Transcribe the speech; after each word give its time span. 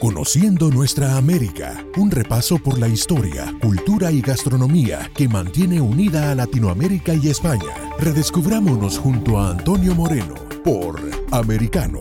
Conociendo 0.00 0.70
nuestra 0.70 1.16
América, 1.16 1.84
un 1.96 2.08
repaso 2.12 2.56
por 2.58 2.78
la 2.78 2.86
historia, 2.86 3.52
cultura 3.60 4.12
y 4.12 4.20
gastronomía 4.20 5.10
que 5.12 5.26
mantiene 5.26 5.80
unida 5.80 6.30
a 6.30 6.36
Latinoamérica 6.36 7.14
y 7.14 7.28
España. 7.28 7.74
Redescubrámonos 7.98 8.96
junto 8.96 9.40
a 9.40 9.50
Antonio 9.50 9.96
Moreno 9.96 10.34
por 10.62 11.00
Americano. 11.32 12.00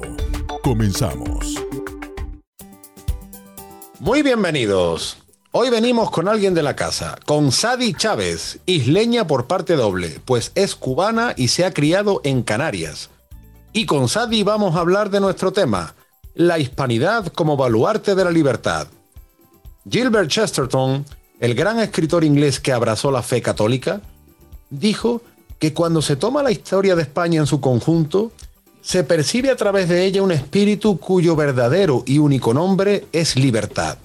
Comenzamos. 0.62 1.55
Muy 4.00 4.21
bienvenidos. 4.21 5.18
Hoy 5.52 5.71
venimos 5.71 6.11
con 6.11 6.27
alguien 6.27 6.54
de 6.54 6.61
la 6.61 6.75
casa, 6.75 7.18
con 7.25 7.52
Sadi 7.52 7.95
Chávez, 7.95 8.59
isleña 8.68 9.25
por 9.25 9.48
parte 9.48 9.75
doble, 9.75 10.21
pues 10.23 10.52
es 10.54 10.75
cubana 10.75 11.34
y 11.36 11.48
se 11.48 11.66
ha 11.66 11.73
criado 11.73 12.21
en 12.23 12.43
Canarias. 12.43 13.09
Y 13.73 13.88
con 13.88 14.07
Sadi 14.07 14.43
vamos 14.43 14.75
a 14.75 14.82
hablar 14.82 15.09
de 15.09 15.20
nuestro 15.20 15.52
tema, 15.52 15.95
la 16.38 16.59
hispanidad 16.59 17.27
como 17.27 17.57
baluarte 17.57 18.13
de 18.13 18.23
la 18.23 18.29
libertad. 18.29 18.87
Gilbert 19.89 20.29
Chesterton, 20.29 21.04
el 21.39 21.55
gran 21.55 21.79
escritor 21.79 22.23
inglés 22.23 22.59
que 22.59 22.71
abrazó 22.71 23.09
la 23.09 23.23
fe 23.23 23.41
católica, 23.41 24.01
dijo 24.69 25.21
que 25.57 25.73
cuando 25.73 26.04
se 26.04 26.15
toma 26.15 26.43
la 26.43 26.51
historia 26.51 26.95
de 26.95 27.01
España 27.01 27.39
en 27.39 27.47
su 27.47 27.59
conjunto, 27.59 28.31
se 28.81 29.04
percibe 29.04 29.50
a 29.50 29.55
través 29.55 29.89
de 29.89 30.05
ella 30.05 30.21
un 30.21 30.31
espíritu 30.31 31.00
cuyo 31.00 31.36
verdadero 31.36 32.03
y 32.05 32.19
único 32.19 32.53
nombre 32.53 33.06
es 33.11 33.36
libertad. 33.36 33.97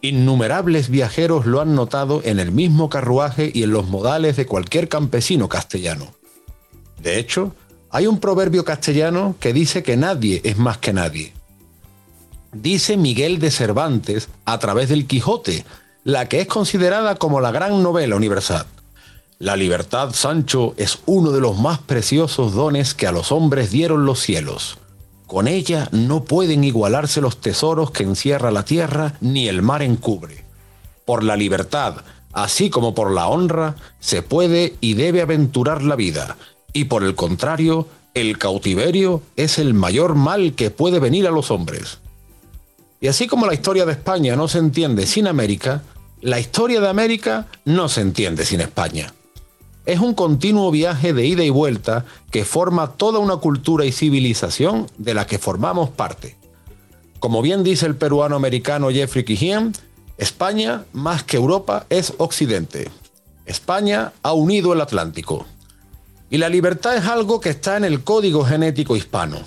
Innumerables 0.00 0.88
viajeros 0.88 1.44
lo 1.44 1.60
han 1.60 1.74
notado 1.74 2.22
en 2.24 2.38
el 2.38 2.52
mismo 2.52 2.88
carruaje 2.88 3.50
y 3.52 3.64
en 3.64 3.70
los 3.70 3.86
modales 3.86 4.36
de 4.36 4.46
cualquier 4.46 4.88
campesino 4.88 5.48
castellano. 5.48 6.14
De 7.02 7.18
hecho, 7.18 7.54
hay 7.90 8.06
un 8.06 8.18
proverbio 8.18 8.64
castellano 8.64 9.36
que 9.38 9.52
dice 9.52 9.82
que 9.82 9.98
nadie 9.98 10.40
es 10.42 10.56
más 10.56 10.78
que 10.78 10.94
nadie 10.94 11.35
dice 12.52 12.96
Miguel 12.96 13.38
de 13.38 13.50
Cervantes 13.50 14.28
a 14.44 14.58
través 14.58 14.88
del 14.88 15.06
Quijote, 15.06 15.64
la 16.04 16.28
que 16.28 16.40
es 16.40 16.46
considerada 16.46 17.16
como 17.16 17.40
la 17.40 17.50
gran 17.50 17.82
novela 17.82 18.16
universal. 18.16 18.66
La 19.38 19.56
libertad, 19.56 20.12
Sancho, 20.14 20.74
es 20.76 21.00
uno 21.04 21.30
de 21.30 21.40
los 21.40 21.58
más 21.58 21.78
preciosos 21.78 22.54
dones 22.54 22.94
que 22.94 23.06
a 23.06 23.12
los 23.12 23.32
hombres 23.32 23.70
dieron 23.70 24.06
los 24.06 24.20
cielos. 24.20 24.78
Con 25.26 25.48
ella 25.48 25.88
no 25.92 26.24
pueden 26.24 26.64
igualarse 26.64 27.20
los 27.20 27.40
tesoros 27.40 27.90
que 27.90 28.04
encierra 28.04 28.50
la 28.50 28.64
tierra 28.64 29.14
ni 29.20 29.48
el 29.48 29.60
mar 29.60 29.82
encubre. 29.82 30.44
Por 31.04 31.22
la 31.22 31.36
libertad, 31.36 31.96
así 32.32 32.70
como 32.70 32.94
por 32.94 33.10
la 33.10 33.28
honra, 33.28 33.74
se 33.98 34.22
puede 34.22 34.76
y 34.80 34.94
debe 34.94 35.22
aventurar 35.22 35.82
la 35.82 35.96
vida, 35.96 36.36
y 36.72 36.84
por 36.84 37.02
el 37.02 37.14
contrario, 37.14 37.88
el 38.14 38.38
cautiverio 38.38 39.22
es 39.36 39.58
el 39.58 39.74
mayor 39.74 40.14
mal 40.14 40.54
que 40.54 40.70
puede 40.70 41.00
venir 41.00 41.26
a 41.26 41.30
los 41.30 41.50
hombres. 41.50 41.98
Y 43.00 43.08
así 43.08 43.26
como 43.26 43.46
la 43.46 43.54
historia 43.54 43.84
de 43.84 43.92
España 43.92 44.36
no 44.36 44.48
se 44.48 44.58
entiende 44.58 45.06
sin 45.06 45.26
América, 45.26 45.82
la 46.20 46.40
historia 46.40 46.80
de 46.80 46.88
América 46.88 47.46
no 47.64 47.88
se 47.88 48.00
entiende 48.00 48.44
sin 48.44 48.60
España. 48.60 49.12
Es 49.84 50.00
un 50.00 50.14
continuo 50.14 50.70
viaje 50.70 51.12
de 51.12 51.26
ida 51.26 51.44
y 51.44 51.50
vuelta 51.50 52.04
que 52.30 52.44
forma 52.44 52.92
toda 52.92 53.20
una 53.20 53.36
cultura 53.36 53.84
y 53.84 53.92
civilización 53.92 54.86
de 54.98 55.14
la 55.14 55.26
que 55.26 55.38
formamos 55.38 55.90
parte. 55.90 56.36
Como 57.20 57.42
bien 57.42 57.62
dice 57.62 57.86
el 57.86 57.96
peruano 57.96 58.34
americano 58.34 58.90
Jeffrey 58.90 59.24
Kijien, 59.24 59.72
España, 60.18 60.84
más 60.92 61.22
que 61.22 61.36
Europa, 61.36 61.86
es 61.90 62.14
Occidente. 62.18 62.90
España 63.44 64.12
ha 64.22 64.32
unido 64.32 64.72
el 64.72 64.80
Atlántico. 64.80 65.46
Y 66.30 66.38
la 66.38 66.48
libertad 66.48 66.96
es 66.96 67.04
algo 67.04 67.40
que 67.40 67.50
está 67.50 67.76
en 67.76 67.84
el 67.84 68.02
código 68.02 68.44
genético 68.44 68.96
hispano. 68.96 69.38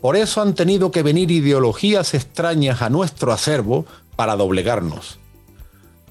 Por 0.00 0.16
eso 0.16 0.40
han 0.40 0.54
tenido 0.54 0.90
que 0.90 1.02
venir 1.02 1.30
ideologías 1.30 2.14
extrañas 2.14 2.82
a 2.82 2.90
nuestro 2.90 3.32
acervo 3.32 3.84
para 4.16 4.36
doblegarnos. 4.36 5.18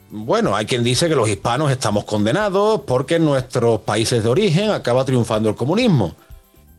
Bueno, 0.10 0.56
hay 0.56 0.66
quien 0.66 0.84
dice 0.84 1.10
que 1.10 1.16
los 1.16 1.28
hispanos 1.28 1.72
estamos 1.72 2.06
condenados 2.06 2.82
porque 2.88 3.16
en 3.16 3.26
nuestros 3.26 3.82
países 3.82 4.24
de 4.24 4.30
origen 4.30 4.72
acaba 4.72 5.04
triunfando 5.04 5.50
el 5.50 5.56
comunismo. 5.56 6.16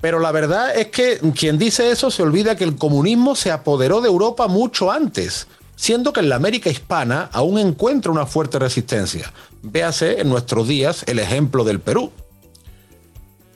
Pero 0.00 0.20
la 0.20 0.32
verdad 0.32 0.76
es 0.76 0.88
que 0.88 1.18
quien 1.34 1.58
dice 1.58 1.90
eso 1.90 2.10
se 2.10 2.22
olvida 2.22 2.56
que 2.56 2.64
el 2.64 2.76
comunismo 2.76 3.34
se 3.34 3.50
apoderó 3.50 4.00
de 4.00 4.08
Europa 4.08 4.46
mucho 4.46 4.90
antes, 4.90 5.48
siendo 5.76 6.12
que 6.12 6.20
en 6.20 6.28
la 6.28 6.36
América 6.36 6.70
hispana 6.70 7.28
aún 7.32 7.58
encuentra 7.58 8.12
una 8.12 8.26
fuerte 8.26 8.58
resistencia. 8.58 9.32
Véase 9.62 10.20
en 10.20 10.28
nuestros 10.28 10.68
días 10.68 11.04
el 11.06 11.18
ejemplo 11.18 11.64
del 11.64 11.80
Perú. 11.80 12.12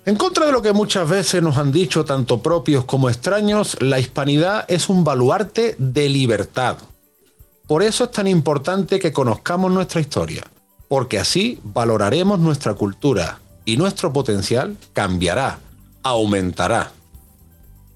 En 0.05 0.17
contra 0.17 0.47
de 0.47 0.53
lo 0.53 0.63
que 0.63 0.73
muchas 0.73 1.09
veces 1.09 1.41
nos 1.45 1.57
han 1.59 1.71
dicho 1.71 2.05
tanto 2.05 2.43
propios 2.43 2.85
como 2.85 3.09
extraños, 3.09 3.77
la 3.81 4.01
hispanidad 4.01 4.65
es 4.67 4.89
un 4.89 5.05
baluarte 5.05 5.77
de 5.79 6.09
libertad. 6.09 6.79
Por 7.69 7.85
eso 7.85 8.05
es 8.05 8.11
tan 8.11 8.27
importante 8.27 8.99
que 8.99 9.13
conozcamos 9.13 9.71
nuestra 9.71 10.01
historia, 10.01 10.43
porque 10.89 11.21
así 11.21 11.61
valoraremos 11.63 12.41
nuestra 12.41 12.75
cultura 12.75 13.39
y 13.65 13.77
nuestro 13.77 14.13
potencial 14.13 14.77
cambiará, 14.93 15.61
aumentará. 16.03 16.91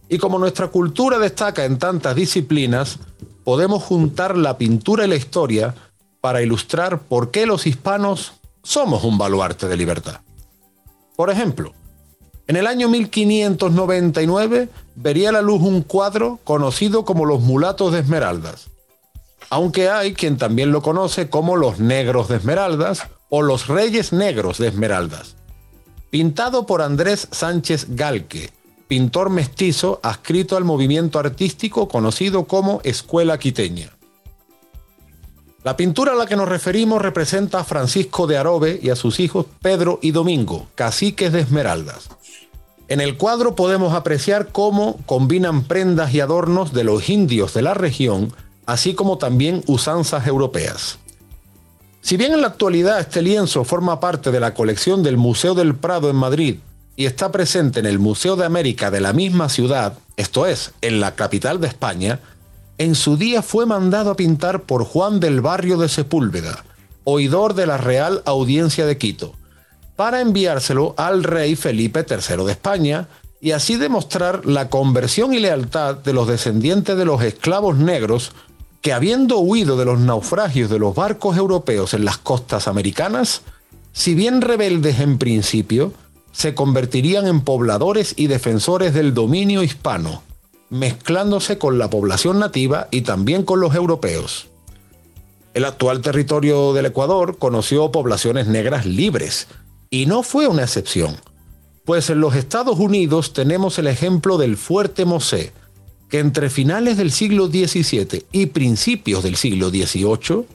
Y 0.08 0.18
como 0.18 0.38
nuestra 0.38 0.68
cultura 0.68 1.18
destaca 1.18 1.64
en 1.64 1.76
tantas 1.76 2.14
disciplinas, 2.14 3.00
podemos 3.42 3.82
juntar 3.82 4.36
la 4.36 4.56
pintura 4.58 5.06
y 5.06 5.08
la 5.08 5.16
historia 5.16 5.74
para 6.20 6.40
ilustrar 6.40 7.00
por 7.00 7.32
qué 7.32 7.46
los 7.46 7.66
hispanos 7.66 8.34
somos 8.62 9.02
un 9.02 9.18
baluarte 9.18 9.66
de 9.66 9.76
libertad. 9.76 10.20
Por 11.16 11.30
ejemplo, 11.30 11.72
en 12.48 12.56
el 12.56 12.66
año 12.66 12.88
1599 12.88 14.68
vería 14.94 15.32
la 15.32 15.42
luz 15.42 15.62
un 15.62 15.82
cuadro 15.82 16.38
conocido 16.44 17.04
como 17.04 17.24
los 17.24 17.40
mulatos 17.40 17.92
de 17.92 18.00
Esmeraldas, 18.00 18.68
aunque 19.50 19.88
hay 19.88 20.14
quien 20.14 20.36
también 20.36 20.70
lo 20.70 20.80
conoce 20.80 21.28
como 21.28 21.56
los 21.56 21.80
negros 21.80 22.28
de 22.28 22.36
Esmeraldas 22.36 23.02
o 23.28 23.42
los 23.42 23.66
reyes 23.66 24.12
negros 24.12 24.58
de 24.58 24.68
Esmeraldas, 24.68 25.34
pintado 26.10 26.66
por 26.66 26.82
Andrés 26.82 27.26
Sánchez 27.32 27.88
Galque, 27.90 28.50
pintor 28.86 29.30
mestizo 29.30 29.98
adscrito 30.04 30.56
al 30.56 30.64
movimiento 30.64 31.18
artístico 31.18 31.88
conocido 31.88 32.44
como 32.44 32.80
Escuela 32.84 33.38
Quiteña. 33.38 33.90
La 35.64 35.76
pintura 35.76 36.12
a 36.12 36.14
la 36.14 36.26
que 36.26 36.36
nos 36.36 36.48
referimos 36.48 37.02
representa 37.02 37.58
a 37.58 37.64
Francisco 37.64 38.28
de 38.28 38.38
Arobe 38.38 38.78
y 38.80 38.90
a 38.90 38.94
sus 38.94 39.18
hijos 39.18 39.46
Pedro 39.60 39.98
y 40.00 40.12
Domingo, 40.12 40.68
caciques 40.76 41.32
de 41.32 41.40
Esmeraldas. 41.40 42.08
En 42.88 43.00
el 43.00 43.16
cuadro 43.16 43.56
podemos 43.56 43.94
apreciar 43.94 44.48
cómo 44.52 44.98
combinan 45.06 45.64
prendas 45.64 46.14
y 46.14 46.20
adornos 46.20 46.72
de 46.72 46.84
los 46.84 47.08
indios 47.08 47.52
de 47.52 47.62
la 47.62 47.74
región, 47.74 48.32
así 48.64 48.94
como 48.94 49.18
también 49.18 49.64
usanzas 49.66 50.26
europeas. 50.26 50.98
Si 52.00 52.16
bien 52.16 52.32
en 52.32 52.40
la 52.40 52.46
actualidad 52.46 53.00
este 53.00 53.22
lienzo 53.22 53.64
forma 53.64 53.98
parte 53.98 54.30
de 54.30 54.38
la 54.38 54.54
colección 54.54 55.02
del 55.02 55.16
Museo 55.16 55.54
del 55.54 55.74
Prado 55.74 56.08
en 56.08 56.14
Madrid 56.14 56.58
y 56.94 57.06
está 57.06 57.32
presente 57.32 57.80
en 57.80 57.86
el 57.86 57.98
Museo 57.98 58.36
de 58.36 58.46
América 58.46 58.92
de 58.92 59.00
la 59.00 59.12
misma 59.12 59.48
ciudad, 59.48 59.98
esto 60.16 60.46
es, 60.46 60.72
en 60.82 61.00
la 61.00 61.16
capital 61.16 61.60
de 61.60 61.66
España, 61.66 62.20
en 62.78 62.94
su 62.94 63.16
día 63.16 63.42
fue 63.42 63.66
mandado 63.66 64.12
a 64.12 64.16
pintar 64.16 64.62
por 64.62 64.84
Juan 64.84 65.18
del 65.18 65.40
Barrio 65.40 65.78
de 65.78 65.88
Sepúlveda, 65.88 66.64
oidor 67.02 67.54
de 67.54 67.66
la 67.66 67.78
Real 67.78 68.22
Audiencia 68.24 68.86
de 68.86 68.98
Quito, 68.98 69.34
para 69.96 70.20
enviárselo 70.20 70.94
al 70.96 71.24
rey 71.24 71.56
Felipe 71.56 72.04
III 72.08 72.44
de 72.44 72.52
España 72.52 73.08
y 73.40 73.52
así 73.52 73.76
demostrar 73.76 74.46
la 74.46 74.68
conversión 74.68 75.34
y 75.34 75.40
lealtad 75.40 75.96
de 75.96 76.12
los 76.12 76.28
descendientes 76.28 76.96
de 76.96 77.04
los 77.04 77.22
esclavos 77.22 77.76
negros 77.76 78.32
que 78.82 78.92
habiendo 78.92 79.38
huido 79.38 79.76
de 79.76 79.84
los 79.84 79.98
naufragios 79.98 80.70
de 80.70 80.78
los 80.78 80.94
barcos 80.94 81.36
europeos 81.36 81.92
en 81.94 82.04
las 82.04 82.18
costas 82.18 82.68
americanas, 82.68 83.42
si 83.92 84.14
bien 84.14 84.42
rebeldes 84.42 85.00
en 85.00 85.18
principio, 85.18 85.92
se 86.30 86.54
convertirían 86.54 87.26
en 87.26 87.40
pobladores 87.40 88.14
y 88.16 88.26
defensores 88.26 88.94
del 88.94 89.14
dominio 89.14 89.62
hispano, 89.62 90.22
mezclándose 90.68 91.58
con 91.58 91.78
la 91.78 91.88
población 91.88 92.38
nativa 92.38 92.88
y 92.90 93.00
también 93.02 93.42
con 93.42 93.58
los 93.58 93.74
europeos. 93.74 94.48
El 95.54 95.64
actual 95.64 96.02
territorio 96.02 96.74
del 96.74 96.86
Ecuador 96.86 97.38
conoció 97.38 97.90
poblaciones 97.90 98.46
negras 98.46 98.84
libres, 98.84 99.48
y 99.90 100.06
no 100.06 100.22
fue 100.22 100.48
una 100.48 100.62
excepción, 100.62 101.16
pues 101.84 102.10
en 102.10 102.20
los 102.20 102.34
Estados 102.34 102.78
Unidos 102.78 103.32
tenemos 103.32 103.78
el 103.78 103.86
ejemplo 103.86 104.38
del 104.38 104.56
Fuerte 104.56 105.04
Mosé, 105.04 105.52
que 106.08 106.18
entre 106.18 106.50
finales 106.50 106.96
del 106.96 107.12
siglo 107.12 107.46
XVII 107.46 108.26
y 108.32 108.46
principios 108.46 109.22
del 109.22 109.36
siglo 109.36 109.70
XVIII 109.70 110.46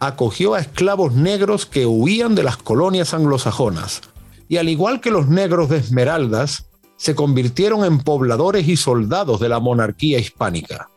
acogió 0.00 0.54
a 0.54 0.60
esclavos 0.60 1.14
negros 1.14 1.66
que 1.66 1.86
huían 1.86 2.34
de 2.34 2.42
las 2.42 2.56
colonias 2.56 3.14
anglosajonas, 3.14 4.02
y 4.48 4.56
al 4.56 4.68
igual 4.68 5.00
que 5.00 5.10
los 5.10 5.28
negros 5.28 5.68
de 5.68 5.78
Esmeraldas, 5.78 6.66
se 6.96 7.14
convirtieron 7.14 7.84
en 7.84 8.00
pobladores 8.00 8.66
y 8.66 8.76
soldados 8.76 9.40
de 9.40 9.48
la 9.48 9.60
monarquía 9.60 10.18
hispánica. 10.18 10.90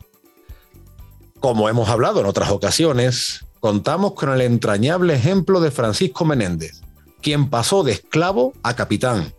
Como 1.39 1.69
hemos 1.69 1.89
hablado 1.89 2.19
en 2.19 2.25
otras 2.25 2.49
ocasiones, 2.49 3.45
contamos 3.59 4.13
con 4.13 4.31
el 4.31 4.41
entrañable 4.41 5.13
ejemplo 5.13 5.59
de 5.61 5.71
Francisco 5.71 6.25
Menéndez, 6.25 6.81
quien 7.21 7.49
pasó 7.49 7.83
de 7.83 7.93
esclavo 7.93 8.53
a 8.63 8.75
capitán. 8.75 9.33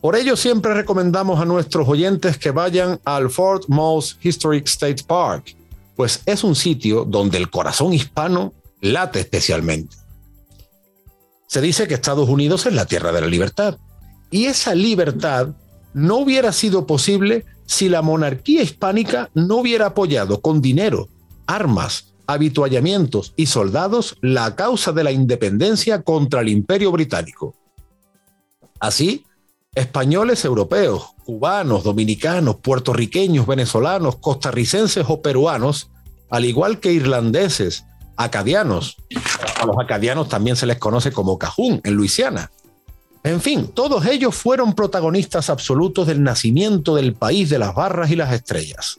Por 0.00 0.16
ello 0.16 0.36
siempre 0.36 0.74
recomendamos 0.74 1.40
a 1.40 1.46
nuestros 1.46 1.88
oyentes 1.88 2.36
que 2.36 2.50
vayan 2.50 3.00
al 3.04 3.30
Fort 3.30 3.64
Moss 3.68 4.18
Historic 4.22 4.66
State 4.66 5.04
Park, 5.06 5.56
pues 5.96 6.20
es 6.26 6.44
un 6.44 6.54
sitio 6.54 7.04
donde 7.04 7.38
el 7.38 7.50
corazón 7.50 7.94
hispano 7.94 8.52
late 8.80 9.20
especialmente. 9.20 9.96
Se 11.46 11.60
dice 11.60 11.86
que 11.86 11.94
Estados 11.94 12.28
Unidos 12.28 12.66
es 12.66 12.74
la 12.74 12.86
tierra 12.86 13.12
de 13.12 13.20
la 13.22 13.26
libertad, 13.26 13.78
y 14.30 14.46
esa 14.46 14.74
libertad 14.74 15.48
no 15.94 16.16
hubiera 16.16 16.52
sido 16.52 16.86
posible 16.86 17.44
si 17.66 17.88
la 17.88 18.02
monarquía 18.02 18.62
hispánica 18.62 19.30
no 19.34 19.56
hubiera 19.56 19.86
apoyado 19.86 20.40
con 20.40 20.60
dinero, 20.60 21.08
armas, 21.46 22.13
habituallamientos 22.26 23.32
y 23.36 23.46
soldados 23.46 24.16
la 24.20 24.56
causa 24.56 24.92
de 24.92 25.04
la 25.04 25.12
independencia 25.12 26.02
contra 26.02 26.40
el 26.40 26.48
imperio 26.48 26.92
británico. 26.92 27.54
Así, 28.80 29.24
españoles 29.74 30.44
europeos, 30.44 31.10
cubanos, 31.24 31.84
dominicanos, 31.84 32.56
puertorriqueños, 32.56 33.46
venezolanos, 33.46 34.16
costarricenses 34.16 35.04
o 35.08 35.22
peruanos, 35.22 35.90
al 36.30 36.44
igual 36.44 36.80
que 36.80 36.92
irlandeses, 36.92 37.84
acadianos, 38.16 38.96
a 39.60 39.66
los 39.66 39.76
acadianos 39.78 40.28
también 40.28 40.56
se 40.56 40.66
les 40.66 40.78
conoce 40.78 41.12
como 41.12 41.38
cajún 41.38 41.80
en 41.84 41.94
Luisiana, 41.94 42.50
en 43.24 43.40
fin, 43.40 43.68
todos 43.68 44.04
ellos 44.04 44.34
fueron 44.34 44.74
protagonistas 44.74 45.48
absolutos 45.48 46.06
del 46.06 46.22
nacimiento 46.22 46.94
del 46.94 47.14
país 47.14 47.48
de 47.48 47.58
las 47.58 47.74
barras 47.74 48.10
y 48.10 48.16
las 48.16 48.30
estrellas. 48.34 48.98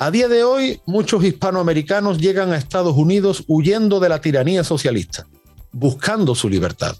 A 0.00 0.12
día 0.12 0.28
de 0.28 0.44
hoy, 0.44 0.80
muchos 0.86 1.24
hispanoamericanos 1.24 2.18
llegan 2.18 2.52
a 2.52 2.56
Estados 2.56 2.96
Unidos 2.96 3.42
huyendo 3.48 3.98
de 3.98 4.08
la 4.08 4.20
tiranía 4.20 4.62
socialista, 4.62 5.26
buscando 5.72 6.36
su 6.36 6.48
libertad. 6.48 6.96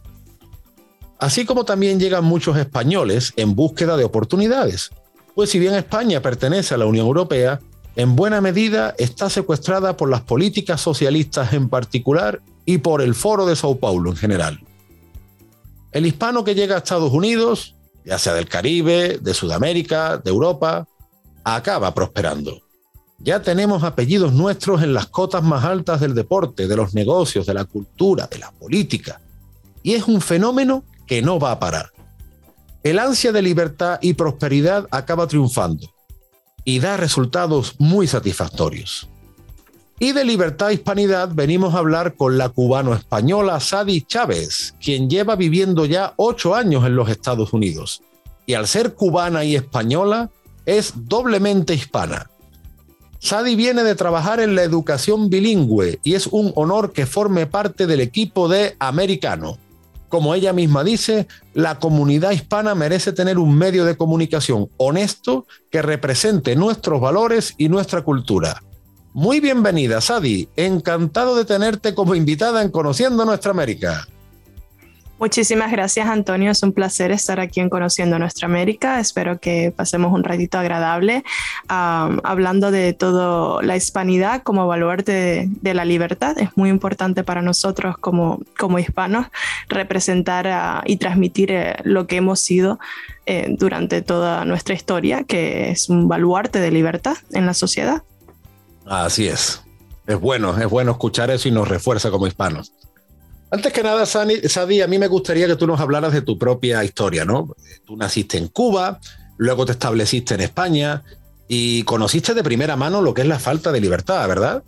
Así 1.21 1.45
como 1.45 1.65
también 1.65 2.01
llegan 2.01 2.25
muchos 2.25 2.57
españoles 2.57 3.33
en 3.37 3.55
búsqueda 3.55 3.97
de 3.97 4.03
oportunidades, 4.03 4.91
pues 5.37 5.51
si 5.51 5.61
bien 5.61 5.75
España 5.75 6.21
pertenece 6.21 6.75
a 6.75 6.79
la 6.79 6.87
Unión 6.87 7.07
Europea, 7.07 7.61
en 7.95 8.17
buena 8.17 8.41
medida 8.41 8.97
está 8.99 9.31
secuestrada 9.31 9.97
por 9.97 10.11
las 10.11 10.23
políticas 10.23 10.81
socialistas 10.81 11.53
en 11.53 11.69
particular 11.69 12.43
y 12.65 12.79
por 12.79 13.01
el 13.01 13.15
Foro 13.15 13.47
de 13.47 13.55
Sao 13.55 13.79
Paulo 13.79 14.11
en 14.11 14.17
general. 14.17 14.59
El 15.93 16.05
hispano 16.05 16.43
que 16.43 16.57
llega 16.57 16.75
a 16.75 16.79
Estados 16.79 17.13
Unidos, 17.13 17.77
ya 18.05 18.19
sea 18.19 18.35
del 18.35 18.49
Caribe, 18.49 19.19
de 19.23 19.35
Sudamérica, 19.35 20.19
de 20.19 20.31
Europa, 20.31 20.89
acaba 21.45 21.95
prosperando. 21.95 22.68
Ya 23.19 23.43
tenemos 23.43 23.83
apellidos 23.83 24.33
nuestros 24.33 24.83
en 24.83 24.95
las 24.95 25.07
cotas 25.07 25.43
más 25.43 25.65
altas 25.65 26.01
del 26.01 26.15
deporte, 26.15 26.69
de 26.69 26.77
los 26.77 26.95
negocios, 26.95 27.47
de 27.47 27.55
la 27.55 27.65
cultura, 27.65 28.29
de 28.29 28.39
la 28.39 28.53
política. 28.53 29.21
Y 29.83 29.95
es 29.95 30.07
un 30.07 30.21
fenómeno 30.21 30.85
que 31.07 31.21
no 31.21 31.41
va 31.41 31.51
a 31.51 31.59
parar. 31.59 31.91
El 32.85 33.01
ansia 33.01 33.33
de 33.33 33.43
libertad 33.43 33.99
y 34.01 34.15
prosperidad 34.15 34.87
acaba 34.93 35.27
triunfando 35.27 35.93
y 36.65 36.79
da 36.79 36.97
resultados 36.97 37.75
muy 37.79 38.07
satisfactorios. 38.07 39.09
Y 39.99 40.13
de 40.13 40.25
libertad 40.25 40.71
hispanidad 40.71 41.31
venimos 41.35 41.75
a 41.75 41.79
hablar 41.79 42.15
con 42.15 42.39
la 42.39 42.51
cubano-española 42.51 43.59
Sadi 43.59 44.03
Chávez, 44.03 44.77
quien 44.81 45.11
lleva 45.11 45.35
viviendo 45.35 45.87
ya 45.87 46.15
ocho 46.17 46.55
años 46.55 46.87
en 46.87 46.95
los 46.95 47.09
Estados 47.09 47.53
Unidos. 47.53 48.03
Y 48.47 48.55
al 48.55 48.69
ser 48.69 48.95
cubana 48.95 49.43
y 49.45 49.57
española, 49.57 50.31
es 50.67 50.93
doblemente 50.95 51.75
hispana. 51.75 52.31
Sadi 53.21 53.57
viene 53.57 53.83
de 53.83 53.97
trabajar 53.97 54.39
en 54.41 54.55
la 54.55 54.63
educación 54.63 55.29
bilingüe 55.29 55.99
y 56.05 56.15
es 56.15 56.29
un 56.29 56.53
honor 56.55 56.93
que 56.93 57.05
forme 57.05 57.47
parte 57.47 57.87
del 57.87 58.01
equipo 58.01 58.49
de 58.49 58.77
Americano. 58.79 59.59
Como 60.09 60.35
ella 60.35 60.53
misma 60.53 60.85
dice, 60.85 61.27
la 61.53 61.79
comunidad 61.79 62.31
hispana 62.31 62.75
merece 62.75 63.13
tener 63.13 63.39
un 63.39 63.57
medio 63.57 63.85
de 63.85 63.97
comunicación 63.97 64.71
honesto 64.77 65.47
que 65.71 65.83
represente 65.83 66.57
nuestros 66.57 67.01
valores 67.01 67.55
y 67.59 67.69
nuestra 67.69 68.03
cultura. 68.03 68.63
Muy 69.13 69.41
bienvenida, 69.41 70.01
Sadi. 70.01 70.49
Encantado 70.57 71.37
de 71.37 71.45
tenerte 71.45 71.95
como 71.95 72.15
invitada 72.15 72.63
en 72.63 72.71
Conociendo 72.71 73.25
Nuestra 73.25 73.51
América. 73.51 74.07
Muchísimas 75.19 75.73
gracias, 75.73 76.07
Antonio. 76.07 76.53
Es 76.53 76.63
un 76.63 76.73
placer 76.73 77.11
estar 77.11 77.41
aquí 77.41 77.59
en 77.59 77.69
Conociendo 77.69 78.21
Nuestra 78.21 78.47
América. 78.47 79.01
Espero 79.01 79.41
que 79.41 79.73
pasemos 79.75 80.13
un 80.13 80.23
ratito 80.23 80.59
agradable 80.59 81.25
hablando 81.67 82.71
de 82.71 82.93
toda 82.93 83.61
la 83.63 83.77
hispanidad 83.77 84.45
como 84.45 84.69
baluarte 84.69 85.49
de, 85.51 85.75
la 85.75 85.85
libertad. 85.85 86.39
Es 86.39 86.57
muy 86.57 86.71
importante 86.71 87.25
para 87.25 87.43
nosotros 87.43 87.97
como, 87.99 88.41
como 88.57 88.79
hispanos 88.79 89.27
representar 89.69 90.47
ah, 90.47 90.83
y 90.87 90.99
transmitir 90.99 91.51
eh, 91.51 91.77
lo 91.83 92.07
que 92.07 92.17
hemos 92.17 92.39
sido 92.39 92.79
eh, 93.27 93.47
durante 93.59 94.03
toda 94.03 94.45
nuestra 94.45 94.75
historia, 94.75 95.25
que 95.25 95.71
es 95.71 95.89
un 95.89 96.07
baluarte 96.07 96.61
de 96.61 96.71
libertad 96.71 97.17
en 97.33 97.45
la 97.45 97.55
sociedad. 97.55 98.05
Así 98.87 99.27
es. 99.27 99.63
Es 100.07 100.19
bueno, 100.19 100.57
es 100.57 100.71
bueno 100.71 100.93
escuchar 100.93 101.31
eso 101.31 101.49
y 101.49 101.51
nos 101.51 101.69
refuerza 101.69 102.11
como 102.11 102.27
hispanos. 102.27 102.73
Antes 103.51 103.73
que 103.73 103.83
nada, 103.83 104.05
Sadi, 104.05 104.83
a 104.83 104.87
mí 104.87 104.99
me 104.99 105.07
gustaría 105.07 105.47
que 105.47 105.57
tú 105.57 105.67
nos 105.67 105.81
hablaras 105.81 106.13
de 106.13 106.21
tu 106.21 106.39
propia 106.39 106.85
historia, 106.85 107.25
¿no? 107.25 107.55
Tú 107.87 107.97
naciste 107.97 108.37
en 108.37 108.49
Cuba, 108.49 109.01
luego 109.39 109.65
te 109.65 109.73
estableciste 109.73 110.35
en 110.35 110.43
España 110.43 111.03
y 111.49 111.83
conociste 111.85 112.35
de 112.35 112.43
primera 112.43 112.77
mano 112.77 113.01
lo 113.01 113.15
que 113.15 113.23
es 113.23 113.29
la 113.29 113.39
falta 113.39 113.73
de 113.73 113.81
libertad, 113.81 114.29
¿verdad? 114.29 114.63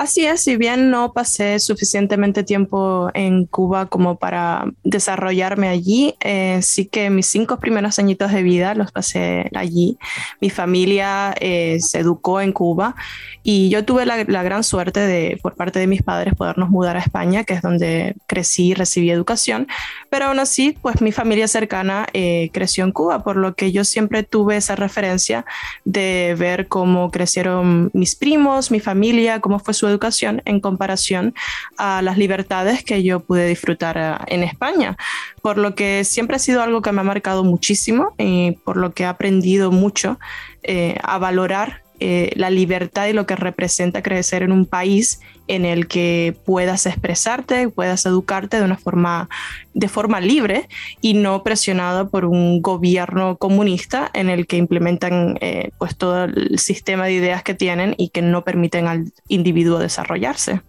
Así 0.00 0.24
es, 0.24 0.40
si 0.44 0.56
bien 0.56 0.88
no 0.88 1.12
pasé 1.12 1.58
suficientemente 1.58 2.42
tiempo 2.42 3.10
en 3.12 3.44
Cuba 3.44 3.84
como 3.84 4.16
para 4.16 4.64
desarrollarme 4.82 5.68
allí, 5.68 6.14
eh, 6.20 6.60
sí 6.62 6.86
que 6.86 7.10
mis 7.10 7.26
cinco 7.26 7.58
primeros 7.58 7.98
añitos 7.98 8.32
de 8.32 8.42
vida 8.42 8.74
los 8.74 8.92
pasé 8.92 9.50
allí. 9.54 9.98
Mi 10.40 10.48
familia 10.48 11.34
eh, 11.38 11.80
se 11.80 11.98
educó 11.98 12.40
en 12.40 12.52
Cuba 12.52 12.94
y 13.42 13.68
yo 13.68 13.84
tuve 13.84 14.06
la, 14.06 14.42
gran 14.42 14.64
suerte 14.64 15.00
de, 15.00 15.38
por 15.42 15.54
parte 15.54 15.78
de 15.78 15.86
mis 15.86 16.02
padres, 16.02 16.32
podernos 16.34 16.70
mudar 16.70 16.96
a 16.96 17.00
España, 17.00 17.44
que 17.44 17.52
es 17.52 17.60
donde 17.60 18.16
crecí 18.26 18.68
y 18.68 18.74
recibí 18.74 19.10
educación, 19.10 19.68
pero 20.08 20.26
aún 20.26 20.38
así, 20.38 20.78
pues 20.80 21.02
mi 21.02 21.12
familia 21.12 21.46
cercana 21.46 22.06
eh, 22.14 22.48
creció 22.54 22.84
en 22.84 22.92
Cuba, 22.92 23.22
por 23.22 23.36
lo 23.36 23.54
que 23.54 23.70
yo 23.70 23.84
siempre 23.84 24.22
tuve 24.22 24.56
esa 24.56 24.76
referencia 24.76 25.44
de 25.84 26.34
ver 26.38 26.68
cómo 26.68 27.10
crecieron 27.10 27.90
mis 27.92 28.16
primos, 28.16 28.70
mi 28.70 28.80
familia, 28.80 29.40
cómo 29.40 29.58
fue 29.58 29.74
su 29.74 29.89
educación 29.90 30.42
en 30.44 30.60
comparación 30.60 31.34
a 31.76 32.02
las 32.02 32.16
libertades 32.16 32.84
que 32.84 33.02
yo 33.02 33.20
pude 33.20 33.46
disfrutar 33.46 33.96
eh, 33.98 34.34
en 34.34 34.42
España. 34.42 34.96
Por 35.42 35.58
lo 35.58 35.74
que 35.74 36.04
siempre 36.04 36.36
ha 36.36 36.40
sido 36.40 36.62
algo 36.62 36.82
que 36.82 36.92
me 36.92 37.00
ha 37.00 37.04
marcado 37.04 37.44
muchísimo 37.44 38.14
y 38.18 38.52
por 38.64 38.76
lo 38.76 38.92
que 38.92 39.02
he 39.02 39.06
aprendido 39.06 39.70
mucho 39.70 40.18
eh, 40.62 40.98
a 41.02 41.18
valorar 41.18 41.82
eh, 42.00 42.32
la 42.34 42.50
libertad 42.50 43.06
y 43.06 43.12
lo 43.12 43.26
que 43.26 43.36
representa 43.36 44.02
crecer 44.02 44.42
en 44.42 44.52
un 44.52 44.64
país 44.66 45.20
en 45.48 45.66
el 45.66 45.86
que 45.86 46.34
puedas 46.46 46.86
expresarte, 46.86 47.68
puedas 47.68 48.06
educarte 48.06 48.58
de 48.58 48.64
una 48.64 48.78
forma, 48.78 49.28
de 49.74 49.88
forma 49.88 50.20
libre 50.20 50.68
y 51.00 51.14
no 51.14 51.42
presionado 51.42 52.08
por 52.08 52.24
un 52.24 52.62
gobierno 52.62 53.36
comunista 53.36 54.10
en 54.14 54.30
el 54.30 54.46
que 54.46 54.56
implementan 54.56 55.36
eh, 55.40 55.70
pues 55.78 55.96
todo 55.96 56.24
el 56.24 56.58
sistema 56.58 57.04
de 57.04 57.12
ideas 57.12 57.42
que 57.42 57.54
tienen 57.54 57.94
y 57.98 58.08
que 58.08 58.22
no 58.22 58.44
permiten 58.44 58.86
al 58.86 59.12
individuo 59.28 59.78
desarrollarse. 59.78 60.62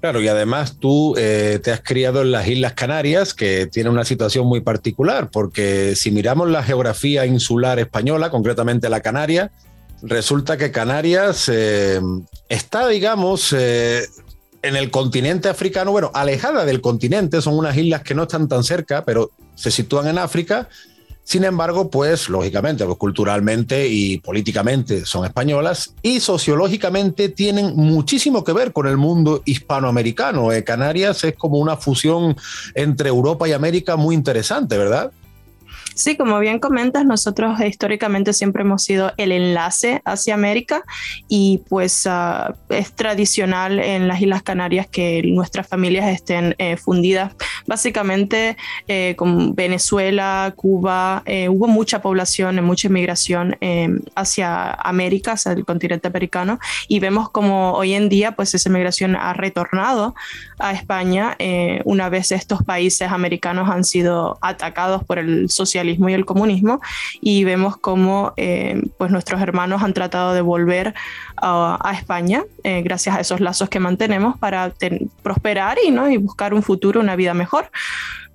Claro, 0.00 0.20
y 0.20 0.28
además 0.28 0.76
tú 0.78 1.14
eh, 1.16 1.58
te 1.60 1.72
has 1.72 1.80
criado 1.80 2.22
en 2.22 2.30
las 2.30 2.46
Islas 2.46 2.74
Canarias, 2.74 3.34
que 3.34 3.66
tiene 3.66 3.90
una 3.90 4.04
situación 4.04 4.46
muy 4.46 4.60
particular, 4.60 5.30
porque 5.32 5.96
si 5.96 6.12
miramos 6.12 6.48
la 6.50 6.62
geografía 6.62 7.26
insular 7.26 7.78
española, 7.80 8.30
concretamente 8.30 8.88
la 8.88 9.00
Canaria, 9.00 9.50
resulta 10.02 10.56
que 10.56 10.70
Canarias 10.70 11.50
eh, 11.52 12.00
está, 12.48 12.88
digamos, 12.88 13.54
eh, 13.56 14.06
en 14.62 14.76
el 14.76 14.90
continente 14.90 15.48
africano, 15.48 15.92
bueno, 15.92 16.10
alejada 16.14 16.64
del 16.64 16.80
continente, 16.80 17.40
son 17.40 17.56
unas 17.56 17.76
islas 17.76 18.02
que 18.02 18.14
no 18.14 18.24
están 18.24 18.48
tan 18.48 18.64
cerca, 18.64 19.04
pero 19.04 19.30
se 19.54 19.70
sitúan 19.70 20.08
en 20.08 20.18
África. 20.18 20.68
Sin 21.22 21.42
embargo, 21.42 21.90
pues 21.90 22.28
lógicamente, 22.28 22.84
pues, 22.84 22.98
culturalmente 22.98 23.88
y 23.88 24.18
políticamente 24.18 25.04
son 25.04 25.24
españolas 25.24 25.92
y 26.00 26.20
sociológicamente 26.20 27.28
tienen 27.28 27.74
muchísimo 27.74 28.44
que 28.44 28.52
ver 28.52 28.72
con 28.72 28.86
el 28.86 28.96
mundo 28.96 29.42
hispanoamericano. 29.44 30.52
Eh, 30.52 30.62
Canarias 30.62 31.24
es 31.24 31.34
como 31.34 31.58
una 31.58 31.76
fusión 31.76 32.36
entre 32.74 33.08
Europa 33.08 33.48
y 33.48 33.52
América 33.52 33.96
muy 33.96 34.14
interesante, 34.14 34.78
¿verdad? 34.78 35.10
Sí, 35.94 36.16
como 36.16 36.38
bien 36.40 36.58
comentas, 36.58 37.06
nosotros 37.06 37.58
históricamente 37.60 38.32
siempre 38.32 38.62
hemos 38.62 38.82
sido 38.82 39.12
el 39.16 39.32
enlace 39.32 40.02
hacia 40.04 40.34
América 40.34 40.84
y 41.28 41.62
pues 41.68 42.06
ah, 42.06 42.54
es 42.68 42.92
tradicional 42.92 43.78
en 43.78 44.06
las 44.06 44.20
Islas 44.20 44.42
Canarias 44.42 44.86
que 44.86 45.22
nuestras 45.24 45.66
familias 45.66 46.08
estén 46.08 46.54
eh, 46.58 46.76
fundidas. 46.76 47.34
Básicamente 47.66 48.56
eh, 48.88 49.14
con 49.16 49.54
Venezuela, 49.54 50.52
Cuba, 50.54 51.22
eh, 51.24 51.48
hubo 51.48 51.66
mucha 51.66 52.02
población, 52.02 52.62
mucha 52.64 52.88
inmigración 52.88 53.56
hacia 54.14 54.72
América, 54.72 55.32
hacia 55.32 55.52
el 55.52 55.64
continente 55.64 56.08
americano 56.08 56.58
y 56.88 57.00
vemos 57.00 57.30
como 57.30 57.72
hoy 57.72 57.94
en 57.94 58.08
día 58.08 58.32
pues 58.32 58.54
esa 58.54 58.68
inmigración 58.68 59.16
ha 59.16 59.32
retornado 59.32 60.14
a 60.58 60.72
España 60.72 61.36
una 61.84 62.08
vez 62.08 62.32
estos 62.32 62.62
países 62.62 63.10
americanos 63.10 63.68
han 63.70 63.84
sido 63.84 64.38
atacados 64.40 65.04
por 65.04 65.18
el 65.18 65.48
socialismo 65.50 65.75
socialismo 65.76 66.08
y 66.08 66.14
el 66.14 66.24
comunismo 66.24 66.80
y 67.20 67.44
vemos 67.44 67.76
cómo 67.76 68.32
pues 68.98 69.10
nuestros 69.10 69.40
hermanos 69.42 69.82
han 69.82 69.92
tratado 69.92 70.32
de 70.32 70.40
volver 70.40 70.94
a 71.36 71.92
España 71.94 72.44
gracias 72.62 73.14
a 73.16 73.20
esos 73.20 73.40
lazos 73.40 73.68
que 73.68 73.78
mantenemos 73.80 74.38
para 74.38 74.72
prosperar 75.22 75.76
y, 75.86 75.90
¿no? 75.90 76.10
y 76.10 76.16
buscar 76.16 76.54
un 76.54 76.62
futuro, 76.62 77.00
una 77.00 77.16
vida 77.16 77.34
mejor. 77.34 77.70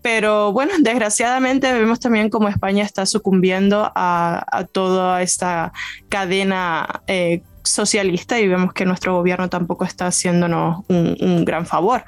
Pero 0.01 0.51
bueno, 0.51 0.74
desgraciadamente 0.79 1.71
vemos 1.74 2.00
también 2.00 2.29
cómo 2.29 2.48
España 2.48 2.83
está 2.83 3.05
sucumbiendo 3.05 3.91
a, 3.93 4.65
toda 4.71 5.21
esta 5.21 5.74
cadena 6.10 7.01
eh, 7.07 7.43
socialista 7.63 8.39
y 8.39 8.48
vemos 8.48 8.74
que 8.74 8.86
nuestro 8.86 9.15
gobierno 9.15 9.50
tampoco 9.50 9.86
está 9.86 10.08
haciéndonos 10.08 10.84
un, 10.88 11.46
gran 11.46 11.65
favor. 11.65 12.03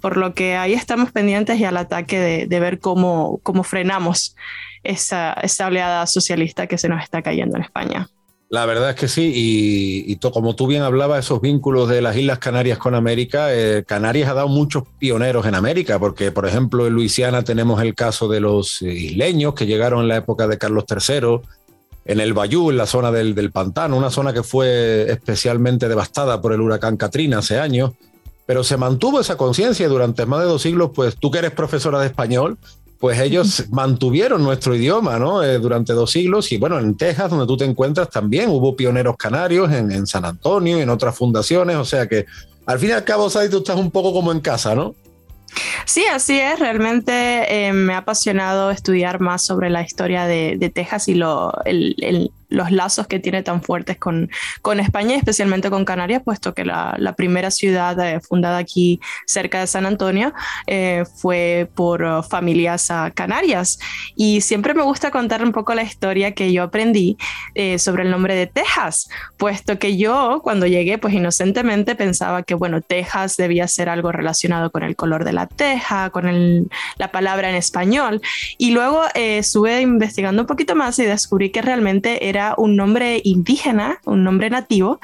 Por 0.00 0.16
lo 0.16 0.34
que 0.34 0.56
ahí 0.56 0.74
estamos 0.74 1.12
pendientes 1.12 1.58
y 1.58 1.64
al 1.64 1.76
ataque 1.76 2.46
de, 2.48 2.60
ver 2.60 2.78
cómo, 2.78 3.40
cómo 3.42 3.64
frenamos 3.64 4.36
esa, 4.82 5.32
esa 5.34 5.66
oleada 5.66 6.06
socialista 6.06 6.66
que 6.66 6.78
se 6.78 6.88
nos 6.88 7.02
está 7.02 7.22
cayendo 7.22 7.56
en 7.56 7.62
España. 7.62 8.08
La 8.54 8.66
verdad 8.66 8.90
es 8.90 8.96
que 8.96 9.08
sí, 9.08 9.32
y, 9.34 10.16
como 10.16 10.54
tú 10.54 10.68
bien 10.68 10.82
hablabas, 10.82 11.24
esos 11.24 11.40
vínculos 11.40 11.88
de 11.88 12.00
las 12.00 12.16
Islas 12.16 12.38
Canarias 12.38 12.78
con 12.78 12.94
América, 12.94 13.52
eh, 13.52 13.82
Canarias 13.84 14.28
ha 14.28 14.34
dado 14.34 14.46
muchos 14.46 14.84
pioneros 15.00 15.44
en 15.46 15.56
América, 15.56 15.98
porque 15.98 16.30
por 16.30 16.46
ejemplo 16.46 16.86
en 16.86 16.92
Luisiana 16.92 17.42
tenemos 17.42 17.82
el 17.82 17.96
caso 17.96 18.28
de 18.28 18.38
los 18.38 18.80
isleños 18.82 19.54
que 19.54 19.66
llegaron 19.66 20.02
en 20.02 20.08
la 20.08 20.18
época 20.18 20.46
de 20.46 20.58
Carlos 20.58 20.84
III, 20.88 21.40
en 22.04 22.20
el 22.20 22.34
Bayú, 22.34 22.70
en 22.70 22.76
la 22.76 22.86
zona 22.86 23.10
del, 23.10 23.34
del 23.34 23.50
pantano, 23.50 23.96
una 23.96 24.10
zona 24.10 24.32
que 24.32 24.42
fue 24.42 25.10
especialmente 25.10 25.88
devastada 25.88 26.40
por 26.40 26.52
el 26.52 26.60
huracán 26.60 26.96
Katrina 26.96 27.38
hace 27.38 27.58
años, 27.58 27.92
pero 28.46 28.62
se 28.62 28.76
mantuvo 28.76 29.20
esa 29.20 29.36
conciencia 29.36 29.88
durante 29.88 30.26
más 30.26 30.40
de 30.40 30.46
dos 30.46 30.62
siglos, 30.62 30.90
pues 30.94 31.16
tú 31.16 31.30
que 31.30 31.38
eres 31.38 31.52
profesora 31.52 32.00
de 32.00 32.06
español, 32.06 32.58
pues 33.04 33.20
ellos 33.20 33.64
mantuvieron 33.70 34.42
nuestro 34.42 34.74
idioma 34.74 35.18
¿no? 35.18 35.42
Eh, 35.42 35.58
durante 35.58 35.92
dos 35.92 36.10
siglos 36.10 36.50
y 36.52 36.56
bueno, 36.56 36.78
en 36.78 36.96
Texas, 36.96 37.30
donde 37.30 37.46
tú 37.46 37.56
te 37.56 37.64
encuentras, 37.64 38.08
también 38.10 38.50
hubo 38.50 38.76
pioneros 38.76 39.16
canarios 39.16 39.70
en, 39.72 40.06
San 40.06 40.24
Antonio 40.24 40.78
y 40.78 40.82
en 40.82 40.90
otras 40.90 41.16
fundaciones, 41.16 41.76
o 41.76 41.84
sea 41.84 42.06
que 42.08 42.26
al 42.66 42.78
fin 42.78 42.90
y 42.90 42.92
al 42.92 43.04
cabo, 43.04 43.28
Sadi, 43.28 43.50
tú 43.50 43.58
estás 43.58 43.76
un 43.76 43.90
poco 43.90 44.12
como 44.12 44.32
en 44.32 44.40
casa, 44.40 44.74
¿no? 44.74 44.94
Sí, 45.84 46.04
así 46.06 46.38
es. 46.38 46.58
Realmente 46.58 47.66
eh, 47.66 47.72
me 47.72 47.94
ha 47.94 47.98
apasionado 47.98 48.70
estudiar 48.70 49.20
más 49.20 49.44
sobre 49.44 49.70
la 49.70 49.82
historia 49.82 50.26
de, 50.26 50.70
Texas 50.74 51.08
y 51.08 51.14
lo, 51.14 51.52
el, 51.64 52.32
los 52.48 52.70
lazos 52.70 53.06
que 53.06 53.18
tiene 53.18 53.42
tan 53.42 53.62
fuertes 53.62 53.98
con, 53.98 54.30
con 54.62 54.80
España, 54.80 55.16
especialmente 55.16 55.70
con 55.70 55.84
Canarias, 55.84 56.22
puesto 56.24 56.54
que 56.54 56.64
la, 56.64 57.14
primera 57.16 57.50
ciudad 57.50 57.98
eh, 58.00 58.20
fundada 58.20 58.58
aquí 58.58 59.00
cerca 59.26 59.60
de 59.60 59.66
San 59.66 59.86
Antonio 59.86 60.32
eh, 60.66 61.04
fue 61.16 61.68
por 61.74 62.02
uh, 62.02 62.22
familias 62.22 62.90
uh, 62.90 63.12
canarias. 63.14 63.78
Y 64.16 64.40
siempre 64.40 64.74
me 64.74 64.82
gusta 64.82 65.10
contar 65.10 65.44
un 65.44 65.52
poco 65.52 65.74
la 65.74 65.82
historia 65.82 66.32
que 66.32 66.52
yo 66.52 66.64
aprendí 66.64 67.16
eh, 67.54 67.78
sobre 67.78 68.02
el 68.02 68.10
nombre 68.10 68.34
de 68.34 68.46
Texas, 68.46 69.08
puesto 69.36 69.78
que 69.78 69.96
yo 69.96 70.40
cuando 70.42 70.66
llegué, 70.66 70.98
pues 70.98 71.14
inocentemente 71.14 71.94
pensaba 71.94 72.42
que, 72.42 72.54
bueno, 72.54 72.80
Texas 72.80 73.36
debía 73.36 73.68
ser 73.68 73.88
algo 73.88 74.10
relacionado 74.10 74.70
con 74.70 74.82
el 74.82 74.96
color 74.96 75.24
de 75.24 75.32
la 75.32 75.46
teja, 75.46 76.10
con 76.10 76.26
el, 76.26 76.68
la 76.96 77.12
palabra 77.12 77.48
en 77.48 77.56
español. 77.56 78.20
Y 78.58 78.72
luego 78.72 79.02
estuve 79.14 79.80
investigando 79.80 80.42
un 80.42 80.46
poquito 80.46 80.74
más 80.74 80.98
y 80.98 81.04
descubrí 81.04 81.50
que 81.50 81.62
realmente 81.62 82.28
era 82.28 82.33
un 82.56 82.76
nombre 82.76 83.20
indígena, 83.24 83.98
un 84.04 84.24
nombre 84.24 84.50
nativo, 84.50 85.00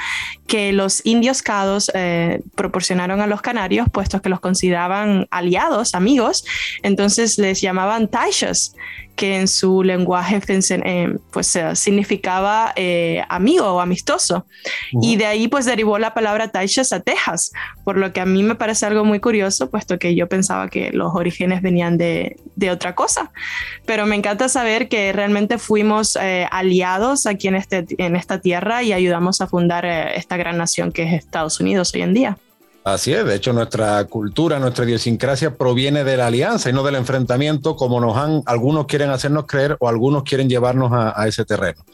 que 0.46 0.72
los 0.72 1.04
indios 1.06 1.42
cados 1.42 1.90
eh, 1.94 2.42
proporcionaron 2.54 3.20
a 3.20 3.26
los 3.26 3.40
canarios, 3.40 3.88
puesto 3.90 4.20
que 4.20 4.28
los 4.28 4.40
consideraban 4.40 5.26
aliados, 5.30 5.94
amigos, 5.94 6.44
entonces 6.82 7.38
les 7.38 7.60
llamaban 7.60 8.08
taishas, 8.08 8.74
que 9.16 9.36
en 9.36 9.48
su 9.48 9.82
lenguaje 9.82 10.40
eh, 10.48 11.16
pues 11.30 11.54
eh, 11.56 11.76
significaba 11.76 12.72
eh, 12.76 13.22
amigo 13.28 13.66
o 13.66 13.80
amistoso. 13.80 14.46
Y 15.02 15.16
de 15.16 15.26
ahí 15.26 15.48
pues 15.48 15.66
derivó 15.66 15.98
la 15.98 16.14
palabra 16.14 16.48
Taishas 16.48 16.92
a 16.92 17.00
Texas, 17.00 17.52
por 17.84 17.96
lo 17.98 18.12
que 18.12 18.20
a 18.20 18.26
mí 18.26 18.42
me 18.42 18.54
parece 18.54 18.86
algo 18.86 19.04
muy 19.04 19.20
curioso, 19.20 19.70
puesto 19.70 19.98
que 19.98 20.14
yo 20.14 20.28
pensaba 20.28 20.68
que 20.68 20.90
los 20.92 21.14
orígenes 21.14 21.62
venían 21.62 21.98
de, 21.98 22.36
de 22.56 22.70
otra 22.70 22.94
cosa. 22.94 23.30
Pero 23.86 24.06
me 24.06 24.16
encanta 24.16 24.48
saber 24.48 24.88
que 24.88 25.12
realmente 25.12 25.58
fuimos 25.58 26.16
aliados 26.50 27.26
aquí 27.26 27.48
en, 27.48 27.56
este, 27.56 27.86
en 27.98 28.16
esta 28.16 28.40
tierra 28.40 28.82
y 28.82 28.92
ayudamos 28.92 29.40
a 29.40 29.46
fundar 29.46 29.84
esta 29.84 30.36
gran 30.36 30.56
nación 30.58 30.92
que 30.92 31.02
es 31.02 31.12
Estados 31.12 31.60
Unidos 31.60 31.92
hoy 31.94 32.02
en 32.02 32.14
día. 32.14 32.38
Así 32.82 33.12
es, 33.12 33.26
de 33.26 33.34
hecho 33.34 33.52
nuestra 33.52 34.02
cultura, 34.06 34.58
nuestra 34.58 34.86
idiosincrasia 34.86 35.54
proviene 35.54 36.02
de 36.02 36.16
la 36.16 36.28
alianza 36.28 36.70
y 36.70 36.72
no 36.72 36.82
del 36.82 36.94
enfrentamiento 36.94 37.76
como 37.76 38.00
nos 38.00 38.16
han, 38.16 38.42
algunos 38.46 38.86
quieren 38.86 39.10
hacernos 39.10 39.44
creer 39.46 39.76
o 39.80 39.88
algunos 39.88 40.22
quieren 40.22 40.48
llevarnos 40.48 40.90
a, 40.92 41.28
ese 41.28 41.44
terreno. 41.44 41.84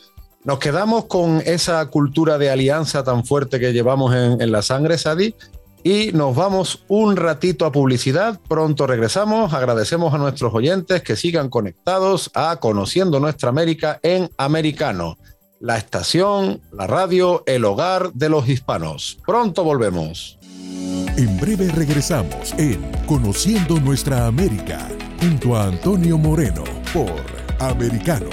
Nos 0.44 0.60
quedamos 0.60 1.06
con 1.06 1.42
esa 1.44 1.84
cultura 1.86 2.38
de 2.38 2.50
alianza 2.50 3.02
tan 3.02 3.24
fuerte 3.24 3.58
que 3.58 3.72
llevamos 3.72 4.14
en, 4.14 4.40
en 4.40 4.52
la 4.52 4.62
sangre, 4.62 4.96
Sadi, 4.96 5.34
y 5.82 6.12
nos 6.12 6.36
vamos 6.36 6.84
un 6.86 7.16
ratito 7.16 7.64
a 7.64 7.72
publicidad. 7.72 8.40
Pronto 8.48 8.86
regresamos. 8.86 9.52
Agradecemos 9.52 10.14
a 10.14 10.18
nuestros 10.18 10.54
oyentes 10.54 11.02
que 11.02 11.16
sigan 11.16 11.48
conectados 11.48 12.30
a 12.34 12.56
Conociendo 12.56 13.18
Nuestra 13.18 13.50
América 13.50 13.98
en 14.02 14.30
Americano, 14.36 15.16
la 15.60 15.78
estación, 15.78 16.60
la 16.72 16.86
radio, 16.86 17.42
el 17.46 17.64
hogar 17.64 18.12
de 18.14 18.28
los 18.28 18.48
hispanos. 18.48 19.18
Pronto 19.26 19.64
volvemos. 19.64 20.38
En 21.16 21.40
breve 21.40 21.68
regresamos 21.68 22.54
en 22.58 22.82
Conociendo 23.06 23.80
Nuestra 23.80 24.26
América 24.26 24.88
junto 25.20 25.56
a 25.56 25.64
Antonio 25.64 26.18
Moreno 26.18 26.64
por 26.92 27.10
Americano. 27.58 28.28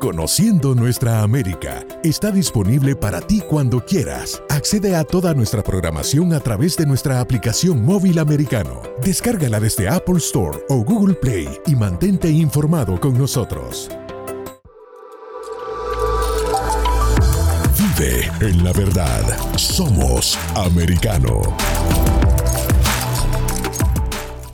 Conociendo 0.00 0.76
Nuestra 0.76 1.22
América 1.22 1.84
está 2.04 2.30
disponible 2.30 2.94
para 2.94 3.20
ti 3.20 3.40
cuando 3.40 3.84
quieras. 3.84 4.40
Accede 4.48 4.94
a 4.94 5.02
toda 5.02 5.34
nuestra 5.34 5.64
programación 5.64 6.32
a 6.32 6.38
través 6.38 6.76
de 6.76 6.86
nuestra 6.86 7.20
aplicación 7.20 7.84
móvil 7.84 8.20
americano. 8.20 8.82
Descárgala 9.02 9.58
desde 9.58 9.88
Apple 9.88 10.18
Store 10.18 10.56
o 10.68 10.84
Google 10.84 11.14
Play 11.14 11.48
y 11.66 11.74
mantente 11.74 12.30
informado 12.30 13.00
con 13.00 13.18
nosotros. 13.18 13.90
En 18.00 18.62
la 18.62 18.72
verdad. 18.72 19.22
Somos 19.56 20.38
americano. 20.54 21.42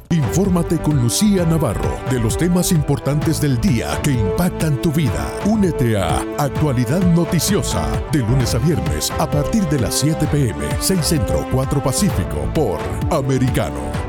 Infórmate 0.09 0.79
con 0.79 1.03
Lucía 1.03 1.45
Navarro 1.45 2.01
de 2.11 2.21
los 2.21 2.39
temas 2.39 2.73
importantes 2.73 3.43
del 3.43 3.61
día 3.61 4.01
que 4.03 4.13
impactan 4.13 4.81
tu 4.81 4.91
vida. 4.91 5.31
Únete 5.45 5.97
a 5.99 6.25
Actualidad 6.39 7.03
Noticiosa 7.15 7.87
de 8.13 8.21
lunes 8.21 8.55
a 8.55 8.59
viernes 8.59 9.11
a 9.19 9.31
partir 9.31 9.65
de 9.69 9.79
las 9.79 9.97
7 9.97 10.27
pm, 10.33 10.67
6 10.81 11.05
Centro, 11.05 11.47
4 11.53 11.83
Pacífico 11.83 12.49
por 12.55 12.79
Americano. 13.11 14.04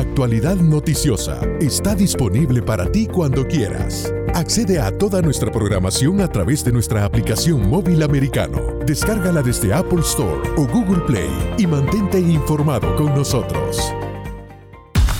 Actualidad 0.00 0.56
Noticiosa 0.56 1.42
está 1.60 1.94
disponible 1.94 2.62
para 2.62 2.90
ti 2.90 3.06
cuando 3.06 3.46
quieras. 3.46 4.10
Accede 4.34 4.80
a 4.80 4.90
toda 4.96 5.20
nuestra 5.20 5.52
programación 5.52 6.22
a 6.22 6.28
través 6.32 6.64
de 6.64 6.72
nuestra 6.72 7.04
aplicación 7.04 7.68
móvil 7.68 8.02
americano. 8.02 8.78
Descárgala 8.86 9.42
desde 9.42 9.74
Apple 9.74 10.00
Store 10.00 10.40
o 10.56 10.66
Google 10.66 11.02
Play 11.06 11.28
y 11.58 11.66
mantente 11.66 12.18
informado 12.18 12.96
con 12.96 13.14
nosotros. 13.14 13.92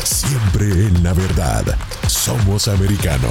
Siempre 0.02 0.70
en 0.70 1.02
la 1.02 1.12
verdad. 1.12 1.62
Somos 2.08 2.66
americano. 2.66 3.28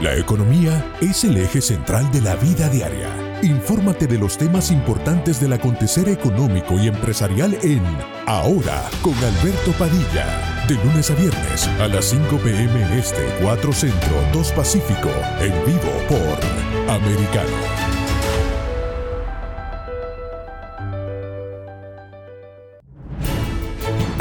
La 0.00 0.16
economía 0.16 0.96
es 1.02 1.22
el 1.24 1.36
eje 1.36 1.60
central 1.60 2.10
de 2.12 2.22
la 2.22 2.34
vida 2.36 2.70
diaria. 2.70 3.23
Infórmate 3.44 4.06
de 4.06 4.16
los 4.16 4.38
temas 4.38 4.70
importantes 4.70 5.38
del 5.38 5.52
acontecer 5.52 6.08
económico 6.08 6.78
y 6.78 6.88
empresarial 6.88 7.54
en 7.62 7.82
Ahora 8.24 8.88
con 9.02 9.12
Alberto 9.16 9.72
Padilla 9.78 10.64
de 10.66 10.76
lunes 10.76 11.10
a 11.10 11.14
viernes 11.14 11.68
a 11.78 11.86
las 11.88 12.06
5 12.06 12.38
pm 12.38 12.98
este, 12.98 13.22
4 13.42 13.72
centro, 13.74 14.16
2 14.32 14.52
pacífico, 14.52 15.10
en 15.40 15.52
vivo 15.66 15.92
por 16.08 16.90
Americano. 16.90 17.93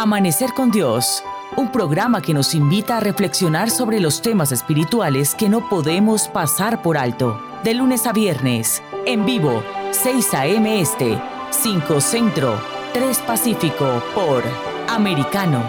Amanecer 0.00 0.54
con 0.54 0.70
Dios, 0.70 1.24
un 1.56 1.72
programa 1.72 2.22
que 2.22 2.32
nos 2.32 2.54
invita 2.54 2.98
a 2.98 3.00
reflexionar 3.00 3.68
sobre 3.68 3.98
los 3.98 4.22
temas 4.22 4.52
espirituales 4.52 5.34
que 5.34 5.48
no 5.48 5.68
podemos 5.68 6.28
pasar 6.28 6.82
por 6.82 6.96
alto. 6.96 7.42
De 7.64 7.74
lunes 7.74 8.06
a 8.06 8.12
viernes, 8.12 8.80
en 9.06 9.26
vivo, 9.26 9.60
6 9.90 10.34
a.m. 10.34 10.80
Este, 10.80 11.20
5 11.50 12.00
Centro, 12.00 12.60
3 12.94 13.18
Pacífico, 13.26 14.00
por 14.14 14.44
Americano. 14.88 15.64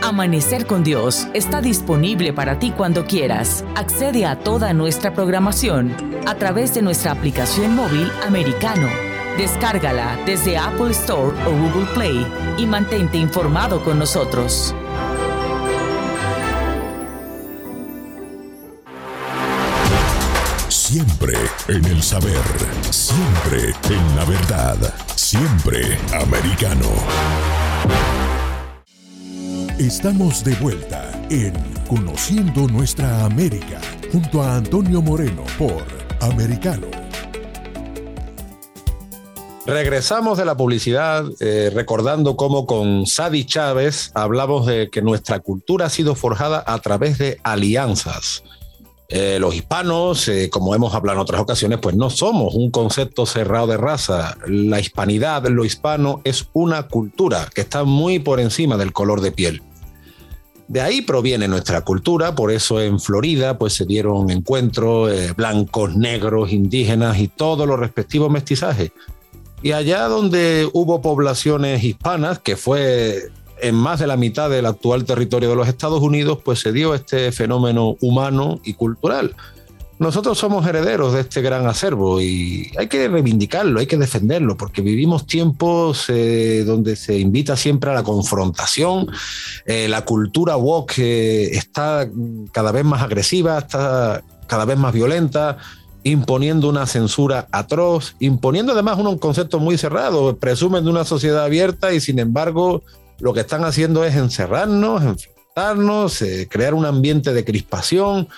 Amanecer 0.00 0.66
con 0.66 0.82
Dios 0.82 1.28
está 1.34 1.60
disponible 1.60 2.32
para 2.32 2.58
ti 2.58 2.72
cuando 2.74 3.04
quieras. 3.04 3.62
Accede 3.74 4.24
a 4.24 4.38
toda 4.38 4.72
nuestra 4.72 5.12
programación 5.12 5.94
a 6.24 6.36
través 6.36 6.72
de 6.72 6.80
nuestra 6.80 7.12
aplicación 7.12 7.76
móvil 7.76 8.10
americano. 8.26 8.88
Descárgala 9.38 10.18
desde 10.24 10.56
Apple 10.56 10.92
Store 10.92 11.36
o 11.46 11.50
Google 11.50 11.86
Play 11.92 12.26
y 12.56 12.64
mantente 12.64 13.18
informado 13.18 13.84
con 13.84 13.98
nosotros. 13.98 14.74
Siempre 20.68 21.34
en 21.68 21.84
el 21.84 22.02
saber, 22.02 22.40
siempre 22.90 23.74
en 23.90 24.16
la 24.16 24.24
verdad, 24.24 24.94
siempre 25.14 25.98
americano. 26.18 26.86
Estamos 29.78 30.42
de 30.42 30.54
vuelta 30.54 31.12
en 31.28 31.52
Conociendo 31.86 32.66
Nuestra 32.68 33.26
América 33.26 33.82
junto 34.10 34.42
a 34.42 34.56
Antonio 34.56 35.02
Moreno 35.02 35.44
por 35.58 35.84
Americano. 36.22 37.05
Regresamos 39.66 40.38
de 40.38 40.44
la 40.44 40.56
publicidad 40.56 41.24
eh, 41.40 41.70
recordando 41.74 42.36
cómo 42.36 42.66
con 42.66 43.04
Sadi 43.04 43.44
Chávez 43.44 44.12
hablamos 44.14 44.64
de 44.64 44.90
que 44.90 45.02
nuestra 45.02 45.40
cultura 45.40 45.86
ha 45.86 45.90
sido 45.90 46.14
forjada 46.14 46.62
a 46.64 46.78
través 46.78 47.18
de 47.18 47.40
alianzas. 47.42 48.44
Eh, 49.08 49.38
los 49.40 49.54
hispanos, 49.54 50.26
eh, 50.28 50.50
como 50.50 50.74
hemos 50.74 50.94
hablado 50.94 51.18
en 51.18 51.22
otras 51.22 51.40
ocasiones, 51.40 51.78
pues 51.80 51.96
no 51.96 52.10
somos 52.10 52.54
un 52.54 52.70
concepto 52.70 53.26
cerrado 53.26 53.66
de 53.68 53.76
raza. 53.76 54.36
La 54.46 54.78
hispanidad, 54.78 55.44
lo 55.46 55.64
hispano, 55.64 56.20
es 56.24 56.48
una 56.52 56.84
cultura 56.84 57.48
que 57.52 57.60
está 57.60 57.82
muy 57.84 58.20
por 58.20 58.38
encima 58.38 58.76
del 58.76 58.92
color 58.92 59.20
de 59.20 59.32
piel. 59.32 59.62
De 60.68 60.80
ahí 60.80 61.02
proviene 61.02 61.46
nuestra 61.46 61.82
cultura, 61.82 62.34
por 62.34 62.50
eso 62.50 62.80
en 62.80 62.98
Florida 62.98 63.56
pues 63.56 63.74
se 63.74 63.84
dieron 63.84 64.30
encuentros 64.30 65.12
eh, 65.12 65.32
blancos, 65.36 65.94
negros, 65.94 66.52
indígenas 66.52 67.18
y 67.18 67.28
todos 67.28 67.68
los 67.68 67.78
respectivos 67.78 68.30
mestizajes. 68.30 68.90
Y 69.66 69.72
allá 69.72 70.06
donde 70.06 70.70
hubo 70.74 71.00
poblaciones 71.00 71.82
hispanas, 71.82 72.38
que 72.38 72.56
fue 72.56 73.32
en 73.60 73.74
más 73.74 73.98
de 73.98 74.06
la 74.06 74.16
mitad 74.16 74.48
del 74.48 74.64
actual 74.64 75.04
territorio 75.04 75.50
de 75.50 75.56
los 75.56 75.66
Estados 75.66 76.00
Unidos, 76.02 76.38
pues 76.44 76.60
se 76.60 76.70
dio 76.70 76.94
este 76.94 77.32
fenómeno 77.32 77.96
humano 78.00 78.60
y 78.62 78.74
cultural. 78.74 79.34
Nosotros 79.98 80.38
somos 80.38 80.64
herederos 80.68 81.14
de 81.14 81.22
este 81.22 81.42
gran 81.42 81.66
acervo 81.66 82.20
y 82.20 82.70
hay 82.78 82.86
que 82.86 83.08
reivindicarlo, 83.08 83.80
hay 83.80 83.88
que 83.88 83.96
defenderlo, 83.96 84.56
porque 84.56 84.82
vivimos 84.82 85.26
tiempos 85.26 86.04
eh, 86.10 86.62
donde 86.64 86.94
se 86.94 87.18
invita 87.18 87.56
siempre 87.56 87.90
a 87.90 87.94
la 87.94 88.04
confrontación. 88.04 89.08
Eh, 89.64 89.88
la 89.88 90.04
cultura 90.04 90.56
woke 90.56 90.98
eh, 90.98 91.56
está 91.56 92.08
cada 92.52 92.70
vez 92.70 92.84
más 92.84 93.02
agresiva, 93.02 93.58
está 93.58 94.22
cada 94.46 94.64
vez 94.64 94.78
más 94.78 94.94
violenta, 94.94 95.58
imponiendo 96.06 96.68
una 96.68 96.86
censura 96.86 97.48
atroz, 97.50 98.14
imponiendo 98.20 98.72
además 98.72 98.96
un 98.96 99.18
concepto 99.18 99.58
muy 99.58 99.76
cerrado. 99.76 100.36
Presumen 100.36 100.84
de 100.84 100.90
una 100.90 101.04
sociedad 101.04 101.42
abierta 101.42 101.92
y 101.92 102.00
sin 102.00 102.20
embargo 102.20 102.84
lo 103.18 103.32
que 103.32 103.40
están 103.40 103.64
haciendo 103.64 104.04
es 104.04 104.14
encerrarnos, 104.14 105.02
enfrentarnos, 105.02 106.24
crear 106.48 106.74
un 106.74 106.86
ambiente 106.86 107.34
de 107.34 107.44
crispación, 107.44 108.28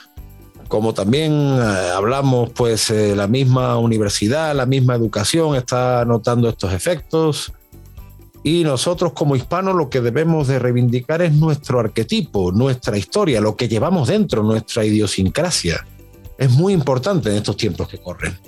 como 0.68 0.94
también 0.94 1.32
eh, 1.32 1.90
hablamos, 1.94 2.48
pues 2.54 2.88
eh, 2.88 3.14
la 3.14 3.26
misma 3.26 3.76
universidad, 3.76 4.54
la 4.54 4.64
misma 4.64 4.95
educación 4.95 5.54
está 5.54 6.06
notando 6.06 6.49
estos 6.49 6.73
efectos. 6.73 7.52
Y 8.45 8.64
nosotros 8.64 9.12
como 9.12 9.36
hispanos 9.36 9.75
lo 9.75 9.90
que 9.90 10.00
debemos 10.00 10.49
de 10.49 10.58
reivindicar 10.58 11.21
es 11.21 11.34
nuestro 11.34 11.80
arquetipo, 11.80 12.50
nuestra 12.50 12.97
historia, 12.97 13.43
lo 13.43 13.56
que 13.56 13.69
llevamos 13.69 14.08
dentro, 14.08 14.43
nuestra 14.43 14.86
idiosincrasia. 14.86 15.84
Es 16.38 16.50
muy 16.50 16.72
importante 16.72 17.30
en 17.30 17.36
estos 17.36 17.56
tiempos 17.56 17.88
que 17.88 17.98
corren. 17.98 18.38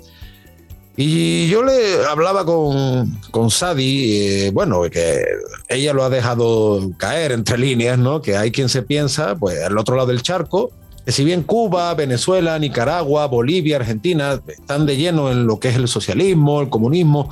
Y 0.97 1.47
yo 1.47 1.63
le 1.63 2.05
hablaba 2.05 2.45
con, 2.45 3.21
con 3.31 3.49
Sadi, 3.49 4.17
eh, 4.17 4.51
bueno, 4.51 4.81
que 4.89 5.23
ella 5.69 5.93
lo 5.93 6.03
ha 6.03 6.09
dejado 6.09 6.91
caer 6.97 7.31
entre 7.31 7.57
líneas, 7.57 7.97
¿no? 7.97 8.21
Que 8.21 8.35
hay 8.35 8.51
quien 8.51 8.69
se 8.69 8.81
piensa, 8.81 9.35
pues 9.35 9.63
al 9.63 9.77
otro 9.77 9.95
lado 9.95 10.07
del 10.07 10.21
charco, 10.21 10.71
si 11.07 11.25
bien 11.25 11.43
Cuba, 11.43 11.93
Venezuela, 11.95 12.59
Nicaragua, 12.59 13.25
Bolivia, 13.27 13.77
Argentina 13.77 14.39
están 14.47 14.85
de 14.85 14.97
lleno 14.97 15.31
en 15.31 15.47
lo 15.47 15.59
que 15.59 15.69
es 15.69 15.75
el 15.75 15.87
socialismo, 15.87 16.61
el 16.61 16.69
comunismo, 16.69 17.29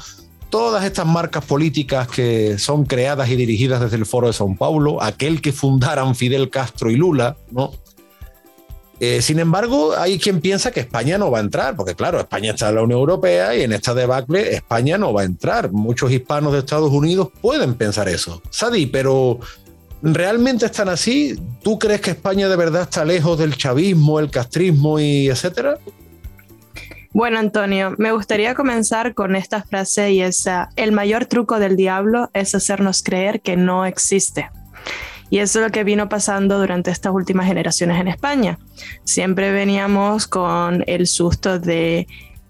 todas 0.50 0.84
estas 0.84 1.06
marcas 1.06 1.46
políticas 1.46 2.08
que 2.08 2.58
son 2.58 2.86
creadas 2.86 3.30
y 3.30 3.36
dirigidas 3.36 3.82
desde 3.82 3.98
el 3.98 4.06
Foro 4.06 4.28
de 4.28 4.34
Sao 4.34 4.56
Paulo, 4.58 5.02
aquel 5.02 5.42
que 5.42 5.54
fundaran 5.54 6.16
Fidel 6.16 6.50
Castro 6.50 6.90
y 6.90 6.96
Lula, 6.96 7.38
¿no? 7.52 7.72
Eh, 9.00 9.22
sin 9.22 9.40
embargo, 9.40 9.94
hay 9.98 10.20
quien 10.20 10.42
piensa 10.42 10.72
que 10.72 10.82
España 10.82 11.18
no 11.18 11.32
va 11.32 11.38
a 11.38 11.42
entrar, 11.42 11.76
porque 11.76 11.96
claro, 11.96 12.20
España 12.20 12.52
está 12.52 12.70
en 12.70 12.76
la 12.76 12.84
Unión 12.84 13.00
Europea 13.00 13.56
y 13.56 13.64
en 13.64 13.72
esta 13.72 13.94
debacle 13.94 14.54
España 14.54 14.98
no 14.98 15.14
va 15.14 15.22
a 15.22 15.26
entrar. 15.26 15.72
Muchos 15.72 16.12
hispanos 16.12 16.54
de 16.54 16.60
Estados 16.60 16.92
Unidos 16.92 17.30
pueden 17.42 17.76
pensar 17.76 18.10
eso. 18.10 18.42
Sadi, 18.50 18.86
pero 18.86 19.40
¿Realmente 20.02 20.66
están 20.66 20.88
así? 20.88 21.38
¿Tú 21.62 21.78
crees 21.78 22.00
que 22.00 22.12
España 22.12 22.48
de 22.48 22.56
verdad 22.56 22.84
está 22.84 23.04
lejos 23.04 23.38
del 23.38 23.58
chavismo, 23.58 24.20
el 24.20 24.32
castrismo 24.32 25.00
y 25.00 25.28
etcétera? 25.28 25.78
Bueno, 27.12 27.40
Antonio, 27.40 27.96
me 27.98 28.12
gustaría 28.12 28.56
comenzar 28.56 29.14
con 29.14 29.36
esta 29.36 29.64
frase 29.64 30.12
y 30.12 30.22
es, 30.22 30.48
el 30.76 30.92
mayor 30.92 31.26
truco 31.26 31.60
del 31.60 31.76
diablo 31.76 32.30
es 32.34 32.56
hacernos 32.56 33.04
creer 33.04 33.42
que 33.42 33.58
no 33.58 33.86
existe. 33.86 34.50
Y 35.30 35.40
eso 35.40 35.60
es 35.60 35.66
lo 35.66 35.72
que 35.72 35.84
vino 35.84 36.10
pasando 36.10 36.60
durante 36.60 36.92
estas 36.92 37.14
últimas 37.14 37.46
generaciones 37.48 38.00
en 38.00 38.08
España. 38.08 38.58
Siempre 39.04 39.52
veníamos 39.52 40.28
con 40.28 40.84
el 40.88 41.08
susto 41.08 41.60
de 41.60 42.08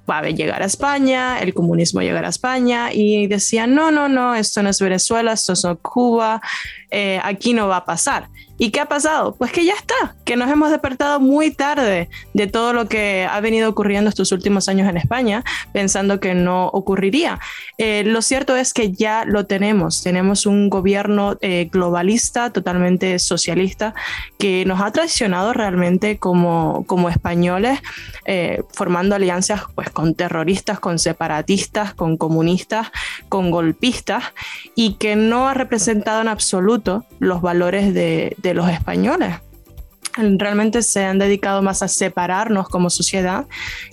va 0.09 0.19
a 0.19 0.29
llegar 0.29 0.63
a 0.63 0.65
España, 0.65 1.39
el 1.39 1.53
comunismo 1.53 2.01
llegará 2.01 2.27
a 2.27 2.31
España 2.31 2.91
y 2.91 3.27
decían, 3.27 3.75
no, 3.75 3.91
no, 3.91 4.09
no, 4.09 4.33
esto 4.33 4.63
no 4.63 4.69
es 4.69 4.79
Venezuela, 4.79 5.33
esto 5.33 5.53
es 5.53 5.65
Cuba, 5.81 6.41
eh, 6.89 7.19
aquí 7.23 7.53
no 7.53 7.67
va 7.67 7.77
a 7.77 7.85
pasar. 7.85 8.27
¿Y 8.59 8.71
qué 8.71 8.81
ha 8.81 8.87
pasado? 8.87 9.35
Pues 9.35 9.53
que 9.53 9.63
ya 9.63 9.73
está, 9.73 10.17
que 10.25 10.35
nos 10.35 10.51
hemos 10.51 10.69
despertado 10.69 11.21
muy 11.21 11.49
tarde 11.49 12.09
de 12.33 12.47
todo 12.47 12.73
lo 12.73 12.89
que 12.89 13.25
ha 13.25 13.39
venido 13.39 13.69
ocurriendo 13.69 14.09
estos 14.09 14.33
últimos 14.33 14.67
años 14.67 14.87
en 14.89 14.97
España, 14.97 15.45
pensando 15.71 16.19
que 16.19 16.33
no 16.33 16.67
ocurriría. 16.67 17.39
Eh, 17.77 18.03
lo 18.05 18.21
cierto 18.21 18.57
es 18.57 18.73
que 18.73 18.91
ya 18.91 19.23
lo 19.23 19.45
tenemos, 19.45 20.03
tenemos 20.03 20.45
un 20.45 20.69
gobierno 20.69 21.37
eh, 21.39 21.69
globalista, 21.71 22.51
totalmente 22.51 23.17
socialista, 23.19 23.95
que 24.37 24.65
nos 24.65 24.81
ha 24.81 24.91
traicionado 24.91 25.53
realmente 25.53 26.17
como, 26.17 26.83
como 26.85 27.07
españoles, 27.07 27.79
eh, 28.25 28.61
formando 28.73 29.15
alianzas 29.15 29.61
pues, 29.73 29.89
con 29.89 30.15
terroristas, 30.15 30.81
con 30.81 30.99
separatistas, 30.99 31.93
con 31.93 32.17
comunistas, 32.17 32.91
con 33.29 33.51
golpistas, 33.51 34.25
y 34.75 34.95
que 34.95 35.15
no 35.15 35.47
ha 35.47 35.53
representado 35.53 36.19
en 36.19 36.27
absoluto 36.27 37.05
los 37.19 37.41
valores 37.41 37.93
de 37.93 38.35
de 38.48 38.48
los 38.53 38.69
españoles. 38.69 39.35
Realmente 40.17 40.81
se 40.81 41.05
han 41.05 41.19
dedicado 41.19 41.61
más 41.61 41.83
a 41.83 41.87
separarnos 41.87 42.67
como 42.67 42.89
sociedad 42.89 43.45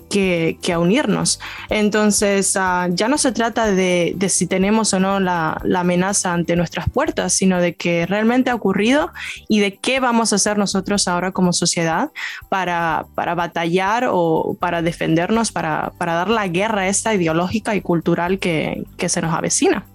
que, 0.08 0.58
a 0.72 0.78
unirnos. 0.78 1.38
Entonces, 1.68 2.56
ah, 2.56 2.88
ya 2.90 3.08
no 3.08 3.18
se 3.18 3.32
trata 3.32 3.70
de, 3.70 4.16
si 4.28 4.46
tenemos 4.46 4.92
o 4.94 5.00
no 5.00 5.20
la, 5.20 5.60
amenaza 5.76 6.32
ante 6.32 6.56
nuestras 6.56 6.88
puertas, 6.88 7.32
sino 7.32 7.60
de 7.60 7.74
que 7.74 8.06
realmente 8.06 8.50
ha 8.50 8.54
ocurrido 8.54 9.12
y 9.48 9.60
de 9.60 9.76
qué 9.76 10.00
vamos 10.00 10.32
a 10.32 10.36
hacer 10.36 10.58
nosotros 10.58 11.06
ahora 11.06 11.32
como 11.32 11.52
sociedad 11.52 12.10
para, 12.48 13.06
para 13.14 13.34
batallar 13.34 14.08
o 14.10 14.56
para 14.58 14.82
defendernos, 14.82 15.52
para, 15.52 15.92
para 15.98 16.14
dar 16.14 16.30
la 16.30 16.48
guerra 16.48 16.88
esta 16.88 17.14
ideológica 17.14 17.74
y 17.76 17.82
cultural 17.82 18.38
que, 18.38 18.84
que 18.96 19.08
se 19.08 19.20
nos 19.20 19.34
avecina. 19.34 19.86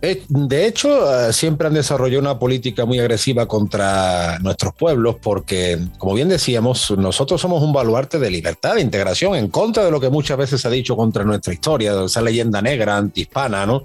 Eh, 0.00 0.22
de 0.28 0.66
hecho, 0.66 1.28
eh, 1.28 1.32
siempre 1.32 1.66
han 1.66 1.74
desarrollado 1.74 2.20
una 2.20 2.38
política 2.38 2.84
muy 2.84 3.00
agresiva 3.00 3.46
contra 3.46 4.38
nuestros 4.38 4.72
pueblos 4.74 5.16
porque, 5.20 5.78
como 5.98 6.14
bien 6.14 6.28
decíamos, 6.28 6.92
nosotros 6.92 7.40
somos 7.40 7.62
un 7.64 7.72
baluarte 7.72 8.20
de 8.20 8.30
libertad, 8.30 8.76
de 8.76 8.82
integración, 8.82 9.34
en 9.34 9.48
contra 9.48 9.84
de 9.84 9.90
lo 9.90 10.00
que 10.00 10.08
muchas 10.08 10.38
veces 10.38 10.60
se 10.60 10.68
ha 10.68 10.70
dicho 10.70 10.96
contra 10.96 11.24
nuestra 11.24 11.52
historia, 11.52 12.04
esa 12.04 12.22
leyenda 12.22 12.62
negra, 12.62 12.96
antihispana, 12.96 13.66
¿no? 13.66 13.84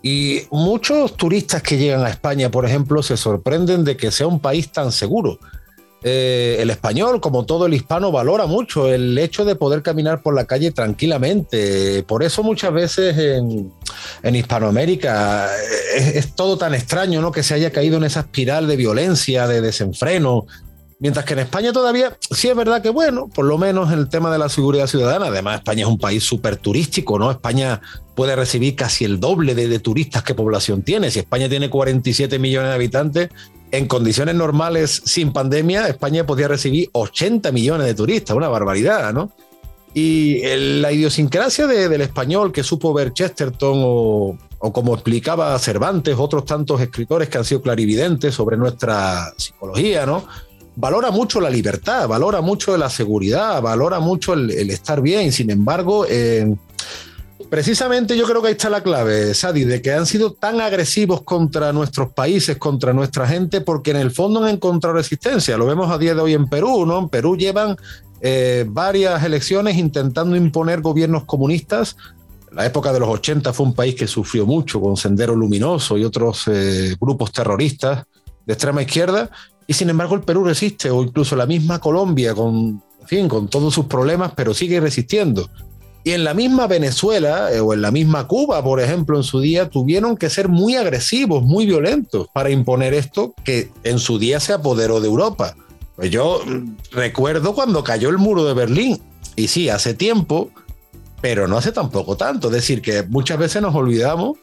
Y 0.00 0.40
muchos 0.50 1.16
turistas 1.16 1.62
que 1.62 1.76
llegan 1.76 2.04
a 2.04 2.08
España, 2.08 2.50
por 2.50 2.64
ejemplo, 2.64 3.02
se 3.02 3.16
sorprenden 3.18 3.84
de 3.84 3.96
que 3.96 4.10
sea 4.10 4.26
un 4.26 4.40
país 4.40 4.72
tan 4.72 4.90
seguro. 4.90 5.38
Eh, 6.04 6.56
el 6.58 6.70
español, 6.70 7.20
como 7.20 7.46
todo 7.46 7.66
el 7.66 7.74
hispano, 7.74 8.10
valora 8.10 8.46
mucho 8.46 8.92
el 8.92 9.16
hecho 9.18 9.44
de 9.44 9.54
poder 9.54 9.82
caminar 9.82 10.20
por 10.20 10.34
la 10.34 10.46
calle 10.46 10.72
tranquilamente. 10.72 12.02
Por 12.02 12.24
eso 12.24 12.42
muchas 12.42 12.72
veces 12.72 13.16
en, 13.16 14.34
Hispanoamérica 14.34 15.46
eh, 15.46 16.12
es, 16.16 16.34
todo 16.34 16.58
tan 16.58 16.74
extraño, 16.74 17.20
¿no? 17.20 17.30
Que 17.30 17.44
se 17.44 17.54
haya 17.54 17.70
caído 17.70 17.98
en 17.98 18.04
esa 18.04 18.20
espiral 18.20 18.66
de 18.66 18.76
violencia, 18.76 19.46
de 19.46 19.60
desenfreno. 19.60 20.46
Mientras 20.98 21.24
que 21.24 21.34
en 21.34 21.40
España 21.40 21.72
todavía 21.72 22.16
sí 22.30 22.48
es 22.48 22.56
verdad 22.56 22.82
que, 22.82 22.90
bueno, 22.90 23.28
por 23.28 23.44
lo 23.44 23.58
menos 23.58 23.92
en 23.92 23.98
el 23.98 24.08
tema 24.08 24.32
de 24.32 24.38
la 24.38 24.48
seguridad 24.48 24.86
ciudadana, 24.86 25.26
además 25.26 25.56
España 25.58 25.82
es 25.82 25.88
un 25.88 25.98
país 25.98 26.24
súper 26.24 26.56
turístico, 26.56 27.18
¿no? 27.18 27.30
España 27.30 27.80
puede 28.16 28.34
recibir 28.34 28.74
casi 28.76 29.04
el 29.04 29.20
doble 29.20 29.54
de, 29.54 29.68
de, 29.68 29.78
turistas 29.78 30.22
que 30.22 30.34
población 30.34 30.82
tiene. 30.82 31.10
Si 31.10 31.20
España 31.20 31.48
tiene 31.48 31.70
47 31.70 32.38
millones 32.38 32.68
de 32.70 32.74
habitantes, 32.74 33.28
en 33.72 33.88
condiciones 33.88 34.34
normales, 34.34 35.02
sin 35.04 35.32
pandemia, 35.32 35.88
España 35.88 36.26
podría 36.26 36.46
recibir 36.46 36.90
80 36.92 37.50
millones 37.52 37.86
de 37.86 37.94
turistas, 37.94 38.36
una 38.36 38.48
barbaridad, 38.48 39.12
¿no? 39.14 39.32
Y 39.94 40.42
la 40.56 40.92
idiosincrasia 40.92 41.66
del 41.66 42.00
español 42.00 42.52
que 42.52 42.62
supo 42.62 42.94
ver 42.94 43.12
Chesterton 43.12 43.82
o, 43.82 44.38
o, 44.58 44.72
como 44.72 44.94
explicaba 44.94 45.58
Cervantes, 45.58 46.16
otros 46.18 46.44
tantos 46.44 46.80
escritores 46.80 47.28
que 47.28 47.38
han 47.38 47.44
sido 47.44 47.62
clarividentes 47.62 48.34
sobre 48.34 48.56
nuestra 48.56 49.32
psicología, 49.36 50.06
¿no? 50.06 50.24
Valora 50.76 51.10
mucho 51.10 51.40
la 51.40 51.50
libertad, 51.50 52.08
valora 52.08 52.40
mucho 52.40 52.76
la 52.76 52.88
seguridad, 52.88 53.60
valora 53.60 54.00
mucho 54.00 54.34
el, 54.34 54.50
estar 54.70 55.02
bien. 55.02 55.32
Sin 55.32 55.50
embargo, 55.50 56.06
eh, 56.08 56.54
Precisamente 57.50 58.16
yo 58.16 58.26
creo 58.26 58.40
que 58.40 58.48
ahí 58.48 58.52
está 58.52 58.70
la 58.70 58.82
clave, 58.82 59.34
Sadi, 59.34 59.64
de 59.64 59.82
que 59.82 59.92
han 59.92 60.06
sido 60.06 60.32
tan 60.32 60.60
agresivos 60.60 61.22
contra 61.22 61.72
nuestros 61.72 62.12
países, 62.12 62.56
contra 62.56 62.92
nuestra 62.92 63.26
gente, 63.26 63.60
porque 63.60 63.90
en 63.90 63.98
el 63.98 64.10
fondo 64.10 64.42
han 64.42 64.48
encontrado 64.48 64.96
resistencia. 64.96 65.56
Lo 65.56 65.66
vemos 65.66 65.90
a 65.90 65.98
día 65.98 66.14
de 66.14 66.20
hoy 66.20 66.34
en 66.34 66.48
Perú, 66.48 66.86
¿no? 66.86 66.98
En 66.98 67.08
Perú 67.08 67.36
llevan 67.36 67.76
eh, 68.20 68.64
varias 68.68 69.22
elecciones 69.24 69.76
intentando 69.76 70.36
imponer 70.36 70.80
gobiernos 70.80 71.24
comunistas. 71.24 71.96
La 72.52 72.66
época 72.66 72.92
de 72.92 73.00
los 73.00 73.08
80 73.08 73.52
fue 73.52 73.66
un 73.66 73.74
país 73.74 73.94
que 73.94 74.06
sufrió 74.06 74.46
mucho 74.46 74.80
con 74.80 74.96
Sendero 74.96 75.34
Luminoso 75.34 75.98
y 75.98 76.04
otros 76.04 76.44
eh, 76.48 76.94
grupos 77.00 77.32
terroristas 77.32 78.04
de 78.46 78.52
extrema 78.52 78.82
izquierda, 78.82 79.30
y 79.66 79.74
sin 79.74 79.90
embargo 79.90 80.14
el 80.14 80.22
Perú 80.22 80.44
resiste, 80.44 80.90
o 80.90 81.02
incluso 81.02 81.36
la 81.36 81.46
misma 81.46 81.78
Colombia, 81.78 82.34
con, 82.34 82.82
todos 83.50 83.74
sus 83.74 83.86
problemas, 83.86 84.32
pero 84.34 84.54
sigue 84.54 84.80
resistiendo. 84.80 85.50
Y 86.04 86.12
en 86.12 86.24
la 86.24 86.34
misma 86.34 86.66
Venezuela 86.66 87.52
eh, 87.52 87.60
o 87.60 87.74
en 87.74 87.82
la 87.82 87.90
misma 87.90 88.26
Cuba, 88.26 88.62
por 88.62 88.80
ejemplo, 88.80 89.16
en 89.16 89.22
su 89.22 89.40
día, 89.40 89.70
tuvieron 89.70 90.16
que 90.16 90.30
ser 90.30 90.48
muy 90.48 90.74
agresivos, 90.76 91.44
muy 91.44 91.66
violentos 91.66 92.26
para 92.32 92.50
imponer 92.50 92.92
esto 92.94 93.34
que 93.44 93.70
en 93.84 93.98
su 93.98 94.18
día 94.18 94.40
se 94.40 94.52
apoderó 94.52 95.00
de 95.00 95.08
Europa. 95.08 95.54
Pues 95.94 96.10
yo 96.10 96.40
mm, 96.44 96.76
recuerdo 96.90 97.54
cuando 97.54 97.84
cayó 97.84 98.08
el 98.08 98.18
muro 98.18 98.44
de 98.44 98.54
Berlín, 98.54 99.00
y 99.36 99.48
sí, 99.48 99.68
hace 99.68 99.94
tiempo, 99.94 100.50
pero 101.20 101.46
no 101.46 101.56
hace 101.56 101.72
tampoco 101.72 102.16
tanto. 102.16 102.48
Es 102.48 102.54
decir, 102.54 102.82
que 102.82 103.04
muchas 103.04 103.38
veces 103.38 103.62
nos 103.62 103.74
olvidamos 103.74 104.38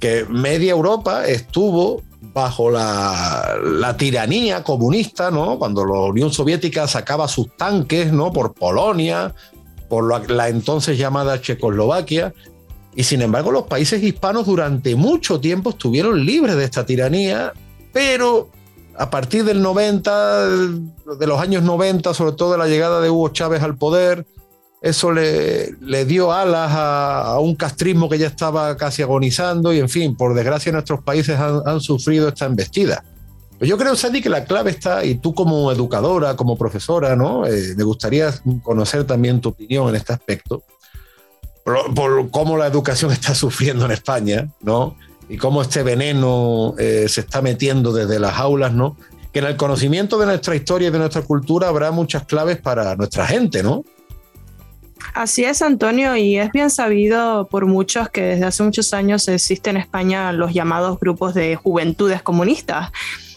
que 0.00 0.26
media 0.28 0.72
Europa 0.72 1.26
estuvo 1.26 2.02
bajo 2.20 2.70
la, 2.70 3.56
la, 3.62 3.96
tiranía 3.96 4.62
comunista, 4.62 5.30
¿no? 5.30 5.58
Cuando 5.58 5.84
la 5.84 6.00
Unión 6.00 6.32
Soviética 6.32 6.86
sacaba 6.88 7.28
sus 7.28 7.56
tanques, 7.56 8.12
¿no? 8.12 8.32
Por 8.32 8.54
Polonia, 8.54 9.34
por 9.88 10.30
la, 10.30 10.48
entonces 10.48 10.98
llamada 10.98 11.40
Checoslovaquia, 11.40 12.34
y 12.94 13.04
sin 13.04 13.22
embargo 13.22 13.52
los 13.52 13.64
países 13.64 14.02
hispanos 14.02 14.46
durante 14.46 14.96
mucho 14.96 15.40
tiempo 15.40 15.70
estuvieron 15.70 16.24
libres 16.24 16.56
de 16.56 16.64
esta 16.64 16.84
tiranía, 16.84 17.52
pero 17.92 18.48
a 18.96 19.10
partir 19.10 19.44
del 19.44 19.62
90, 19.62 20.48
de 20.48 21.26
los 21.26 21.40
años 21.40 21.62
90, 21.62 22.12
sobre 22.14 22.32
todo 22.32 22.52
de 22.52 22.58
la 22.58 22.66
llegada 22.66 23.00
de 23.00 23.10
Hugo 23.10 23.28
Chávez 23.28 23.62
al 23.62 23.76
poder, 23.76 24.26
eso 24.80 25.12
le, 25.12 25.72
le 25.80 26.04
dio 26.04 26.32
alas 26.32 26.70
a, 26.72 27.38
un 27.40 27.56
castrismo 27.56 28.08
que 28.08 28.18
ya 28.18 28.28
estaba 28.28 28.76
casi 28.76 29.02
agonizando 29.02 29.72
y 29.72 29.78
en 29.78 29.88
fin, 29.88 30.16
por 30.16 30.34
desgracia 30.34 30.72
nuestros 30.72 31.02
países 31.02 31.38
han, 31.38 31.62
han 31.66 31.80
sufrido 31.80 32.28
esta 32.28 32.46
embestida. 32.46 33.04
Yo 33.60 33.76
creo, 33.76 33.96
Sandy, 33.96 34.22
que 34.22 34.28
la 34.28 34.44
clave 34.44 34.70
está, 34.70 35.04
y 35.04 35.16
tú 35.16 35.34
como 35.34 35.72
educadora, 35.72 36.36
como 36.36 36.56
profesora, 36.56 37.16
¿no? 37.16 37.44
Eh, 37.44 37.74
me 37.76 37.82
gustaría 37.82 38.32
conocer 38.62 39.04
también 39.04 39.40
tu 39.40 39.48
opinión 39.48 39.88
en 39.88 39.96
este 39.96 40.12
aspecto, 40.12 40.62
por, 41.94 42.30
cómo 42.30 42.56
la 42.56 42.66
educación 42.66 43.10
está 43.12 43.34
sufriendo 43.34 43.84
en 43.86 43.90
España, 43.90 44.48
¿no? 44.62 44.96
Y 45.28 45.36
cómo 45.36 45.60
este 45.60 45.82
veneno 45.82 46.74
eh, 46.78 47.06
se 47.08 47.22
está 47.22 47.42
metiendo 47.42 47.92
desde 47.92 48.18
las 48.20 48.38
aulas, 48.38 48.72
¿no? 48.72 48.96
Que 49.32 49.40
en 49.40 49.46
el 49.46 49.56
conocimiento 49.56 50.18
de 50.18 50.26
nuestra 50.26 50.54
historia 50.54 50.88
y 50.88 50.90
de 50.90 50.98
nuestra 50.98 51.22
cultura 51.22 51.68
habrá 51.68 51.90
muchas 51.90 52.24
claves 52.24 52.58
para 52.58 52.94
nuestra 52.94 53.26
gente, 53.26 53.62
¿no? 53.62 53.84
Así 55.14 55.44
es, 55.44 55.62
Antonio, 55.62 56.16
y 56.16 56.38
es 56.38 56.52
bien 56.52 56.70
sabido 56.70 57.48
por 57.50 57.66
muchos 57.66 58.08
que 58.08 58.22
desde 58.22 58.44
hace 58.44 58.62
muchos 58.62 58.94
años 58.94 59.26
existen 59.28 59.76
en 59.76 59.82
España 59.82 60.32
los 60.32 60.54
llamados 60.54 60.98
grupos 61.00 61.34
de 61.34 61.56
juventudes 61.56 62.22
comunistas 62.22 62.90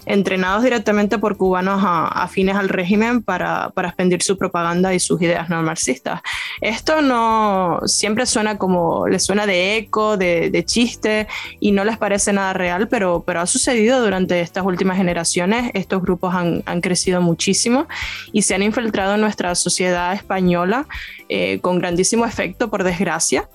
entrenados 0.05 0.63
directamente 0.63 1.17
por 1.17 1.37
cubanos 1.37 1.81
afines 1.83 2.55
al 2.55 2.69
régimen 2.69 3.21
para, 3.21 3.69
para 3.69 3.89
expandir 3.89 4.21
su 4.21 4.37
propaganda 4.37 4.93
y 4.93 4.99
sus 4.99 5.21
ideas 5.21 5.49
no 5.49 5.61
marxistas. 5.61 6.21
Esto 6.59 7.01
no 7.01 7.79
siempre 7.85 8.25
suena 8.25 8.57
como, 8.57 9.07
les 9.07 9.23
suena 9.23 9.45
de 9.45 9.77
eco, 9.77 10.17
de, 10.17 10.49
de 10.49 10.65
chiste 10.65 11.27
y 11.59 11.71
no 11.71 11.83
les 11.83 11.97
parece 11.97 12.33
nada 12.33 12.53
real, 12.53 12.87
pero, 12.87 13.23
pero 13.25 13.41
ha 13.41 13.47
sucedido 13.47 14.01
durante 14.01 14.41
estas 14.41 14.65
últimas 14.65 14.97
generaciones. 14.97 15.71
Estos 15.73 16.01
grupos 16.01 16.33
han, 16.33 16.63
han 16.65 16.81
crecido 16.81 17.21
muchísimo 17.21 17.87
y 18.31 18.41
se 18.41 18.55
han 18.55 18.63
infiltrado 18.63 19.15
en 19.15 19.21
nuestra 19.21 19.53
sociedad 19.55 20.13
española 20.13 20.87
eh, 21.29 21.59
con 21.61 21.79
grandísimo 21.79 22.25
efecto, 22.25 22.69
por 22.69 22.83
desgracia 22.83 23.47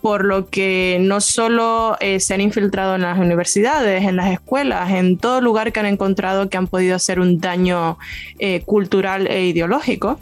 por 0.00 0.24
lo 0.24 0.46
que 0.46 0.98
no 1.00 1.20
solo 1.20 1.96
eh, 2.00 2.20
se 2.20 2.34
han 2.34 2.40
infiltrado 2.40 2.94
en 2.94 3.02
las 3.02 3.18
universidades, 3.18 4.04
en 4.04 4.16
las 4.16 4.30
escuelas, 4.30 4.90
en 4.90 5.18
todo 5.18 5.40
lugar 5.40 5.72
que 5.72 5.80
han 5.80 5.86
encontrado 5.86 6.48
que 6.48 6.56
han 6.56 6.66
podido 6.66 6.96
hacer 6.96 7.20
un 7.20 7.40
daño 7.40 7.98
eh, 8.38 8.62
cultural 8.62 9.26
e 9.26 9.46
ideológico, 9.46 10.20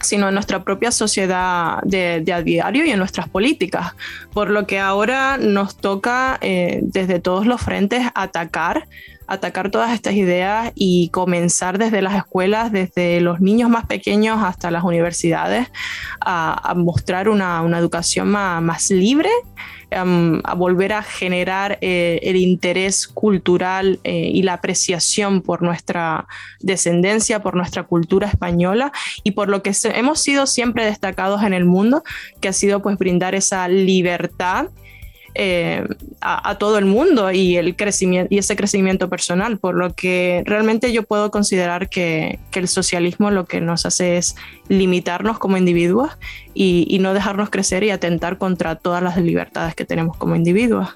sino 0.00 0.28
en 0.28 0.34
nuestra 0.34 0.62
propia 0.62 0.90
sociedad 0.90 1.80
de, 1.82 2.24
a 2.32 2.42
diario 2.42 2.84
y 2.84 2.90
en 2.90 2.98
nuestras 2.98 3.28
políticas. 3.28 3.94
Por 4.32 4.50
lo 4.50 4.66
que 4.66 4.78
ahora 4.78 5.38
nos 5.38 5.76
toca 5.76 6.38
eh, 6.40 6.80
desde 6.82 7.20
todos 7.20 7.46
los 7.46 7.60
frentes 7.60 8.02
atacar 8.14 8.86
atacar 9.28 9.70
todas 9.70 9.92
estas 9.92 10.14
ideas 10.14 10.72
y 10.74 11.10
comenzar 11.10 11.78
desde 11.78 12.00
las 12.00 12.14
escuelas, 12.14 12.72
desde 12.72 13.20
los 13.20 13.40
niños 13.40 13.68
más 13.68 13.86
pequeños 13.86 14.42
hasta 14.42 14.70
las 14.70 14.82
universidades, 14.82 15.68
a, 16.20 16.72
mostrar 16.74 17.28
una, 17.28 17.62
educación 17.78 18.28
más, 18.28 18.90
libre, 18.90 19.28
em, 19.90 20.40
a 20.44 20.54
volver 20.54 20.94
a 20.94 21.02
generar 21.02 21.78
eh, 21.82 22.20
el 22.22 22.36
interés 22.36 23.06
cultural 23.06 24.00
eh, 24.02 24.30
y 24.32 24.42
la 24.42 24.54
apreciación 24.54 25.42
por 25.42 25.62
nuestra 25.62 26.26
descendencia, 26.60 27.42
por 27.42 27.54
nuestra 27.54 27.82
cultura 27.82 28.28
española 28.28 28.92
y 29.24 29.32
por 29.32 29.48
lo 29.50 29.62
que 29.62 29.72
hemos 29.94 30.20
sido 30.20 30.46
siempre 30.46 30.86
destacados 30.86 31.42
en 31.42 31.52
el 31.52 31.66
mundo, 31.66 32.02
que 32.40 32.48
ha 32.48 32.52
sido 32.54 32.80
pues 32.80 32.96
brindar 32.96 33.34
esa 33.34 33.68
libertad 33.68 34.68
eh, 35.40 35.86
a, 36.20 36.58
todo 36.58 36.78
el 36.78 36.84
mundo 36.84 37.30
y, 37.30 37.56
el 37.56 37.76
crecimiento, 37.76 38.34
y 38.34 38.38
ese 38.38 38.56
crecimiento 38.56 39.08
personal, 39.08 39.58
por 39.58 39.76
lo 39.76 39.94
que 39.94 40.42
realmente 40.44 40.92
yo 40.92 41.04
puedo 41.04 41.30
considerar 41.30 41.88
que, 41.88 42.40
el 42.54 42.66
socialismo 42.66 43.30
lo 43.30 43.44
que 43.44 43.60
nos 43.60 43.86
hace 43.86 44.16
es 44.16 44.34
limitarnos 44.66 45.38
como 45.38 45.56
individuos 45.56 46.10
y, 46.54 46.98
no 47.00 47.14
dejarnos 47.14 47.50
crecer 47.50 47.84
y 47.84 47.90
atentar 47.90 48.36
contra 48.36 48.74
todas 48.74 49.00
las 49.00 49.16
libertades 49.16 49.76
que 49.76 49.84
tenemos 49.84 50.16
como 50.16 50.34
individuos. 50.34 50.88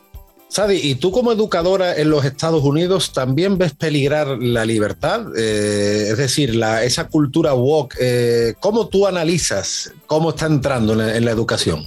Sadi, 0.49 0.79
y 0.83 0.97
tú 0.97 1.13
como 1.13 1.31
educadora 1.31 1.95
en 1.95 2.11
los 2.11 2.25
Estados 2.25 2.65
Unidos 2.65 3.13
también 3.13 3.59
ves 3.59 3.75
peligrar 3.75 4.27
la 4.41 4.65
libertad, 4.65 5.25
eh, 5.37 6.09
es 6.11 6.19
decir, 6.19 6.57
la, 6.57 6.83
esa 6.83 7.07
cultura 7.07 7.55
woke, 7.55 7.95
eh, 8.01 8.55
¿cómo 8.59 8.89
tú 8.89 9.07
analizas 9.07 9.93
cómo 10.07 10.31
está 10.31 10.47
entrando 10.47 11.01
en 11.01 11.25
la 11.25 11.31
educación? 11.31 11.87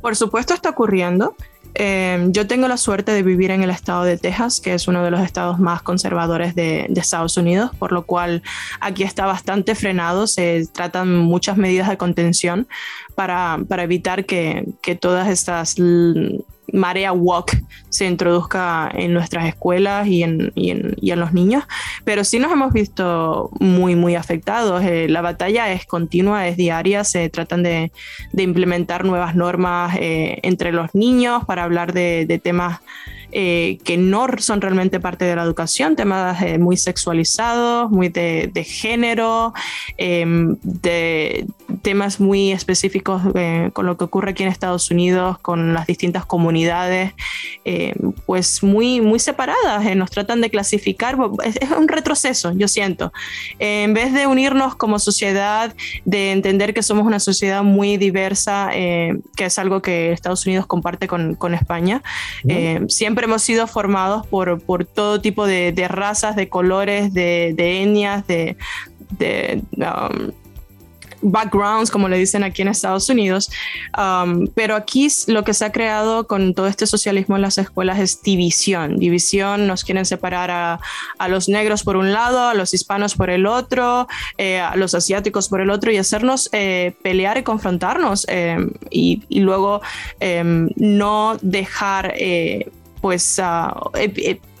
Por 0.00 0.16
supuesto 0.16 0.54
está 0.54 0.70
ocurriendo. 0.70 1.36
Em, 1.76 2.30
yo 2.30 2.46
tengo 2.46 2.68
la 2.68 2.76
suerte 2.76 3.10
de 3.10 3.24
vivir 3.24 3.50
en 3.50 3.62
el 3.64 3.70
estado 3.70 4.04
de 4.04 4.16
Texas, 4.16 4.60
que 4.60 4.74
es 4.74 4.86
uno 4.86 5.02
de 5.02 5.10
los 5.10 5.20
estados 5.20 5.58
más 5.58 5.82
conservadores 5.82 6.54
de, 6.54 6.86
Estados 6.94 7.36
Unidos, 7.36 7.72
por 7.78 7.90
lo 7.90 8.06
cual 8.06 8.42
aquí 8.80 9.02
está 9.02 9.26
bastante 9.26 9.74
frenado, 9.74 10.26
se 10.26 10.66
tratan 10.72 11.18
muchas 11.18 11.56
medidas 11.56 11.88
de 11.88 11.96
contención 11.96 12.68
para, 13.16 13.58
evitar 13.78 14.24
que, 14.24 14.66
que 14.82 14.94
todas 14.94 15.28
estas 15.28 15.76
marea 16.72 17.12
walk 17.12 17.56
se 17.88 18.06
introduzca 18.06 18.90
en 18.92 19.12
nuestras 19.12 19.46
escuelas 19.46 20.06
y 20.06 20.22
en, 20.22 20.52
y 20.54 20.70
en, 20.70 20.94
y 21.00 21.10
en 21.10 21.20
los 21.20 21.32
niños, 21.32 21.64
pero 22.04 22.24
sí 22.24 22.38
nos 22.38 22.50
hemos 22.52 22.72
visto 22.72 23.50
muy, 23.60 23.94
muy 23.94 24.14
afectados. 24.14 24.82
Eh, 24.82 25.08
la 25.08 25.20
batalla 25.20 25.72
es 25.72 25.86
continua, 25.86 26.48
es 26.48 26.56
diaria, 26.56 27.04
se 27.04 27.28
tratan 27.30 27.62
de, 27.62 27.92
de 28.32 28.42
implementar 28.42 29.04
nuevas 29.04 29.34
normas 29.36 29.96
eh, 30.00 30.38
entre 30.42 30.72
los 30.72 30.94
niños 30.94 31.44
para 31.44 31.64
hablar 31.64 31.92
de, 31.92 32.26
de 32.26 32.38
temas 32.38 32.80
eh, 33.36 33.78
que 33.82 33.96
no 33.96 34.28
son 34.38 34.60
realmente 34.60 35.00
parte 35.00 35.24
de 35.24 35.34
la 35.34 35.42
educación, 35.42 35.96
temas 35.96 36.40
eh, 36.40 36.56
muy 36.56 36.76
sexualizados, 36.76 37.90
muy 37.90 38.08
de, 38.08 38.64
género, 38.64 39.52
em, 39.96 40.56
de 40.62 41.44
temas 41.82 42.20
muy 42.20 42.52
específicos 42.52 43.22
eh, 43.34 43.70
con 43.72 43.86
lo 43.86 43.96
que 43.96 44.04
ocurre 44.04 44.30
aquí 44.30 44.44
en 44.44 44.50
Estados 44.50 44.88
Unidos, 44.92 45.36
con 45.40 45.74
las 45.74 45.88
distintas 45.88 46.24
comunidades, 46.24 47.12
em, 47.64 48.12
pues 48.24 48.62
muy, 48.62 49.00
muy 49.00 49.18
separadas, 49.18 49.96
nos 49.96 50.12
tratan 50.12 50.40
de 50.40 50.48
clasificar, 50.48 51.18
es, 51.44 51.56
es, 51.56 51.72
un 51.72 51.88
retroceso, 51.88 52.52
yo 52.52 52.68
siento. 52.68 53.12
en 53.58 53.94
vez 53.94 54.12
de 54.12 54.28
unirnos 54.28 54.76
como 54.76 55.00
sociedad, 55.00 55.74
de 56.04 56.30
entender 56.30 56.72
que 56.72 56.84
somos 56.84 57.04
una 57.04 57.18
sociedad 57.18 57.64
muy 57.64 57.96
diversa, 57.96 58.70
que 58.70 59.44
es 59.44 59.58
algo 59.58 59.82
que 59.82 60.12
Estados 60.12 60.46
Unidos 60.46 60.66
comparte 60.66 61.08
con, 61.08 61.34
con 61.34 61.52
España, 61.52 62.00
siempre 62.86 63.23
hemos 63.24 63.42
sido 63.42 63.66
formados 63.66 64.26
por, 64.26 64.60
por 64.60 64.84
todo 64.84 65.20
tipo 65.20 65.46
de, 65.46 65.72
de, 65.72 65.88
razas, 65.88 66.36
de 66.36 66.48
colores, 66.48 67.12
de, 67.12 67.54
de 67.56 67.82
etnias, 67.82 68.26
de, 68.26 68.56
de 69.18 69.62
um, 69.72 70.32
backgrounds, 71.24 71.90
como 71.90 72.08
le 72.08 72.18
dicen 72.18 72.44
aquí 72.44 72.62
en 72.62 72.68
Estados 72.68 73.08
Unidos. 73.08 73.50
Um, 73.96 74.46
pero 74.54 74.76
aquí 74.76 75.08
lo 75.26 75.42
que 75.42 75.54
se 75.54 75.64
ha 75.64 75.72
creado 75.72 76.26
con 76.26 76.54
todo 76.54 76.66
este 76.66 76.86
socialismo 76.86 77.36
en 77.36 77.42
las 77.42 77.58
escuelas 77.58 77.98
es 77.98 78.22
división. 78.22 78.96
División, 78.98 79.66
nos 79.66 79.84
quieren 79.84 80.04
separar 80.04 80.50
a, 80.50 80.80
a 81.18 81.28
los 81.28 81.48
negros 81.48 81.82
por 81.82 81.96
un 81.96 82.12
lado, 82.12 82.48
a 82.48 82.54
los 82.54 82.74
hispanos 82.74 83.14
por 83.14 83.30
el 83.30 83.46
otro, 83.46 84.06
eh, 84.38 84.60
a 84.60 84.76
los 84.76 84.94
asiáticos 84.94 85.48
por 85.48 85.60
el 85.60 85.70
otro 85.70 85.90
y 85.90 85.96
hacernos 85.96 86.48
eh, 86.52 86.94
pelear 87.02 87.38
y 87.38 87.42
confrontarnos 87.42 88.26
eh, 88.28 88.58
y, 88.90 89.22
y, 89.28 89.40
luego 89.40 89.80
em, 90.20 90.68
no 90.76 91.36
dejar 91.40 92.14
pues 93.04 93.38
uh, 93.38 93.90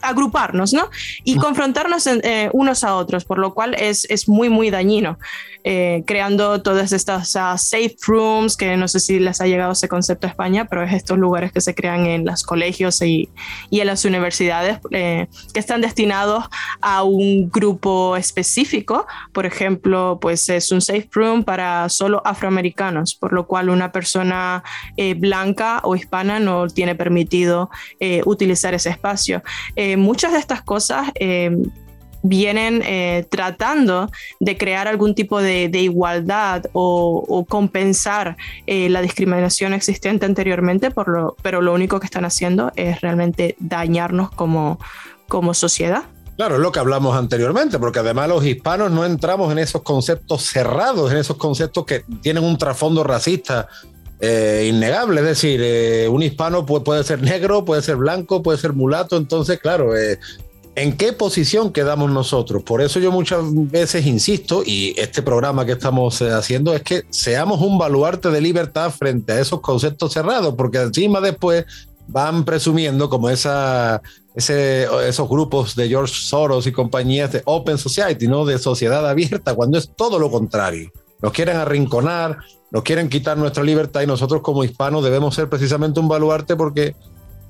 agruparnos, 0.04 0.72
¿no? 0.72 0.90
Y 1.24 1.36
confrontarnos 1.36 2.06
eh, 2.06 2.50
unos 2.52 2.84
a 2.84 2.96
otros, 2.96 3.24
por 3.24 3.38
lo 3.38 3.54
cual 3.54 3.74
es, 3.74 4.06
es 4.10 4.28
muy, 4.28 4.48
muy 4.48 4.70
dañino. 4.70 5.18
Eh, 5.66 6.02
creando 6.06 6.60
todas 6.60 6.92
estas 6.92 7.30
safe 7.30 7.96
rooms, 8.06 8.54
que 8.56 8.76
no 8.76 8.86
sé 8.86 9.00
si 9.00 9.18
les 9.18 9.40
ha 9.40 9.46
llegado 9.46 9.72
ese 9.72 9.88
concepto 9.88 10.26
a 10.26 10.30
España, 10.30 10.66
pero 10.66 10.82
es 10.82 10.92
estos 10.92 11.16
lugares 11.16 11.52
que 11.52 11.62
se 11.62 11.74
crean 11.74 12.04
en 12.06 12.26
los 12.26 12.42
colegios 12.42 13.00
y, 13.00 13.30
y 13.70 13.80
en 13.80 13.86
las 13.86 14.04
universidades 14.04 14.78
eh, 14.90 15.26
que 15.54 15.60
están 15.60 15.80
destinados 15.80 16.44
a 16.82 17.02
un 17.02 17.48
grupo 17.50 18.14
específico. 18.16 19.06
Por 19.32 19.46
ejemplo, 19.46 20.18
pues 20.20 20.48
es 20.50 20.70
un 20.70 20.82
safe 20.82 21.08
room 21.12 21.44
para 21.44 21.88
solo 21.88 22.20
afroamericanos, 22.26 23.14
por 23.14 23.32
lo 23.32 23.46
cual 23.46 23.70
una 23.70 23.90
persona 23.90 24.62
blanca 25.16 25.80
o 25.82 25.96
hispana 25.96 26.38
no 26.40 26.68
tiene 26.68 26.94
permitido 26.94 27.70
utilizar 28.26 28.74
ese 28.74 28.90
espacio. 28.90 29.42
Eh, 29.76 29.93
muchas 29.96 30.32
de 30.32 30.38
estas 30.38 30.62
cosas 30.62 31.12
vienen 32.24 32.82
eh, 32.84 33.26
tratando 33.30 34.10
de 34.40 34.56
crear 34.56 34.88
algún 34.88 35.14
tipo 35.14 35.40
de, 35.40 35.68
igualdad 35.74 36.64
o, 36.72 37.44
compensar 37.48 38.36
eh, 38.66 38.88
la 38.88 39.02
discriminación 39.02 39.74
existente 39.74 40.24
anteriormente, 40.24 40.90
por 40.90 41.08
lo, 41.08 41.36
pero 41.42 41.60
lo 41.60 41.74
único 41.74 42.00
que 42.00 42.06
están 42.06 42.24
haciendo 42.24 42.72
es 42.76 43.02
realmente 43.02 43.56
dañarnos 43.60 44.30
como, 44.30 44.80
como 45.28 45.52
sociedad. 45.52 46.04
Claro, 46.36 46.56
es 46.56 46.62
lo 46.62 46.72
que 46.72 46.80
hablamos 46.80 47.14
anteriormente, 47.14 47.78
porque 47.78 48.00
además 48.00 48.28
los 48.28 48.44
hispanos 48.44 48.90
no 48.90 49.04
entramos 49.04 49.52
en 49.52 49.58
esos 49.58 49.82
conceptos 49.82 50.42
cerrados, 50.42 51.12
en 51.12 51.18
esos 51.18 51.36
conceptos 51.36 51.84
que 51.84 52.04
tienen 52.22 52.42
un 52.42 52.56
trasfondo 52.56 53.04
racista 53.04 53.68
eh, 54.20 54.70
innegable. 54.72 55.20
Es 55.20 55.26
decir, 55.26 55.60
eh, 55.62 56.08
un 56.08 56.22
hispano 56.22 56.64
puede, 56.66 57.04
ser 57.04 57.22
negro, 57.22 57.64
puede 57.64 57.82
ser 57.82 57.96
blanco, 57.96 58.42
puede 58.42 58.58
ser 58.58 58.72
mulato. 58.72 59.16
Entonces, 59.16 59.58
claro, 59.58 59.96
eh, 59.96 60.18
¿En 60.76 60.96
qué 60.96 61.12
posición 61.12 61.72
quedamos 61.72 62.10
nosotros? 62.10 62.64
Por 62.64 62.82
eso 62.82 62.98
yo 62.98 63.12
muchas 63.12 63.42
veces 63.70 64.06
insisto, 64.06 64.64
y 64.66 64.92
este 64.98 65.22
programa 65.22 65.64
que 65.64 65.72
estamos 65.72 66.20
eh, 66.20 66.32
haciendo 66.32 66.74
es 66.74 66.82
que 66.82 67.04
seamos 67.10 67.60
un 67.60 67.78
baluarte 67.78 68.28
de 68.30 68.40
libertad 68.40 68.90
frente 68.90 69.34
a 69.34 69.40
esos 69.40 69.60
conceptos 69.60 70.12
cerrados, 70.12 70.54
porque 70.56 70.78
encima 70.78 71.20
después 71.20 71.64
van 72.08 72.44
presumiendo 72.44 73.08
como 73.08 73.30
esa, 73.30 74.02
esos 74.34 75.28
grupos 75.28 75.76
de 75.76 75.88
George 75.88 76.12
Soros 76.12 76.66
y 76.66 76.72
compañías 76.72 77.30
de 77.30 77.42
Open 77.44 77.78
Society, 77.78 78.26
¿no? 78.26 78.44
De 78.44 78.58
sociedad 78.58 79.08
abierta, 79.08 79.54
cuando 79.54 79.78
es 79.78 79.88
todo 79.96 80.18
lo 80.18 80.28
contrario. 80.28 80.90
Nos 81.22 81.32
quieren 81.32 81.56
arrinconar, 81.56 82.38
nos 82.74 82.82
quieren 82.82 83.08
quitar 83.08 83.38
nuestra 83.38 83.62
libertad 83.62 84.02
y 84.02 84.06
nosotros 84.06 84.42
como 84.42 84.64
hispanos 84.64 85.04
debemos 85.04 85.36
ser 85.36 85.48
precisamente 85.48 86.00
un 86.00 86.08
baluarte 86.08 86.56
porque 86.56 86.94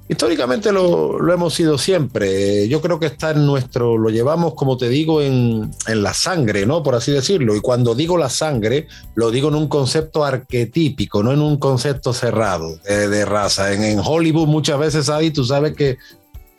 Históricamente 0.06 0.70
lo, 0.70 1.18
lo, 1.18 1.32
hemos 1.32 1.54
sido 1.54 1.78
siempre. 1.78 2.68
Yo 2.68 2.82
creo 2.82 3.00
que 3.00 3.06
está 3.06 3.30
en 3.30 3.46
nuestro, 3.46 3.96
lo 3.96 4.10
llevamos, 4.10 4.52
como 4.52 4.76
te 4.76 4.90
digo, 4.90 5.22
en, 5.22 5.70
en, 5.86 6.02
la 6.02 6.12
sangre, 6.12 6.66
¿no? 6.66 6.82
Por 6.82 6.94
así 6.94 7.10
decirlo. 7.10 7.56
Y 7.56 7.62
cuando 7.62 7.94
digo 7.94 8.18
la 8.18 8.28
sangre, 8.28 8.86
lo 9.14 9.30
digo 9.30 9.48
en 9.48 9.54
un 9.54 9.66
concepto 9.66 10.22
arquetípico, 10.22 11.22
no 11.22 11.32
en 11.32 11.40
un 11.40 11.56
concepto 11.56 12.12
cerrado 12.12 12.76
de, 12.84 13.24
raza. 13.24 13.72
En, 13.72 13.82
en, 13.82 13.98
Hollywood 14.04 14.46
muchas 14.46 14.78
veces, 14.78 15.08
ahí 15.08 15.30
tú 15.30 15.42
sabes 15.42 15.74
que, 15.74 15.96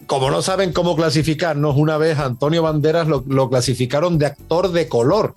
como 0.07 0.31
no 0.31 0.41
saben 0.41 0.73
cómo 0.73 0.95
clasificarnos, 0.95 1.75
una 1.77 1.97
vez 1.97 2.17
Antonio 2.17 2.63
Banderas 2.63 3.07
lo, 3.07 3.23
lo 3.27 3.47
clasificaron 3.47 4.17
de 4.17 4.25
actor 4.25 4.71
de 4.71 4.89
color. 4.89 5.35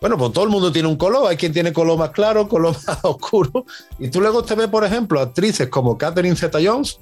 Bueno, 0.00 0.16
pues 0.16 0.32
todo 0.32 0.44
el 0.44 0.50
mundo 0.50 0.70
tiene 0.70 0.88
un 0.88 0.96
color, 0.96 1.28
hay 1.28 1.36
quien 1.36 1.52
tiene 1.52 1.72
color 1.72 1.98
más 1.98 2.10
claro, 2.10 2.48
color 2.48 2.76
más 2.86 2.98
oscuro. 3.02 3.64
Y 3.98 4.08
tú 4.08 4.20
luego 4.20 4.44
te 4.44 4.54
ves, 4.54 4.68
por 4.68 4.84
ejemplo, 4.84 5.20
actrices 5.20 5.68
como 5.68 5.98
Catherine 5.98 6.36
Zeta-Jones, 6.36 7.00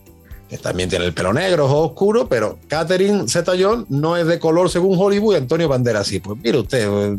que 0.48 0.58
también 0.58 0.88
tiene 0.88 1.04
el 1.04 1.12
pelo 1.12 1.32
negro, 1.32 1.66
ojo 1.66 1.82
oscuro, 1.82 2.28
pero 2.28 2.58
Catherine 2.68 3.28
Zeta-Jones 3.28 3.86
no 3.90 4.16
es 4.16 4.26
de 4.26 4.38
color 4.38 4.70
según 4.70 4.96
Hollywood 4.98 5.34
y 5.34 5.38
Antonio 5.38 5.68
Banderas 5.68 6.06
sí. 6.06 6.20
Pues 6.20 6.38
mire 6.42 6.58
usted, 6.58 6.88
eh, 6.88 7.18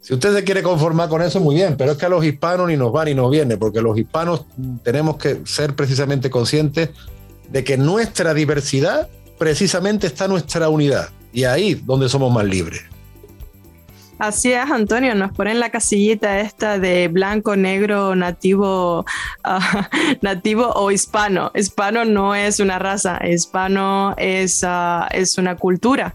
si 0.00 0.14
usted 0.14 0.34
se 0.34 0.44
quiere 0.44 0.62
conformar 0.62 1.08
con 1.08 1.22
eso, 1.22 1.40
muy 1.40 1.54
bien, 1.54 1.76
pero 1.76 1.92
es 1.92 1.98
que 1.98 2.06
a 2.06 2.08
los 2.08 2.24
hispanos 2.24 2.68
ni 2.68 2.76
nos 2.76 2.94
va 2.94 3.04
ni 3.04 3.14
nos 3.14 3.30
viene, 3.30 3.56
porque 3.56 3.80
los 3.80 3.98
hispanos 3.98 4.44
tenemos 4.82 5.16
que 5.16 5.40
ser 5.44 5.74
precisamente 5.74 6.30
conscientes 6.30 6.90
de 7.50 7.64
que 7.64 7.76
nuestra 7.76 8.32
diversidad 8.32 9.08
precisamente 9.38 10.06
está 10.06 10.28
nuestra 10.28 10.68
unidad 10.68 11.08
y 11.32 11.44
ahí 11.44 11.74
donde 11.74 12.08
somos 12.08 12.32
más 12.32 12.44
libres. 12.44 12.82
Así 14.20 14.52
es, 14.52 14.70
Antonio, 14.70 15.14
nos 15.14 15.32
ponen 15.32 15.60
la 15.60 15.70
casillita 15.70 16.40
esta 16.40 16.78
de 16.78 17.08
blanco, 17.08 17.56
negro, 17.56 18.14
nativo, 18.14 19.06
uh, 19.46 19.82
nativo 20.20 20.68
o 20.74 20.90
hispano. 20.90 21.50
Hispano 21.54 22.04
no 22.04 22.34
es 22.34 22.60
una 22.60 22.78
raza, 22.78 23.18
hispano 23.26 24.14
es, 24.18 24.62
uh, 24.62 25.06
es 25.10 25.38
una 25.38 25.56
cultura. 25.56 26.14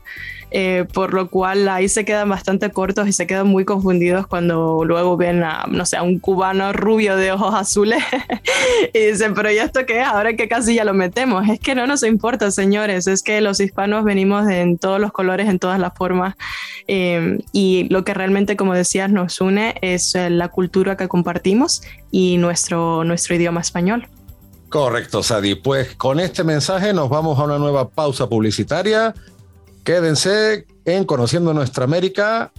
Eh, 0.57 0.85
por 0.93 1.13
lo 1.13 1.29
cual 1.29 1.67
ahí 1.67 1.89
se 1.89 2.05
quedan 2.05 2.29
bastante 2.29 2.71
cortos 2.71 3.09
y 3.09 3.11
se 3.11 3.27
quedan 3.27 3.47
muy 3.47 3.65
confundidos 3.65 4.25
cuando 4.25 4.85
luego 4.85 5.17
ven 5.17 5.43
a, 5.43 5.65
no 5.67 5.85
sé, 5.85 5.97
a 5.97 6.03
un 6.03 6.17
cubano 6.17 6.71
rubio 6.71 7.17
de 7.17 7.33
ojos 7.33 7.53
azules 7.53 8.01
y 8.93 8.99
dicen, 9.07 9.33
pero 9.33 9.51
¿y 9.51 9.57
esto 9.57 9.85
qué 9.85 9.99
es? 9.99 10.07
Ahora 10.07 10.37
qué 10.37 10.47
casilla 10.47 10.85
lo 10.85 10.93
metemos. 10.93 11.45
Es 11.49 11.59
que 11.59 11.75
no 11.75 11.87
nos 11.87 12.03
importa, 12.03 12.51
señores, 12.51 13.05
es 13.05 13.21
que 13.21 13.41
los 13.41 13.59
hispanos 13.59 14.05
venimos 14.05 14.47
en 14.47 14.77
todos 14.77 14.97
los 15.01 15.11
colores, 15.11 15.49
en 15.49 15.59
todas 15.59 15.77
las 15.77 15.93
formas 15.93 16.35
eh, 16.87 17.37
y 17.51 17.89
lo 17.89 18.05
que 18.05 18.13
realmente, 18.13 18.55
como 18.55 18.73
decías, 18.73 19.11
nos 19.11 19.41
une 19.41 19.75
es 19.81 20.15
eh, 20.15 20.29
la 20.29 20.47
cultura 20.47 20.95
que 20.95 21.09
compartimos 21.09 21.81
y 22.11 22.37
nuestro, 22.37 23.03
nuestro 23.03 23.35
idioma 23.35 23.59
español. 23.59 24.07
Correcto, 24.69 25.21
Sadi. 25.21 25.55
Pues 25.55 25.95
con 25.95 26.21
este 26.21 26.45
mensaje 26.45 26.93
nos 26.93 27.09
vamos 27.09 27.37
a 27.39 27.43
una 27.43 27.57
nueva 27.57 27.89
pausa 27.89 28.29
publicitaria. 28.29 29.13
Quédense 29.85 30.65
en 30.85 31.05
Conociendo 31.05 31.53
Nuestra 31.53 31.83
América, 31.83 32.51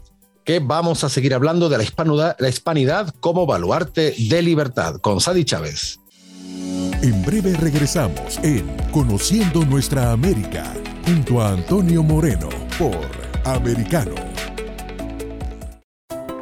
que 0.44 0.60
vamos 0.60 1.02
a 1.02 1.08
seguir 1.08 1.34
hablando 1.34 1.68
de 1.68 1.76
la 1.76 2.48
hispanidad, 2.48 3.12
como 3.18 3.46
baluarte 3.46 4.14
de 4.16 4.42
libertad 4.42 5.00
con 5.00 5.20
Sadi 5.20 5.44
Chávez. 5.44 5.98
En 7.02 7.24
breve 7.26 7.54
regresamos 7.54 8.38
en 8.44 8.64
Conociendo 8.92 9.64
Nuestra 9.64 10.12
América 10.12 10.72
junto 11.04 11.42
a 11.42 11.50
Antonio 11.50 12.04
Moreno 12.04 12.48
por 12.78 13.10
Americano. 13.44 14.35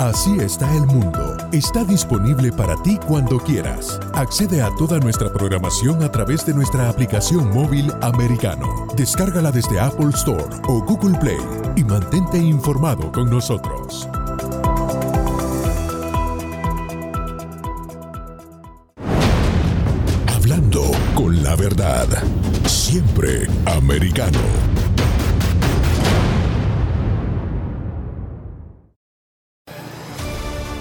Así 0.00 0.38
está 0.40 0.74
el 0.74 0.86
mundo. 0.86 1.36
Está 1.52 1.84
disponible 1.84 2.50
para 2.50 2.74
ti 2.82 2.98
cuando 3.06 3.38
quieras. 3.38 4.00
Accede 4.14 4.62
a 4.62 4.74
toda 4.78 4.98
nuestra 4.98 5.30
programación 5.30 6.02
a 6.02 6.10
través 6.10 6.46
de 6.46 6.54
nuestra 6.54 6.88
aplicación 6.88 7.50
móvil 7.50 7.92
americano. 8.00 8.86
Descárgala 8.96 9.52
desde 9.52 9.78
Apple 9.78 10.08
Store 10.14 10.56
o 10.68 10.82
Google 10.82 11.18
Play 11.18 11.36
y 11.76 11.84
mantente 11.84 12.38
informado 12.38 13.12
con 13.12 13.28
nosotros. 13.28 14.08
Hablando 20.34 20.92
con 21.14 21.42
la 21.42 21.56
verdad. 21.56 22.06
Siempre 22.64 23.46
americano. 23.66 24.69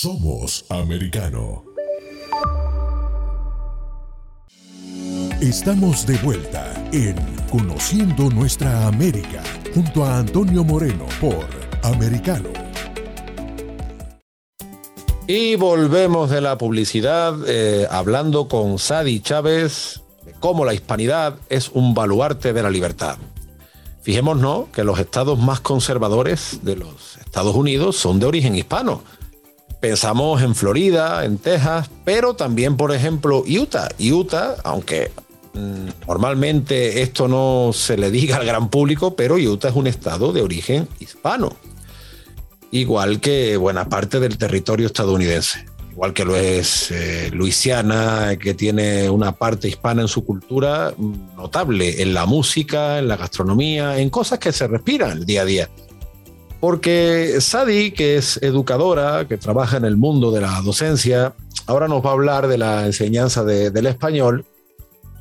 Somos 0.00 0.64
americano. 0.68 1.64
Estamos 5.40 6.06
de 6.06 6.16
vuelta 6.18 6.72
en 6.92 7.16
Conociendo 7.50 8.30
Nuestra 8.30 8.86
América 8.86 9.42
junto 9.74 10.04
a 10.04 10.18
Antonio 10.18 10.62
Moreno 10.62 11.04
por 11.20 11.48
Americano. 11.82 12.50
Y 15.26 15.56
volvemos 15.56 16.30
de 16.30 16.42
la 16.42 16.56
publicidad 16.56 17.34
eh, 17.48 17.88
hablando 17.90 18.46
con 18.46 18.78
Sadi 18.78 19.18
Chávez 19.18 20.02
de 20.24 20.32
cómo 20.34 20.64
la 20.64 20.74
hispanidad 20.74 21.34
es 21.48 21.70
un 21.70 21.94
baluarte 21.94 22.52
de 22.52 22.62
la 22.62 22.70
libertad. 22.70 23.16
Fijémonos 24.02 24.68
que 24.68 24.84
los 24.84 25.00
estados 25.00 25.40
más 25.40 25.58
conservadores 25.58 26.60
de 26.62 26.76
los 26.76 27.16
Estados 27.16 27.56
Unidos 27.56 27.96
son 27.96 28.20
de 28.20 28.26
origen 28.26 28.54
hispano 28.54 29.02
Pensamos 29.80 30.42
en 30.42 30.54
Florida, 30.56 31.24
en 31.24 31.38
Texas, 31.38 31.88
pero 32.04 32.34
también, 32.34 32.76
por 32.76 32.92
ejemplo, 32.92 33.44
Utah. 33.46 33.88
Utah, 34.00 34.56
aunque 34.64 35.12
mm, 35.54 36.06
normalmente 36.08 37.02
esto 37.02 37.28
no 37.28 37.70
se 37.72 37.96
le 37.96 38.10
diga 38.10 38.36
al 38.38 38.46
gran 38.46 38.70
público, 38.70 39.14
pero 39.14 39.36
Utah 39.36 39.68
es 39.68 39.76
un 39.76 39.86
estado 39.86 40.32
de 40.32 40.42
origen 40.42 40.88
hispano. 40.98 41.56
Igual 42.72 43.20
que 43.20 43.56
buena 43.56 43.88
parte 43.88 44.18
del 44.18 44.36
territorio 44.36 44.86
estadounidense. 44.86 45.64
Igual 45.92 46.12
que 46.12 46.24
lo 46.24 46.36
es 46.36 46.90
eh, 46.90 47.30
Luisiana, 47.32 48.36
que 48.40 48.54
tiene 48.54 49.08
una 49.10 49.32
parte 49.32 49.68
hispana 49.68 50.02
en 50.02 50.08
su 50.08 50.24
cultura 50.24 50.92
mm, 50.96 51.36
notable, 51.36 52.02
en 52.02 52.14
la 52.14 52.26
música, 52.26 52.98
en 52.98 53.06
la 53.06 53.16
gastronomía, 53.16 53.98
en 53.98 54.10
cosas 54.10 54.40
que 54.40 54.52
se 54.52 54.66
respiran 54.66 55.18
el 55.18 55.24
día 55.24 55.42
a 55.42 55.44
día. 55.44 55.68
Porque 56.60 57.36
Sadi, 57.40 57.92
que 57.92 58.16
es 58.16 58.38
educadora, 58.42 59.26
que 59.28 59.36
trabaja 59.36 59.76
en 59.76 59.84
el 59.84 59.96
mundo 59.96 60.32
de 60.32 60.40
la 60.40 60.60
docencia, 60.62 61.34
ahora 61.66 61.86
nos 61.86 62.04
va 62.04 62.10
a 62.10 62.12
hablar 62.14 62.48
de 62.48 62.58
la 62.58 62.86
enseñanza 62.86 63.44
del 63.44 63.86
español, 63.86 64.44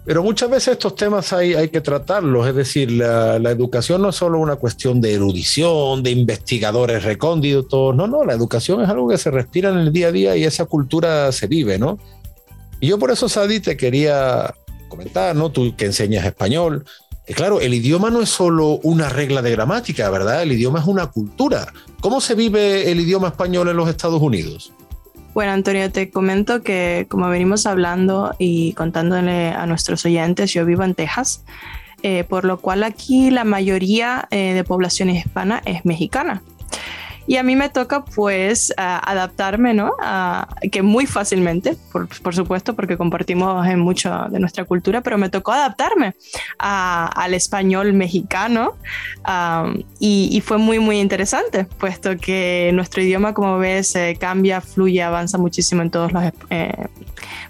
pero 0.08 0.24
muchas 0.24 0.50
veces 0.50 0.70
estos 0.70 0.96
temas 0.96 1.34
hay, 1.34 1.68
que 1.68 1.82
tratarlos, 1.82 2.48
es 2.48 2.56
decir, 2.56 2.90
la, 2.92 3.36
educación 3.52 4.02
no 4.02 4.10
es 4.10 4.16
solo 4.16 4.40
una 4.40 4.56
cuestión 4.56 5.02
de 5.02 5.14
erudición, 5.14 6.02
de 6.02 6.12
investigadores 6.12 7.04
recónditos, 7.04 7.94
no, 7.94 8.08
no, 8.08 8.24
la 8.24 8.32
educación 8.32 8.82
es 8.82 8.88
algo 8.88 9.10
que 9.10 9.18
se 9.18 9.32
respira 9.32 9.70
en 9.70 9.80
el 9.80 9.92
día 9.92 10.08
a 10.08 10.12
día 10.14 10.38
y 10.38 10.46
esa 10.46 10.64
cultura 10.64 11.30
se 11.34 11.48
vive, 11.48 11.78
¿no? 11.78 12.00
Y 12.80 12.88
yo 12.88 12.98
por 12.98 13.12
eso, 13.12 13.28
Sadi, 13.28 13.60
te 13.60 13.76
quería 13.76 14.54
comentar, 14.88 15.36
¿no? 15.36 15.52
Tú 15.52 15.76
que 15.76 15.84
enseñas 15.84 16.26
español, 16.26 16.86
claro, 17.36 17.60
el 17.60 17.74
idioma 17.74 18.10
no 18.10 18.22
es 18.22 18.30
solo 18.30 18.80
una 18.84 19.10
regla 19.10 19.42
de 19.42 19.52
gramática, 19.52 20.10
¿verdad? 20.10 20.44
El 20.44 20.52
idioma 20.52 20.80
es 20.80 20.86
una 20.86 21.08
cultura. 21.08 21.74
¿Cómo 22.00 22.22
se 22.22 22.36
vive 22.36 22.92
el 22.92 23.00
idioma 23.00 23.28
español 23.28 23.68
en 23.70 23.78
los 23.78 23.90
Estados 23.90 24.22
Unidos? 24.22 24.72
Bueno, 25.34 25.52
Antonio, 25.52 25.92
te 25.92 26.10
comento 26.10 26.64
que 26.64 27.06
como 27.10 27.30
venimos 27.30 27.68
hablando 27.68 28.34
y 28.40 28.74
contándole 28.74 29.50
a 29.50 29.68
nuestros 29.68 30.04
oyentes, 30.06 30.52
yo 30.52 30.66
vivo 30.66 30.84
en 30.84 30.96
Texas, 30.96 31.44
eh, 32.02 32.24
por 32.24 32.44
lo 32.44 32.58
cual 32.58 32.84
aquí 32.84 33.30
la 33.30 33.44
mayoría 33.44 34.28
eh, 34.32 34.54
de 34.54 34.64
población 34.64 35.12
hispana 35.12 35.62
es 35.66 35.86
mexicana. 35.86 36.42
Y 37.28 37.38
a 37.38 37.44
mí 37.44 37.56
me 37.56 37.70
toca 37.70 38.06
pues 38.06 38.74
adaptarme, 38.78 39.74
¿no? 39.74 39.92
que 40.72 40.82
muy 40.82 41.06
fácilmente, 41.06 41.78
por, 41.92 42.08
por, 42.22 42.34
supuesto, 42.34 42.76
porque 42.76 42.98
compartimos 42.98 43.68
en 43.68 43.80
mucho 43.80 44.26
de 44.30 44.40
nuestra 44.40 44.66
cultura, 44.66 45.02
pero 45.02 45.18
me 45.18 45.30
tocó 45.30 45.52
adaptarme 45.52 46.16
al 46.58 47.34
español 47.34 47.94
mexicano 47.94 48.76
y, 50.00 50.30
y, 50.32 50.42
fue 50.42 50.58
muy, 50.58 50.80
muy 50.80 51.00
interesante, 51.00 51.66
puesto 51.66 52.18
que 52.18 52.72
nuestro 52.74 53.02
idioma, 53.02 53.34
como 53.34 53.58
ves, 53.58 53.96
eh, 53.96 54.18
cambia, 54.20 54.62
fluye, 54.62 55.02
avanza 55.02 55.38
muchísimo 55.38 55.82
en 55.82 55.92
todos 55.92 56.12
los 56.12 56.24
eh, 56.50 56.88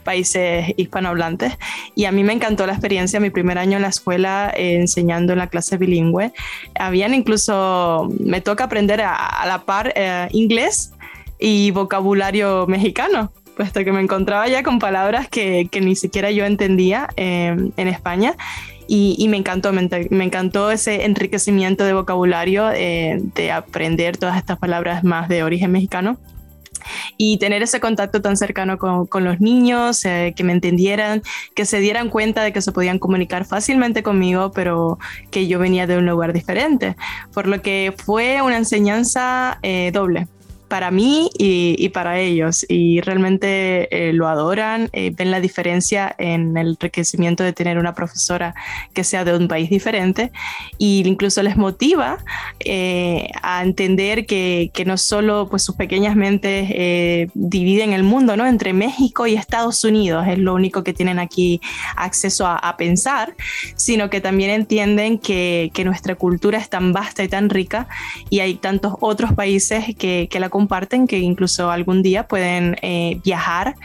países 0.04 0.74
hispanohablantes. 0.78 1.54
Y 1.96 2.06
a 2.06 2.12
mí 2.12 2.24
me 2.24 2.34
encantó 2.34 2.66
la 2.66 2.74
experiencia, 2.74 3.20
mi 3.20 3.30
primer 3.30 3.58
año 3.58 3.76
en 3.78 3.84
la 3.84 3.90
escuela 3.90 4.52
eh, 4.56 4.76
enseñando 4.76 5.34
en 5.34 5.40
la 5.40 5.48
clase 5.48 5.78
bilingüe. 5.78 6.34
Habían 6.80 7.14
incluso, 7.14 8.10
me 8.20 8.42
toca 8.42 8.66
aprender 8.66 9.02
a, 9.02 9.46
la 9.46 9.64
par 9.68 9.94
eh, 9.96 10.28
inglés 10.32 10.94
y 11.38 11.70
vocabulario 11.70 12.66
mexicano 12.66 13.32
puesto 13.56 13.84
que 13.84 13.92
me 13.92 14.02
encontraba 14.02 14.48
ya 14.48 14.64
con 14.64 14.80
palabras 14.80 15.28
que, 15.28 15.68
que 15.72 15.82
ni 15.82 15.96
siquiera 15.96 16.32
yo 16.32 16.46
entendía 16.46 17.10
eh, 17.18 17.56
en 17.76 17.88
España. 17.88 18.36
Y, 18.88 19.16
y, 19.18 19.28
me 19.28 19.36
encantó, 19.36 19.74
me, 19.74 19.90
encantó 20.24 20.72
ese 20.72 21.06
enriquecimiento 21.06 21.84
de 21.84 21.94
vocabulario, 21.94 22.68
de 22.68 23.52
aprender 23.52 24.16
todas 24.16 24.38
estas 24.38 24.60
palabras 24.60 25.04
más 25.04 25.28
de 25.28 25.44
origen 25.44 25.72
mexicano 25.72 26.18
y 27.18 27.38
tener 27.38 27.62
ese 27.64 27.80
contacto 27.80 28.22
tan 28.22 28.38
cercano 28.38 28.78
con, 28.78 29.24
los 29.24 29.40
niños, 29.40 30.06
eh, 30.06 30.34
que 30.36 30.44
me 30.44 30.54
entendieran, 30.54 31.22
que 31.56 31.66
se 31.66 31.80
dieran 31.80 32.10
cuenta 32.10 32.44
de 32.44 32.54
que 32.54 32.62
se 32.62 32.72
podían 32.72 33.00
comunicar 33.00 33.46
fácilmente 33.46 34.04
conmigo, 34.04 34.52
pero 34.52 35.00
que 35.32 35.48
yo 35.48 35.60
venía 35.60 35.88
de 35.88 35.98
un 35.98 36.06
lugar 36.06 36.34
diferente. 36.34 36.96
Por 37.34 37.48
lo 37.48 37.62
que 37.62 37.94
fue 37.98 38.42
una 38.42 38.58
enseñanza 38.58 39.60
eh, 39.64 39.92
doble 39.94 40.28
para 40.68 40.92
mí 40.92 41.30
y, 41.38 41.90
para 41.90 42.20
ellos 42.20 42.66
y 42.68 43.02
realmente 43.02 43.88
eh, 44.10 44.14
lo 44.14 44.28
adoran, 44.28 44.90
eh, 44.92 45.12
ven 45.16 45.32
la 45.32 45.40
diferencia 45.40 46.14
en 46.18 46.58
el 46.58 46.70
enriquecimiento 46.70 47.44
de 47.44 47.54
tener 47.54 47.78
una 47.78 47.94
profesora 47.94 48.54
que 48.94 49.04
sea 49.04 49.24
de 49.24 49.36
un 49.36 49.48
país 49.48 49.70
diferente 49.70 50.32
y 50.78 51.04
incluso 51.06 51.42
les 51.44 51.56
motiva 51.56 52.18
eh, 52.60 53.30
a 53.42 53.64
entender 53.64 54.26
que, 54.26 54.70
que, 54.74 54.86
no 54.86 54.98
solo 54.98 55.48
pues 55.50 55.64
sus 55.64 55.76
pequeñas 55.76 56.16
mentes 56.16 56.70
dividen 57.34 57.94
el 57.94 58.04
mundo 58.04 58.38
¿no? 58.38 58.46
entre 58.46 58.74
México 58.74 59.28
y 59.28 59.36
Estados 59.36 59.84
Unidos, 59.84 60.28
es 60.28 60.38
lo 60.38 60.54
único 60.54 60.84
que 60.84 60.94
tienen 60.94 61.20
aquí 61.20 61.62
acceso 61.96 62.46
a, 62.46 62.58
a 62.58 62.78
pensar, 62.78 63.36
sino 63.76 64.10
que 64.10 64.22
también 64.22 64.52
entienden 64.52 65.18
que, 65.20 65.72
que, 65.74 65.86
nuestra 65.86 66.16
cultura 66.16 66.58
es 66.58 66.70
tan 66.70 66.92
vasta 66.92 67.24
y 67.24 67.28
tan 67.30 67.50
rica 67.50 67.88
y 68.30 68.40
hay 68.40 68.56
tantos 68.56 68.96
otros 69.00 69.34
países 69.34 69.96
que, 69.98 70.28
que 70.30 70.40
la 70.40 70.50
comparten 70.58 71.06
que 71.06 71.20
incluso 71.20 71.70
algún 71.70 72.02
día 72.02 72.28
pueden 72.28 72.78
eh, 72.82 73.22
viajar 73.24 73.76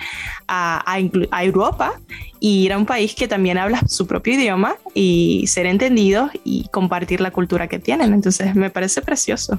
a, 0.49 0.83
a, 0.91 1.45
Europa 1.45 2.01
y 2.41 2.64
ir 2.64 2.73
a 2.73 2.79
un 2.79 2.87
país 2.87 3.14
que 3.14 3.29
también 3.29 3.59
habla 3.59 3.83
su 3.87 4.07
propio 4.07 4.33
idioma 4.33 4.77
y 4.95 5.45
ser 5.49 5.66
entendidos 5.66 6.31
y 6.45 6.68
compartir 6.68 7.20
la 7.20 7.31
cultura 7.31 7.68
que 7.68 7.79
tienen. 7.79 8.14
Entonces 8.14 8.55
me 8.55 8.70
parece 8.70 9.03
precioso. 9.03 9.59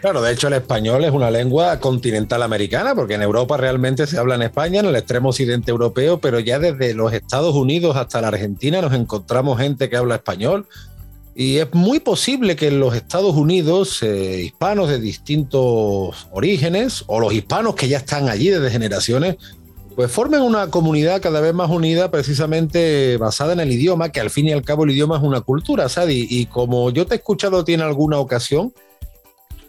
Claro, 0.00 0.22
de 0.22 0.32
hecho 0.32 0.48
el 0.48 0.54
español 0.54 1.04
es 1.04 1.12
una 1.12 1.30
lengua 1.30 1.78
continental 1.78 2.42
americana, 2.42 2.96
porque 2.96 3.14
en 3.14 3.22
Europa 3.22 3.56
realmente 3.56 4.08
se 4.08 4.18
habla 4.18 4.34
en 4.34 4.42
España, 4.42 4.80
en 4.80 4.86
el 4.86 4.96
extremo 4.96 5.28
occidente 5.28 5.70
europeo, 5.70 6.18
pero 6.18 6.40
ya 6.40 6.58
desde 6.58 6.94
los 6.94 7.12
Estados 7.12 7.54
Unidos 7.54 7.96
hasta 7.96 8.20
la 8.22 8.28
Argentina 8.28 8.80
nos 8.80 8.92
encontramos 8.92 9.60
gente 9.60 9.88
que 9.88 9.96
habla 9.96 10.16
español 10.16 10.66
Y 11.40 11.56
es 11.56 11.72
muy 11.72 12.00
posible 12.00 12.54
que 12.54 12.68
en 12.68 12.80
los 12.80 12.94
Estados 12.94 13.34
Unidos, 13.34 14.02
eh, 14.02 14.42
hispanos 14.44 14.90
de 14.90 15.00
distintos 15.00 16.28
orígenes, 16.32 17.02
o 17.06 17.18
los 17.18 17.32
hispanos 17.32 17.76
que 17.76 17.88
ya 17.88 17.96
están 17.96 18.28
allí 18.28 18.50
desde 18.50 18.68
generaciones, 18.68 19.36
pues 19.96 20.12
formen 20.12 20.42
una 20.42 20.66
comunidad 20.66 21.22
cada 21.22 21.40
vez 21.40 21.54
más 21.54 21.70
unida, 21.70 22.10
precisamente 22.10 23.16
basada 23.16 23.54
en 23.54 23.60
el 23.60 23.72
idioma, 23.72 24.10
que 24.10 24.20
al 24.20 24.28
fin 24.28 24.48
y 24.48 24.52
al 24.52 24.60
cabo 24.60 24.84
el 24.84 24.90
idioma 24.90 25.16
es 25.16 25.22
una 25.22 25.40
cultura, 25.40 25.88
Sadi. 25.88 26.26
Y 26.28 26.44
como 26.44 26.90
yo 26.90 27.06
te 27.06 27.14
he 27.14 27.16
escuchado 27.16 27.64
en 27.66 27.80
alguna 27.80 28.18
ocasión, 28.18 28.74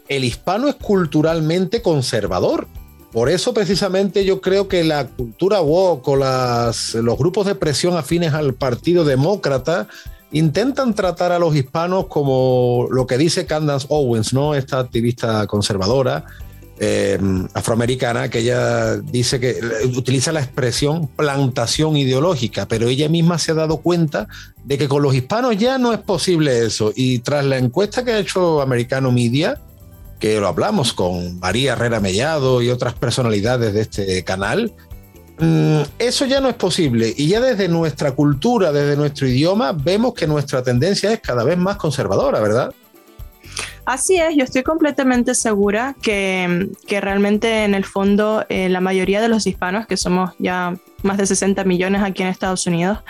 el 0.08 0.24
hispano 0.24 0.68
es 0.68 0.74
culturalmente 0.74 1.80
conservador. 1.80 2.66
Por 3.12 3.30
eso 3.30 3.54
precisamente 3.54 4.26
yo 4.26 4.42
creo 4.42 4.68
que 4.68 4.84
la 4.84 5.06
cultura 5.06 5.62
woke 5.62 6.06
o 6.06 6.16
las, 6.16 6.94
los 6.96 7.16
grupos 7.16 7.46
de 7.46 7.54
presión 7.54 7.96
afines 7.96 8.34
al 8.34 8.52
Partido 8.52 9.06
Demócrata 9.06 9.88
intentan 10.32 10.94
tratar 10.94 11.32
a 11.32 11.38
los 11.38 11.54
hispanos 11.54 12.06
como 12.06 12.88
lo 12.90 13.06
que 13.06 13.18
dice 13.18 13.46
Candace 13.46 13.86
Owens, 13.90 14.32
¿no? 14.32 14.54
Esta 14.54 14.78
activista 14.78 15.46
conservadora 15.46 16.24
eh, 16.84 17.18
afroamericana 17.54 18.28
que 18.28 18.40
ella 18.40 18.96
dice 18.96 19.38
que 19.38 19.56
utiliza 19.94 20.32
la 20.32 20.40
expresión 20.40 21.06
plantación 21.06 21.96
ideológica, 21.96 22.66
pero 22.66 22.88
ella 22.88 23.08
misma 23.08 23.38
se 23.38 23.52
ha 23.52 23.54
dado 23.54 23.76
cuenta 23.76 24.26
de 24.64 24.78
que 24.78 24.88
con 24.88 25.02
los 25.02 25.14
hispanos 25.14 25.56
ya 25.56 25.78
no 25.78 25.92
es 25.92 26.00
posible 26.00 26.64
eso. 26.66 26.92
Y 26.96 27.20
tras 27.20 27.44
la 27.44 27.58
encuesta 27.58 28.04
que 28.04 28.12
ha 28.12 28.18
hecho 28.18 28.62
Americano 28.62 29.12
Media, 29.12 29.60
que 30.18 30.40
lo 30.40 30.48
hablamos 30.48 30.92
con 30.92 31.38
María 31.38 31.74
Herrera 31.74 32.00
Mellado 32.00 32.62
y 32.62 32.70
otras 32.70 32.94
personalidades 32.94 33.74
de 33.74 33.80
este 33.82 34.24
canal, 34.24 34.72
eso 35.98 36.24
ya 36.26 36.40
no 36.40 36.48
es 36.48 36.54
posible. 36.54 37.12
Y 37.16 37.28
ya 37.28 37.40
desde 37.40 37.68
nuestra 37.68 38.12
cultura, 38.12 38.72
desde 38.72 38.96
nuestro 38.96 39.26
idioma, 39.26 39.72
vemos 39.72 40.14
que 40.14 40.26
nuestra 40.26 40.62
tendencia 40.62 41.12
es 41.12 41.20
cada 41.20 41.44
vez 41.44 41.58
más 41.58 41.76
conservadora, 41.76 42.40
¿verdad? 42.40 42.72
Así 43.84 44.16
es, 44.16 44.36
yo 44.36 44.44
estoy 44.44 44.62
completamente 44.62 45.34
segura 45.34 45.96
que, 46.00 46.70
realmente 46.88 47.64
en 47.64 47.74
el 47.74 47.84
fondo 47.84 48.44
eh, 48.48 48.68
la 48.68 48.80
mayoría 48.80 49.20
de 49.20 49.28
los 49.28 49.44
hispanos, 49.46 49.88
que 49.88 49.96
somos 49.96 50.30
ya 50.38 50.76
más 51.02 51.16
de 51.16 51.26
60 51.26 51.64
millones 51.64 52.00
aquí 52.00 52.22
en 52.22 52.28
Estados 52.28 52.64
Unidos, 52.68 53.00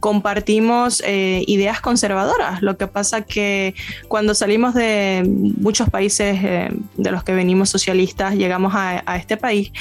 compartimos 0.00 1.02
eh, 1.06 1.44
ideas 1.46 1.80
conservadoras. 1.80 2.60
Lo 2.60 2.76
que 2.76 2.86
pasa 2.86 3.22
que 3.22 3.74
cuando 4.08 4.34
salimos 4.34 4.74
de 4.74 5.22
muchos 5.26 5.88
países 5.88 6.38
eh, 6.44 6.68
de 6.98 7.10
los 7.10 7.24
que 7.24 7.32
venimos 7.32 7.70
socialistas, 7.70 8.34
llegamos 8.34 8.74
a, 8.76 9.16
este 9.16 9.38
país, 9.38 9.72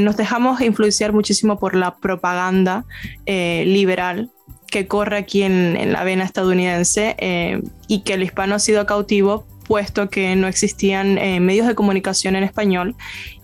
nos 0.00 0.16
dejamos 0.16 0.60
influenciar 0.60 1.12
muchísimo 1.12 1.58
por 1.58 1.76
la 1.76 1.96
propaganda 1.98 2.84
liberal 3.26 4.30
que 4.66 4.88
corre 4.88 5.18
aquí 5.18 5.44
en, 5.44 5.76
en 5.76 5.92
la 5.92 6.02
vena 6.02 6.24
estadounidense 6.24 7.62
y 7.86 8.00
que 8.00 8.14
el 8.14 8.22
hispano 8.24 8.56
ha 8.56 8.58
sido 8.58 8.84
cautivo 8.84 9.46
puesto 9.68 10.08
que 10.08 10.34
no 10.34 10.48
existían 10.48 11.18
eh, 11.18 11.38
medios 11.38 11.66
de 11.68 11.74
comunicación 11.76 12.34
en 12.34 12.42
español 12.42 12.96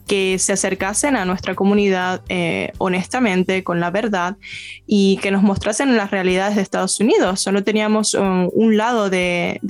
que 0.09 0.39
se 0.39 0.53
acercasen 0.53 1.17
a 1.17 1.25
nuestra 1.25 1.55
comunidad 1.55 2.23
eh, 2.29 2.73
honestamente, 2.77 3.65
con 3.65 3.81
la 3.81 3.91
verdad, 3.91 4.37
y 4.87 5.19
que 5.23 5.31
nos 5.31 5.43
mostrasen 5.43 5.97
las 5.97 6.11
realidades 6.11 6.57
de 6.57 6.63
Estados 6.63 7.01
Unidos. 7.01 7.41
Solo 7.41 7.65
teníamos 7.65 8.13
un, 8.13 8.77
lado 8.77 9.09
de, 9.09 9.61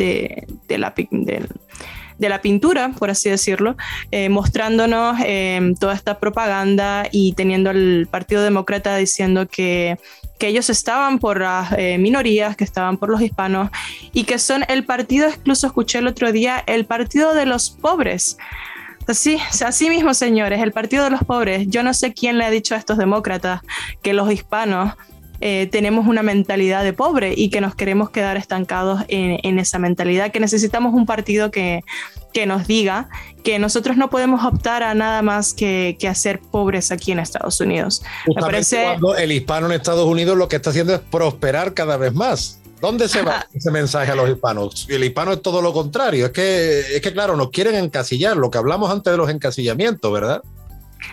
la, 0.69 0.93
de, 0.97 2.29
la 2.29 2.41
pintura, 2.41 2.91
por 2.99 3.11
así 3.11 3.31
decirlo, 3.31 3.77
eh, 4.11 4.29
mostrándonos 4.29 5.19
toda 5.79 5.95
esta 5.95 6.19
propaganda 6.19 7.07
y 7.13 7.35
teniendo 7.35 7.71
al 7.71 8.09
Partido 8.11 8.43
Demócrata 8.43 8.97
diciendo 8.97 9.47
que 9.47 9.99
que 10.39 10.49
ellos 10.49 10.70
estaban 10.70 11.18
por 11.18 11.41
las 11.41 11.72
eh, 11.72 11.99
minorías, 11.99 12.57
que 12.57 12.64
estaban 12.64 12.97
por 12.97 13.09
los 13.09 13.20
hispanos 13.20 13.70
y 14.12 14.24
que 14.24 14.39
son 14.39 14.64
el 14.68 14.85
partido, 14.85 15.28
incluso 15.28 15.66
escuché 15.66 15.99
el 15.99 16.07
otro 16.07 16.32
día, 16.32 16.62
el 16.66 16.87
partido 16.87 17.35
de 17.35 17.47
los 17.47 17.70
pobres. 17.70 18.37
Así, 19.07 19.39
así 19.64 19.91
mismo, 19.91 20.14
señores, 20.14 20.62
el 20.62 20.72
partido 20.72 21.05
de 21.05 21.11
los 21.11 21.22
pobres. 21.24 21.66
Yo 21.68 21.82
no 21.82 21.93
sé 21.93 22.14
quién 22.14 22.39
le 22.39 22.45
ha 22.45 22.51
dicho 22.51 22.74
a 22.74 22.78
estos 22.78 22.97
demócratas 22.97 23.61
que 24.03 24.14
los 24.14 24.32
hispanos 24.32 24.95
eh, 25.41 25.68
tenemos 25.70 26.07
una 26.07 26.22
mentalidad 26.22 26.85
de 26.85 26.93
pobre 26.93 27.35
y 27.37 27.51
que 27.51 27.61
nos 27.61 27.74
queremos 27.74 28.11
quedar 28.11 28.37
estancados 28.37 29.03
en, 29.09 29.59
esa 29.59 29.78
mentalidad, 29.78 30.32
que 30.32 30.41
necesitamos 30.41 30.95
un 30.95 31.07
partido 31.07 31.51
que, 31.51 31.82
que, 32.32 32.47
nos 32.47 32.66
diga 32.66 33.09
que 33.43 33.59
nosotros 33.59 33.97
no 33.97 34.11
podemos 34.11 34.45
optar 34.45 34.82
a 34.82 34.95
nada 34.95 35.22
más 35.22 35.53
que, 35.55 35.97
que 35.99 36.09
hacer 36.09 36.41
pobres 36.41 36.91
aquí 36.93 37.12
en 37.12 37.18
Estados 37.18 37.61
Unidos. 37.61 38.03
Me 38.26 38.41
parece... 38.41 38.85
cuando 38.85 39.16
el 39.16 39.32
hispano 39.32 39.66
en 39.66 39.72
Estados 39.72 40.07
Unidos 40.07 40.37
lo 40.37 40.49
que 40.49 40.57
está 40.57 40.70
haciendo 40.70 40.95
es 40.95 41.01
prosperar 41.01 41.74
cada 41.74 41.97
vez 41.97 42.14
más. 42.14 42.61
¿Dónde 42.80 43.09
se 43.09 43.22
va 43.22 43.47
ese 43.55 43.70
mensaje 43.70 44.12
a 44.12 44.14
los 44.14 44.28
hispanos? 44.28 44.87
El 44.91 45.05
hispano 45.05 45.32
es 45.32 45.41
todo 45.41 45.62
lo 45.62 45.72
contrario. 45.72 46.26
Es 46.26 46.32
que, 46.32 46.80
es 46.80 47.01
que, 47.01 47.12
claro, 47.14 47.35
nos 47.35 47.51
quieren 47.51 47.76
encasillar, 47.76 48.37
lo 48.37 48.51
que 48.51 48.59
hablamos 48.59 48.91
antes 48.91 49.11
de 49.11 49.16
los 49.16 49.30
encasillamientos, 49.30 50.12
¿verdad? 50.12 50.43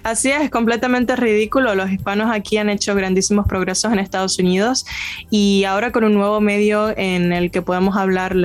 Así 0.03 0.31
es, 0.31 0.49
completamente 0.49 1.15
ridículo. 1.15 1.75
Los 1.75 1.91
hispanos 1.91 2.29
aquí 2.31 2.57
han 2.57 2.69
hecho 2.69 2.95
grandísimos 2.95 3.45
progresos 3.47 3.91
en 3.91 3.99
Estados 3.99 4.39
Unidos 4.39 4.85
y 5.29 5.63
ahora 5.65 5.91
con 5.91 6.03
un 6.03 6.13
nuevo 6.13 6.41
medio 6.41 6.95
en 6.97 7.33
el 7.33 7.51
que 7.51 7.61
podemos 7.61 7.95
hablar 7.97 8.35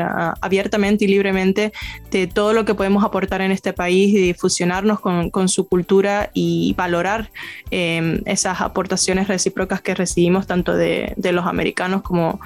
abiertamente 0.40 1.04
y 1.04 1.08
libremente 1.08 1.72
de 2.10 2.26
todo 2.26 2.52
lo 2.52 2.64
que 2.64 2.74
podemos 2.74 3.04
aportar 3.04 3.40
en 3.40 3.52
este 3.52 3.72
país 3.72 4.14
y 4.14 4.34
fusionarnos 4.34 5.00
con, 5.00 5.46
su 5.48 5.68
cultura 5.68 6.30
y 6.34 6.74
valorar 6.76 7.30
em, 7.70 8.20
esas 8.24 8.60
aportaciones 8.60 9.28
recíprocas 9.28 9.80
que 9.80 9.94
recibimos 9.94 10.46
tanto 10.46 10.74
de, 10.76 11.14
de 11.16 11.32
los 11.32 11.46
americanos 11.46 12.02
como 12.02 12.40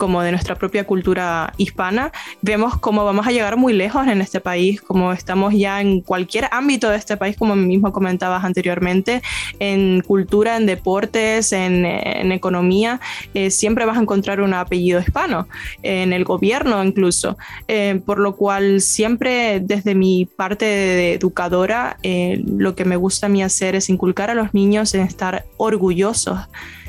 como 0.00 0.22
de 0.22 0.30
nuestra 0.30 0.54
propia 0.54 0.86
cultura 0.86 1.52
hispana, 1.58 2.10
vemos 2.40 2.78
cómo 2.78 3.04
vamos 3.04 3.26
a 3.26 3.32
llegar 3.32 3.58
muy 3.58 3.74
lejos 3.74 4.06
en 4.06 4.22
este 4.22 4.40
país, 4.40 4.80
como 4.80 5.12
estamos 5.12 5.52
ya 5.52 5.82
en 5.82 6.00
cualquier 6.00 6.48
ámbito 6.52 6.88
de 6.88 6.96
este 6.96 7.18
país, 7.18 7.36
como 7.36 7.54
mismo 7.54 7.92
comentabas 7.92 8.42
anteriormente, 8.42 9.20
en 9.58 10.00
cultura, 10.00 10.56
en 10.56 10.64
deportes, 10.64 11.52
en, 11.52 11.84
economía, 12.32 12.98
eh, 13.34 13.50
siempre 13.50 13.84
vas 13.84 13.98
a 13.98 14.00
encontrar 14.00 14.40
un 14.40 14.54
apellido 14.54 15.00
hispano, 15.00 15.46
en 15.82 16.14
el 16.14 16.24
gobierno 16.24 16.82
incluso, 16.82 17.36
eh, 17.68 18.00
por 18.06 18.20
lo 18.20 18.36
cual 18.36 18.80
siempre 18.80 19.60
desde 19.60 19.94
mi 19.94 20.24
parte 20.24 20.64
de 20.64 21.12
educadora, 21.12 21.98
eh, 22.02 22.42
lo 22.46 22.74
que 22.74 22.86
me 22.86 22.96
gusta 22.96 23.26
a 23.26 23.28
mí 23.28 23.42
hacer 23.42 23.74
es 23.74 23.90
inculcar 23.90 24.30
a 24.30 24.34
los 24.34 24.54
niños 24.54 24.94
en 24.94 25.02
estar 25.02 25.44
orgullosos 25.58 26.38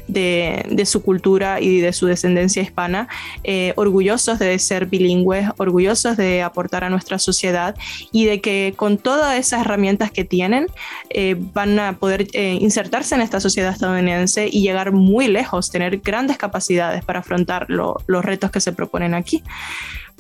de, 0.07 0.83
su 0.85 1.01
cultura 1.03 1.61
y 1.61 1.79
de 1.79 1.93
su 1.93 2.07
descendencia 2.07 2.61
hispana, 2.61 3.07
eh, 3.43 3.73
orgullosos 3.75 4.39
de 4.39 4.57
ser 4.59 4.87
bilingües, 4.87 5.49
orgullosos 5.57 6.17
de 6.17 6.41
aportar 6.41 6.83
a 6.83 6.89
nuestra 6.89 7.19
sociedad 7.19 7.75
y 8.11 8.25
de 8.25 8.41
que 8.41 8.73
con 8.75 8.97
todas 8.97 9.37
esas 9.37 9.61
herramientas 9.61 10.11
que 10.11 10.23
tienen 10.23 10.67
eh, 11.09 11.35
van 11.37 11.79
a 11.79 11.97
poder 11.97 12.27
eh, 12.33 12.57
insertarse 12.59 13.15
en 13.15 13.21
esta 13.21 13.39
sociedad 13.39 13.71
estadounidense 13.71 14.49
y 14.51 14.61
llegar 14.61 14.91
muy 14.91 15.27
lejos, 15.27 15.69
tener 15.71 15.97
grandes 15.97 16.37
capacidades 16.37 17.03
para 17.03 17.19
afrontar 17.19 17.67
los 17.69 18.25
retos 18.25 18.51
que 18.51 18.59
se 18.59 18.71
proponen 18.73 19.13
aquí 19.13 19.43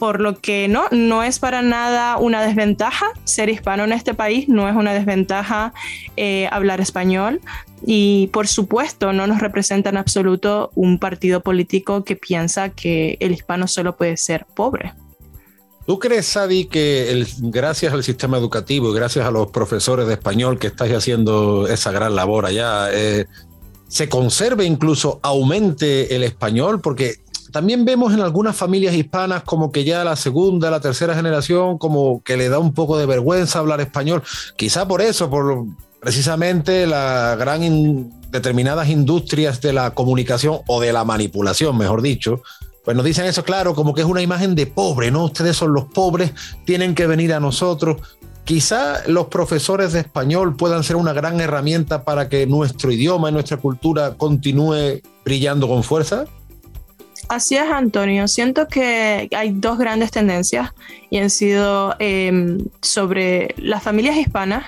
por 0.01 0.19
lo 0.19 0.41
que 0.41 0.67
no, 0.67 0.85
no 0.89 1.21
es 1.21 1.37
para 1.37 1.61
nada 1.61 2.17
una 2.17 2.41
desventaja 2.41 3.05
ser 3.23 3.49
hispano 3.49 3.83
en 3.83 3.91
este 3.91 4.15
país, 4.15 4.49
no 4.49 4.67
es 4.67 4.75
una 4.75 4.95
desventaja 4.95 5.75
hablar 6.49 6.81
español, 6.81 7.39
y 7.85 8.25
por 8.33 8.47
supuesto 8.47 9.13
no 9.13 9.27
nos 9.27 9.41
representa 9.41 9.91
en 9.91 9.97
absoluto 9.97 10.71
un 10.73 10.97
partido 10.97 11.41
político 11.41 12.03
que 12.03 12.15
piensa 12.15 12.69
que 12.69 13.17
el 13.19 13.31
hispano 13.31 13.67
solo 13.67 13.95
puede 13.95 14.17
ser 14.17 14.47
pobre. 14.55 14.91
¿Tú 15.85 15.99
crees, 15.99 16.25
Sadi, 16.25 16.65
que 16.65 17.23
gracias 17.37 17.93
al 17.93 18.03
sistema 18.03 18.39
educativo 18.39 18.89
y 18.89 18.95
gracias 18.95 19.23
a 19.23 19.29
los 19.29 19.51
profesores 19.51 20.07
de 20.07 20.13
español 20.13 20.57
que 20.57 20.65
estáis 20.65 20.95
haciendo 20.95 21.67
esa 21.67 21.91
gran 21.91 22.15
labor 22.15 22.47
allá, 22.47 22.87
eh, 22.91 23.27
se 23.87 24.09
conserve, 24.09 24.65
incluso 24.65 25.19
aumente 25.21 26.15
el 26.15 26.23
español? 26.23 26.81
Porque 26.81 27.17
también 27.51 27.85
vemos 27.85 28.13
en 28.13 28.21
algunas 28.21 28.55
familias 28.55 28.95
hispanas 28.95 29.43
como 29.43 29.71
que 29.71 29.83
ya 29.83 30.03
la 30.03 30.15
segunda, 30.15 30.71
la 30.71 30.79
tercera 30.79 31.15
generación, 31.15 31.77
como 31.77 32.23
que 32.23 32.37
le 32.37 32.49
da 32.49 32.59
un 32.59 32.73
poco 32.73 32.97
de 32.97 33.05
vergüenza 33.05 33.59
hablar 33.59 33.81
español. 33.81 34.23
Quizá 34.55 34.87
por 34.87 35.01
eso, 35.01 35.29
por 35.29 35.65
precisamente 35.99 36.87
las 36.87 37.37
gran 37.37 38.09
determinadas 38.31 38.89
industrias 38.89 39.61
de 39.61 39.73
la 39.73 39.91
comunicación 39.91 40.59
o 40.67 40.81
de 40.81 40.93
la 40.93 41.03
manipulación, 41.03 41.77
mejor 41.77 42.01
dicho, 42.01 42.41
pues 42.83 42.97
nos 42.97 43.05
dicen 43.05 43.25
eso, 43.25 43.43
claro, 43.43 43.75
como 43.75 43.93
que 43.93 44.01
es 44.01 44.07
una 44.07 44.21
imagen 44.21 44.55
de 44.55 44.65
pobre, 44.65 45.11
¿no? 45.11 45.25
Ustedes 45.25 45.55
son 45.55 45.73
los 45.73 45.85
pobres, 45.85 46.33
tienen 46.65 46.95
que 46.95 47.05
venir 47.05 47.33
a 47.33 47.39
nosotros. 47.39 47.97
Quizá 48.43 49.07
los 49.07 49.27
profesores 49.27 49.93
de 49.93 49.99
español 49.99 50.55
puedan 50.55 50.83
ser 50.83 50.95
una 50.95 51.13
gran 51.13 51.39
herramienta 51.39 52.03
para 52.03 52.27
que 52.27 52.47
nuestro 52.47 52.91
idioma 52.91 53.29
y 53.29 53.33
nuestra 53.33 53.57
cultura 53.57 54.15
continúe 54.15 55.01
brillando 55.23 55.67
con 55.67 55.83
fuerza. 55.83 56.25
Así 57.31 57.55
es, 57.55 57.71
Antonio. 57.71 58.27
Siento 58.27 58.67
que 58.67 59.29
hay 59.33 59.51
dos 59.53 59.77
grandes 59.77 60.11
tendencias 60.11 60.73
y 61.09 61.19
han 61.19 61.29
sido 61.29 61.95
em, 61.97 62.57
sobre 62.81 63.55
las 63.55 63.81
familias 63.81 64.17
hispanas 64.17 64.65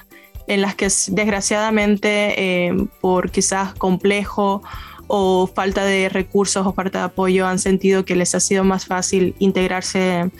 en 0.47 0.61
las 0.61 0.73
que 0.73 0.87
desgraciadamente 1.09 2.67
eh, 2.67 2.87
por 3.01 3.31
quizás 3.31 3.73
complejo 3.73 4.63
o 5.07 5.45
falta 5.45 5.83
de 5.83 6.07
recursos 6.07 6.65
o 6.65 6.71
falta 6.71 6.99
de 6.99 7.03
apoyo 7.03 7.45
han 7.45 7.59
sentido 7.59 8.05
que 8.05 8.15
les 8.15 8.33
ha 8.33 8.39
sido 8.39 8.63
más 8.63 8.85
fácil 8.85 9.35
integrarse 9.39 10.31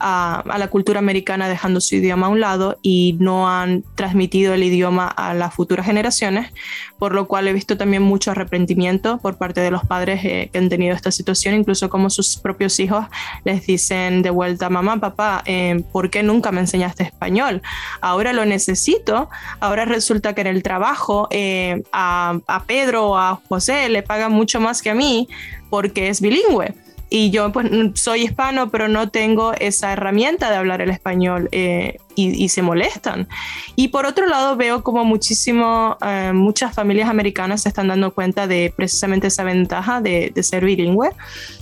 a, 0.00 0.42
la 0.58 0.68
cultura 0.68 0.98
americana 0.98 1.48
dejando 1.48 1.80
su 1.80 1.96
idioma 1.96 2.26
a 2.26 2.30
un 2.30 2.40
lado 2.40 2.78
y 2.82 3.16
no 3.20 3.48
han 3.48 3.82
transmitido 3.94 4.54
el 4.54 4.62
idioma 4.62 5.08
a 5.08 5.34
las 5.34 5.54
futuras 5.54 5.86
generaciones, 5.86 6.52
por 6.98 7.14
lo 7.14 7.26
cual 7.26 7.48
he 7.48 7.52
visto 7.52 7.76
también 7.76 8.02
mucho 8.02 8.30
arrepentimiento 8.30 9.18
por 9.18 9.36
parte 9.36 9.60
de 9.60 9.70
los 9.70 9.84
padres 9.84 10.24
eh, 10.24 10.50
que 10.52 10.58
han 10.58 10.68
tenido 10.68 10.94
esta 10.94 11.10
situación, 11.10 11.54
incluso 11.54 11.88
como 11.90 12.10
sus 12.10 12.36
propios 12.36 12.78
hijos 12.80 13.06
les 13.44 13.66
dicen 13.66 14.22
de 14.22 14.30
vuelta, 14.30 14.68
mamá, 14.70 14.98
papá, 14.98 15.42
eh, 15.46 15.82
¿por 15.92 16.10
qué 16.10 16.22
nunca 16.22 16.52
me 16.52 16.60
enseñaste 16.60 17.04
español? 17.04 17.62
Ahora 18.00 18.32
lo 18.32 18.44
necesito, 18.44 19.28
ahora 19.60 19.84
resulta 19.84 20.34
que 20.34 20.42
en 20.42 20.48
el 20.48 20.62
trabajo 20.62 21.28
eh, 21.30 21.82
a, 21.92 22.38
a 22.46 22.64
Pedro 22.64 23.10
o 23.10 23.16
a 23.16 23.40
José 23.48 23.88
le 23.88 24.02
pagan 24.02 24.32
mucho 24.32 24.60
más 24.60 24.82
que 24.82 24.90
a 24.90 24.94
mí 24.94 25.28
porque 25.70 26.08
es 26.08 26.20
bilingüe 26.20 26.74
y 27.10 27.30
yo 27.30 27.52
pues 27.52 27.68
soy 27.94 28.22
hispano, 28.22 28.70
pero 28.70 28.88
no 28.88 29.08
tengo 29.08 29.52
esa 29.54 29.92
herramienta 29.92 30.50
de 30.50 30.56
hablar 30.56 30.80
el 30.80 30.90
español 30.90 31.48
eh, 31.52 31.98
y, 32.16 32.48
se 32.48 32.62
molestan. 32.62 33.28
Y 33.76 33.88
por 33.88 34.06
otro 34.06 34.26
lado 34.26 34.56
veo 34.56 34.82
como 34.82 35.04
muchísimo, 35.04 35.96
eh, 36.04 36.32
muchas 36.32 36.74
familias 36.74 37.08
americanas 37.08 37.62
se 37.62 37.68
están 37.68 37.88
dando 37.88 38.12
cuenta 38.12 38.46
de 38.46 38.72
precisamente 38.74 39.28
esa 39.28 39.44
ventaja 39.44 40.00
de, 40.00 40.32
de 40.34 40.42
ser 40.42 40.64
bilingüe 40.64 41.10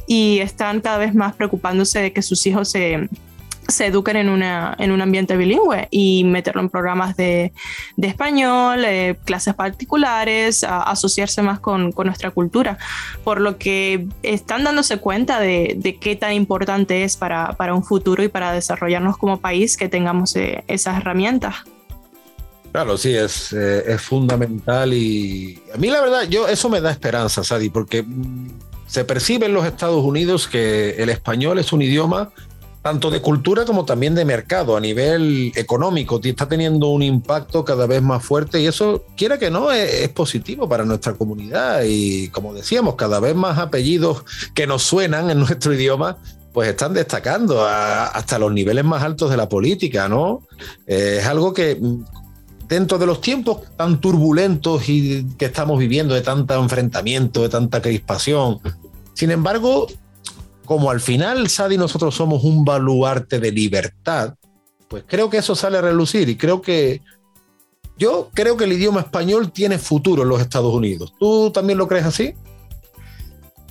y 0.07 0.39
están 0.39 0.81
cada 0.81 0.99
vez 0.99 1.15
más 1.15 1.35
preocupándose 1.35 2.01
de 2.01 2.13
que 2.13 2.23
sus 2.23 2.47
hijos 2.47 2.71
se 2.71 3.09
se 3.69 3.87
eduquen 3.87 4.17
en, 4.17 4.29
una, 4.29 4.75
en 4.79 4.91
un 4.91 5.01
ambiente 5.01 5.37
bilingüe 5.37 5.89
y 5.91 6.25
meterlo 6.25 6.61
en 6.61 6.69
programas 6.69 7.17
de, 7.17 7.53
de 7.97 8.07
español, 8.09 8.85
eh, 8.85 9.17
clases 9.25 9.55
particulares, 9.55 10.65
asociarse 10.65 11.43
más 11.43 11.61
con, 11.61 11.93
con, 11.93 12.07
nuestra 12.07 12.31
cultura, 12.31 12.79
por 13.25 13.41
lo 13.41 13.59
que 13.59 14.07
están 14.23 14.65
dándose 14.65 14.99
cuenta 14.99 15.41
de, 15.41 15.75
de 15.77 15.97
qué 15.97 16.17
tan 16.17 16.33
importante 16.33 17.05
es 17.05 17.17
para, 17.17 17.53
para, 17.53 17.75
un 17.75 17.85
futuro 17.85 18.23
y 18.23 18.29
para 18.29 18.53
desarrollarnos 18.53 19.17
como 19.17 19.41
país 19.41 19.77
que 19.77 19.89
tengamos 19.89 20.37
eh, 20.37 20.65
esas 20.67 20.99
herramientas. 20.99 21.57
Claro, 22.73 22.97
sí, 22.97 23.15
es, 23.15 23.53
eh, 23.53 23.85
es 23.87 24.01
fundamental 24.01 24.93
y 24.95 25.63
a 25.75 25.77
mí 25.77 25.89
la 25.89 26.01
verdad, 26.01 26.23
yo 26.29 26.49
eso 26.49 26.69
me 26.69 26.81
da 26.81 26.91
esperanza, 26.91 27.45
Sadi, 27.45 27.69
porque 27.69 28.03
mm, 28.03 28.49
se 28.87 29.05
percibe 29.05 29.47
en 29.47 29.55
los 29.55 29.67
Estados 29.67 30.03
Unidos 30.03 30.49
que 30.49 30.91
el 31.03 31.11
español 31.11 31.59
es 31.59 31.73
un 31.73 31.83
idioma 31.83 32.31
tanto 32.83 33.11
de 33.11 33.23
cultura 33.23 33.65
como 33.65 33.85
también 33.85 34.15
de 34.15 34.25
mercado. 34.25 34.77
A 34.77 34.81
nivel 34.81 35.53
económico, 35.55 36.21
está 36.23 36.49
teniendo 36.49 36.89
un 36.89 37.03
impacto 37.03 37.65
cada 37.65 37.87
vez 37.87 38.03
más 38.03 38.25
fuerte 38.25 38.61
y 38.61 38.67
eso, 38.67 39.05
quiera 39.17 39.39
que 39.39 39.51
no, 39.51 39.71
es, 39.71 40.09
positivo 40.11 40.69
para 40.69 40.85
nuestra 40.85 41.15
comunidad. 41.15 41.83
Y 41.87 42.29
como 42.29 42.53
decíamos, 42.53 42.97
cada 42.97 43.21
vez 43.21 43.35
más 43.35 43.59
apellidos 43.59 44.25
que 44.55 44.67
nos 44.67 44.83
suenan 44.83 45.31
en 45.31 45.39
nuestro 45.41 45.73
idioma 45.73 46.19
pues 46.53 46.69
están 46.69 46.93
destacando 46.93 47.65
hasta 47.67 48.39
los 48.39 48.53
niveles 48.53 48.85
más 48.85 49.03
altos 49.03 49.31
de 49.31 49.39
la 49.39 49.49
política, 49.49 50.07
¿no? 50.07 50.43
Eh, 50.87 51.17
es 51.21 51.27
algo 51.27 51.55
que 51.55 51.77
mm, 51.81 52.05
dentro 52.69 52.99
de 52.99 53.07
los 53.07 53.23
tiempos 53.23 53.61
tan 53.79 54.03
turbulentos 54.03 54.87
y 54.87 55.27
que 55.39 55.47
estamos 55.47 55.79
viviendo, 55.79 56.15
de 56.15 56.21
tanto 56.21 56.53
enfrentamiento, 56.61 57.41
de 57.41 57.49
tanta 57.49 57.81
crispación, 57.81 58.61
sin 59.15 59.31
embargo, 59.31 59.87
como 60.65 60.91
al 60.91 61.01
final 61.01 61.49
Sadi 61.49 61.77
nosotros 61.77 62.15
somos 62.15 62.45
un 62.45 62.65
baluarte 62.65 63.41
de 63.41 63.51
libertad, 63.51 64.35
pues 64.89 65.05
creo 65.07 65.31
que 65.31 65.39
eso 65.39 65.55
sale 65.55 65.79
a 65.79 65.83
relucir 65.83 66.29
y 66.29 66.37
creo 66.37 66.61
que 66.63 67.01
yo 67.99 68.31
creo 68.35 68.57
que 68.57 68.65
el 68.65 68.73
idioma 68.73 69.01
español 69.01 69.53
tiene 69.53 69.79
futuro 69.79 70.23
en 70.23 70.29
los 70.29 70.41
Estados 70.41 70.75
Unidos. 70.75 71.13
¿Tú 71.19 71.51
también 71.51 71.79
lo 71.79 71.89
crees 71.89 72.05
así? 72.05 72.35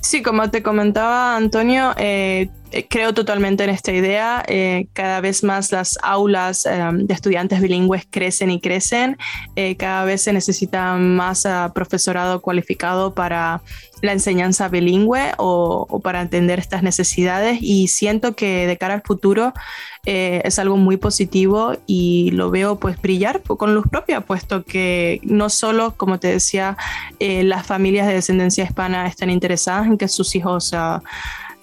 Sí, 0.00 0.22
como 0.22 0.50
te 0.50 0.62
comentaba 0.62 1.36
Antonio, 1.36 1.92
eh, 1.96 2.50
creo 2.88 3.14
totalmente 3.14 3.64
en 3.64 3.70
esta 3.70 3.92
idea. 3.92 4.44
Eh, 4.48 4.86
cada 4.92 5.20
vez 5.20 5.44
más 5.44 5.72
las 5.72 5.98
aulas 6.02 6.64
de 6.64 7.14
estudiantes 7.14 7.60
bilingües 7.60 8.06
crecen 8.10 8.50
y 8.50 8.60
crecen. 8.60 9.16
cada 9.78 10.04
vez 10.04 10.22
se 10.22 10.32
necesita 10.32 10.94
más 10.96 11.46
profesorado 11.74 12.40
cualificado 12.40 13.14
para 13.14 13.62
la 14.02 14.12
enseñanza 14.12 14.68
bilingüe 14.68 15.32
o, 15.38 16.00
para 16.02 16.20
entender 16.20 16.58
estas 16.58 16.82
necesidades 16.82 17.58
y 17.62 17.88
siento 17.88 18.34
que 18.34 18.66
de 18.66 18.76
cara 18.76 18.94
al 18.94 19.02
futuro 19.02 19.54
eh, 20.04 20.42
es 20.44 20.58
algo 20.58 20.76
muy 20.76 20.96
positivo 20.96 21.76
y 21.86 22.32
lo 22.32 22.50
veo 22.50 22.78
pues 22.78 23.00
brillar 23.00 23.40
con 23.42 23.74
luz 23.74 23.86
propia, 23.88 24.20
puesto 24.20 24.64
que 24.64 25.20
no 25.22 25.48
solo, 25.48 25.94
como 25.96 26.18
te 26.18 26.28
decía, 26.28 26.76
eh, 27.20 27.44
las 27.44 27.64
familias 27.64 28.08
de 28.08 28.14
descendencia 28.14 28.64
hispana 28.64 29.06
están 29.06 29.30
interesadas 29.30 29.86
en 29.86 29.96
que 29.96 30.08
sus 30.08 30.34
hijos... 30.34 30.72
Uh, 30.72 31.00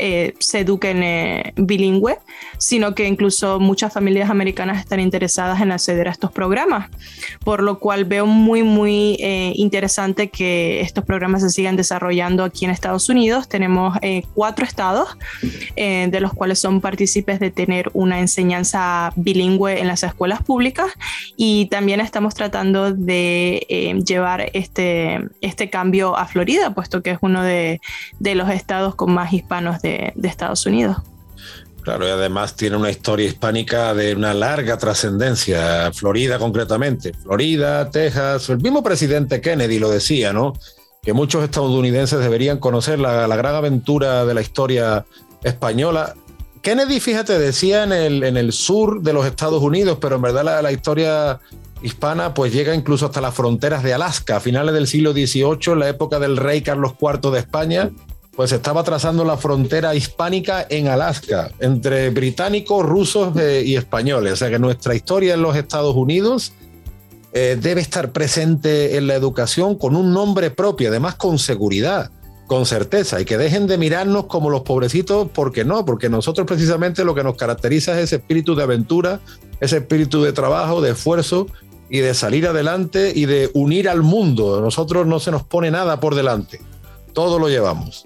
eh, 0.01 0.33
se 0.39 0.59
eduquen 0.59 1.03
eh, 1.03 1.53
bilingüe, 1.57 2.19
sino 2.57 2.95
que 2.95 3.05
incluso 3.05 3.59
muchas 3.59 3.91
familias 3.91 4.29
americanas 4.29 4.79
están 4.79 5.01
interesadas 5.01 5.59
en 5.59 5.73
acceder 5.73 6.07
a 6.07 6.11
estos 6.11 6.31
programas, 6.31 6.89
por 7.43 7.61
lo 7.61 7.79
cual 7.79 8.05
veo 8.05 8.25
muy, 8.25 8.63
muy 8.63 9.17
eh, 9.19 9.51
interesante 9.55 10.29
que 10.29 10.79
estos 10.79 11.03
programas 11.03 11.41
se 11.41 11.49
sigan 11.49 11.75
desarrollando 11.75 12.45
aquí 12.45 12.63
en 12.63 12.71
Estados 12.71 13.09
Unidos. 13.09 13.49
Tenemos 13.49 13.97
cuatro 14.33 14.65
estados, 14.65 15.17
de 15.75 16.19
los 16.21 16.33
cuales 16.33 16.59
son 16.59 16.79
partícipes 16.79 17.39
de 17.39 17.51
tener 17.51 17.89
una 17.93 18.19
enseñanza 18.19 19.11
bilingüe 19.15 19.79
en 19.79 19.87
las 19.87 20.03
escuelas 20.03 20.41
públicas 20.43 20.87
y 21.35 21.65
también 21.65 21.99
estamos 21.99 22.35
tratando 22.35 22.93
de 22.93 24.01
llevar 24.05 24.49
este, 24.53 25.19
este 25.41 25.69
cambio 25.69 26.15
a 26.15 26.25
Florida, 26.25 26.73
puesto 26.73 27.01
que 27.01 27.11
es 27.11 27.17
uno 27.21 27.43
de, 27.43 27.81
de 28.19 28.35
los 28.35 28.49
estados 28.49 28.95
con 28.95 29.13
más 29.13 29.33
hispanos 29.33 29.81
de 29.81 29.88
de, 30.15 30.27
Estados 30.27 30.65
Unidos. 30.65 30.97
Claro, 31.81 32.07
y 32.07 32.11
además 32.11 32.55
tiene 32.55 32.75
una 32.75 32.91
historia 32.91 33.25
hispánica 33.25 33.93
de 33.93 34.13
una 34.13 34.33
larga 34.33 34.77
trascendencia, 34.77 35.91
Florida 35.93 36.37
concretamente. 36.37 37.13
Florida, 37.13 37.89
Texas, 37.89 38.49
el 38.49 38.59
mismo 38.59 38.83
presidente 38.83 39.41
Kennedy 39.41 39.79
lo 39.79 39.89
decía, 39.89 40.33
¿no? 40.33 40.53
Que 41.01 41.13
muchos 41.13 41.43
estadounidenses 41.43 42.19
deberían 42.19 42.59
conocer 42.59 42.99
la, 42.99 43.25
gran 43.27 43.55
aventura 43.55 44.25
de 44.25 44.33
la 44.33 44.41
historia 44.41 45.05
española. 45.43 46.15
Kennedy, 46.61 46.99
fíjate, 46.99 47.39
decía 47.39 47.83
en 47.83 47.93
el, 47.93 48.23
en 48.23 48.35
el 48.35 48.51
sur 48.51 49.01
de 49.01 49.13
los 49.13 49.25
Estados 49.25 49.63
Unidos, 49.63 49.97
pero 50.01 50.17
en 50.17 50.21
verdad 50.21 50.43
la, 50.43 50.61
la 50.61 50.71
historia 50.73 51.39
hispana 51.81 52.33
pues 52.33 52.51
llega 52.51 52.75
incluso 52.75 53.05
hasta 53.05 53.21
las 53.21 53.33
fronteras 53.33 53.83
de 53.83 53.93
Alaska, 53.93 54.37
a 54.37 54.39
finales 54.41 54.73
del 54.73 54.85
siglo 54.85 55.13
XVIII, 55.13 55.73
en 55.73 55.79
la 55.79 55.89
época 55.89 56.19
del 56.19 56.35
rey 56.35 56.61
Carlos 56.61 56.93
IV 56.99 57.31
de 57.31 57.39
España 57.39 57.89
pues 58.39 58.53
estaba 58.53 58.85
trazando 58.85 59.25
la 59.25 59.35
frontera 59.35 59.93
hispánica 59.95 60.65
en 60.69 60.87
Alaska, 60.87 61.51
entre 61.59 62.09
británicos, 62.09 62.85
rusos 62.85 63.35
eh, 63.37 63.63
y 63.65 63.75
españoles. 63.75 64.31
O 64.31 64.35
sea 64.37 64.49
que 64.49 64.57
nuestra 64.57 64.95
historia 64.95 65.33
en 65.33 65.41
los 65.41 65.57
Estados 65.57 65.93
Unidos 65.93 66.53
eh, 67.33 67.57
debe 67.61 67.81
estar 67.81 68.13
presente 68.13 68.95
en 68.95 69.07
la 69.07 69.15
educación 69.15 69.75
con 69.75 69.93
un 69.93 70.13
nombre 70.13 70.51
propio, 70.51 70.87
además 70.87 71.15
con 71.15 71.37
seguridad, 71.37 72.11
con 72.47 72.65
certeza, 72.65 73.19
y 73.19 73.25
que 73.25 73.37
dejen 73.37 73.67
de 73.67 73.77
mirarnos 73.77 74.27
como 74.27 74.49
los 74.49 74.61
pobrecitos, 74.61 75.27
porque 75.33 75.65
no, 75.65 75.83
porque 75.83 76.07
nosotros 76.07 76.47
precisamente 76.47 77.03
lo 77.03 77.13
que 77.13 77.25
nos 77.25 77.35
caracteriza 77.35 77.97
es 77.97 78.05
ese 78.05 78.15
espíritu 78.15 78.55
de 78.55 78.63
aventura, 78.63 79.19
ese 79.59 79.79
espíritu 79.79 80.23
de 80.23 80.31
trabajo, 80.31 80.79
de 80.79 80.91
esfuerzo 80.91 81.47
y 81.89 81.99
de 81.99 82.13
salir 82.13 82.47
adelante 82.47 83.11
y 83.13 83.25
de 83.25 83.51
unir 83.53 83.89
al 83.89 84.01
mundo. 84.01 84.61
nosotros 84.61 85.05
no 85.07 85.19
se 85.19 85.29
nos 85.29 85.43
pone 85.43 85.71
nada 85.71 85.99
por 85.99 86.15
delante, 86.15 86.61
todo 87.11 87.37
lo 87.37 87.49
llevamos. 87.49 88.05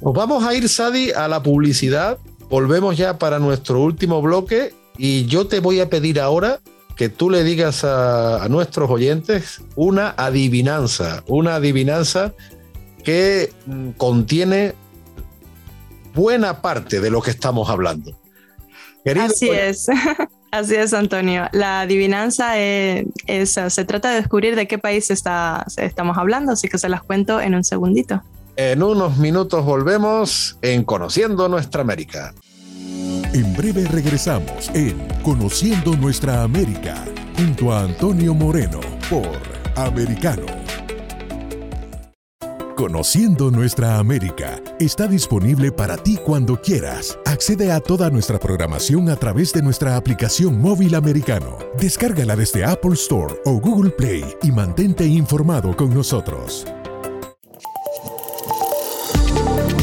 Nos 0.00 0.14
vamos 0.14 0.44
a 0.44 0.54
ir, 0.54 0.68
Sadi, 0.68 1.10
a 1.10 1.28
la 1.28 1.42
publicidad. 1.42 2.18
Volvemos 2.48 2.96
ya 2.96 3.18
para 3.18 3.38
nuestro 3.38 3.80
último 3.80 4.22
bloque 4.22 4.74
y 4.96 5.26
yo 5.26 5.46
te 5.46 5.60
voy 5.60 5.80
a 5.80 5.90
pedir 5.90 6.20
ahora 6.20 6.60
que 6.96 7.08
tú 7.08 7.30
le 7.30 7.44
digas 7.44 7.84
a, 7.84 8.46
nuestros 8.48 8.90
oyentes 8.90 9.60
una 9.76 10.14
adivinanza, 10.16 11.22
una 11.26 11.56
adivinanza 11.56 12.32
que 13.04 13.52
mm, 13.66 13.90
contiene 13.90 14.74
buena 16.14 16.60
parte 16.60 17.00
de 17.00 17.10
lo 17.10 17.22
que 17.22 17.30
estamos 17.30 17.70
hablando. 17.70 18.18
Así 19.20 19.48
es. 19.50 19.86
Así 20.50 20.74
es, 20.74 20.94
Antonio. 20.94 21.46
La 21.52 21.82
adivinanza 21.82 22.58
es, 22.58 23.06
se 23.50 23.84
trata 23.84 24.10
de 24.10 24.16
descubrir 24.16 24.56
de 24.56 24.66
qué 24.66 24.78
país 24.78 25.10
está, 25.10 25.66
estamos 25.76 26.16
hablando, 26.16 26.52
así 26.52 26.68
que 26.68 26.78
se 26.78 26.88
las 26.88 27.02
cuento 27.02 27.38
en 27.38 27.54
un 27.54 27.64
segundito. 27.64 28.22
En 28.60 28.82
unos 28.82 29.18
minutos 29.18 29.64
volvemos 29.64 30.58
en 30.62 30.82
Conociendo 30.82 31.48
Nuestra 31.48 31.82
América. 31.82 32.34
En 33.32 33.56
breve 33.56 33.84
regresamos 33.84 34.68
en 34.74 34.98
Conociendo 35.22 35.94
Nuestra 35.96 36.42
América 36.42 37.04
junto 37.36 37.72
a 37.72 37.82
Antonio 37.82 38.34
Moreno 38.34 38.80
por 39.08 39.30
Americano. 39.76 40.42
Conociendo 42.74 43.52
Nuestra 43.52 43.98
América 43.98 44.60
está 44.80 45.06
disponible 45.06 45.70
para 45.70 45.96
ti 45.96 46.16
cuando 46.16 46.60
quieras. 46.60 47.16
Accede 47.26 47.70
a 47.70 47.78
toda 47.78 48.10
nuestra 48.10 48.40
programación 48.40 49.08
a 49.08 49.14
través 49.14 49.52
de 49.52 49.62
nuestra 49.62 49.96
aplicación 49.96 50.60
móvil 50.60 50.96
americano. 50.96 51.58
Descárgala 51.78 52.34
desde 52.34 52.64
Apple 52.64 52.94
Store 52.94 53.34
o 53.44 53.60
Google 53.60 53.90
Play 53.90 54.24
y 54.42 54.50
mantente 54.50 55.06
informado 55.06 55.76
con 55.76 55.94
nosotros. 55.94 56.66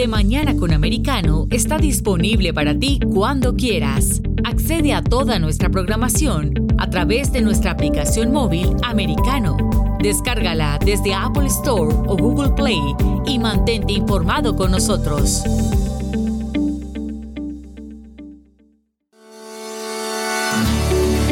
De 0.00 0.08
Mañana 0.08 0.56
con 0.56 0.72
Americano 0.72 1.46
está 1.50 1.76
disponible 1.76 2.54
para 2.54 2.74
ti 2.74 2.98
cuando 3.12 3.54
quieras. 3.54 4.22
Accede 4.44 4.94
a 4.94 5.02
toda 5.02 5.38
nuestra 5.38 5.68
programación 5.68 6.54
a 6.78 6.88
través 6.88 7.30
de 7.32 7.42
nuestra 7.42 7.72
aplicación 7.72 8.32
móvil 8.32 8.74
Americano. 8.82 9.58
Descárgala 10.02 10.78
desde 10.82 11.12
Apple 11.12 11.48
Store 11.48 11.94
o 12.06 12.16
Google 12.16 12.52
Play 12.52 12.80
y 13.26 13.38
mantente 13.38 13.92
informado 13.92 14.56
con 14.56 14.70
nosotros. 14.70 15.42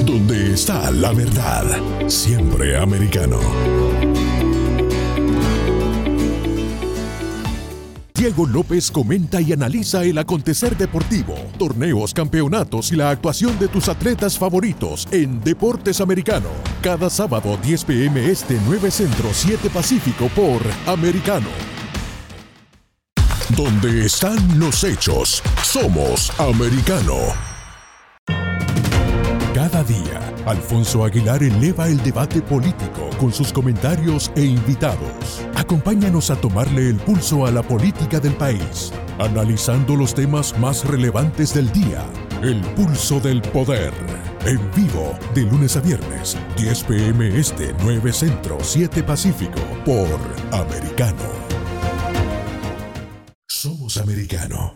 Donde 0.05 0.53
está 0.53 0.91
la 0.91 1.14
verdad, 1.14 1.64
siempre 2.07 2.77
americano. 2.77 3.39
Diego 8.19 8.47
López 8.49 8.91
comenta 8.91 9.41
y 9.41 9.53
analiza 9.53 10.03
el 10.03 10.19
acontecer 10.19 10.77
deportivo, 10.77 11.37
torneos, 11.57 12.12
campeonatos 12.12 12.91
y 12.91 12.97
la 12.97 13.11
actuación 13.11 13.57
de 13.61 13.69
tus 13.69 13.89
atletas 13.89 14.37
favoritos 14.37 15.07
en 15.12 15.41
Deportes 15.41 16.01
Americano. 16.01 16.49
Cada 16.83 17.11
sábado 17.11 17.57
10 17.62 17.85
pm 17.85 18.29
este 18.29 18.59
9 18.66 18.91
Centro 18.91 19.29
7 19.33 19.71
Pacífico 19.71 20.29
por 20.35 20.61
Americano. 20.89 21.47
Donde 23.57 24.07
están 24.07 24.59
los 24.59 24.83
hechos, 24.83 25.41
somos 25.62 26.33
Americano. 26.41 27.14
Cada 29.55 29.85
día, 29.85 30.35
Alfonso 30.45 31.05
Aguilar 31.05 31.45
eleva 31.45 31.87
el 31.87 32.03
debate 32.03 32.43
político 32.43 33.08
con 33.19 33.33
sus 33.33 33.53
comentarios 33.53 34.31
e 34.37 34.45
invitados. 34.45 35.43
Acompáñanos 35.57 36.31
a 36.31 36.37
tomarle 36.37 36.89
el 36.89 36.97
pulso 36.97 37.45
a 37.45 37.51
la 37.51 37.62
política 37.62 38.21
del 38.21 38.33
país, 38.35 38.93
analizando 39.19 39.97
los 39.97 40.14
temas 40.14 40.59
más 40.59 40.85
relevantes 40.85 41.53
del 41.53 41.71
día. 41.73 42.07
El 42.43 42.61
pulso 42.77 43.21
del 43.21 43.43
poder. 43.43 43.93
En 44.47 44.59
vivo, 44.75 45.19
de 45.35 45.43
lunes 45.43 45.77
a 45.77 45.81
viernes, 45.81 46.39
10 46.57 46.85
pm 46.85 47.39
este, 47.39 47.75
9 47.83 48.12
centro, 48.12 48.59
7 48.62 49.03
pacífico, 49.03 49.61
por 49.85 50.07
Americano. 50.53 51.29
Somos 53.49 53.97
Americano. 53.99 54.75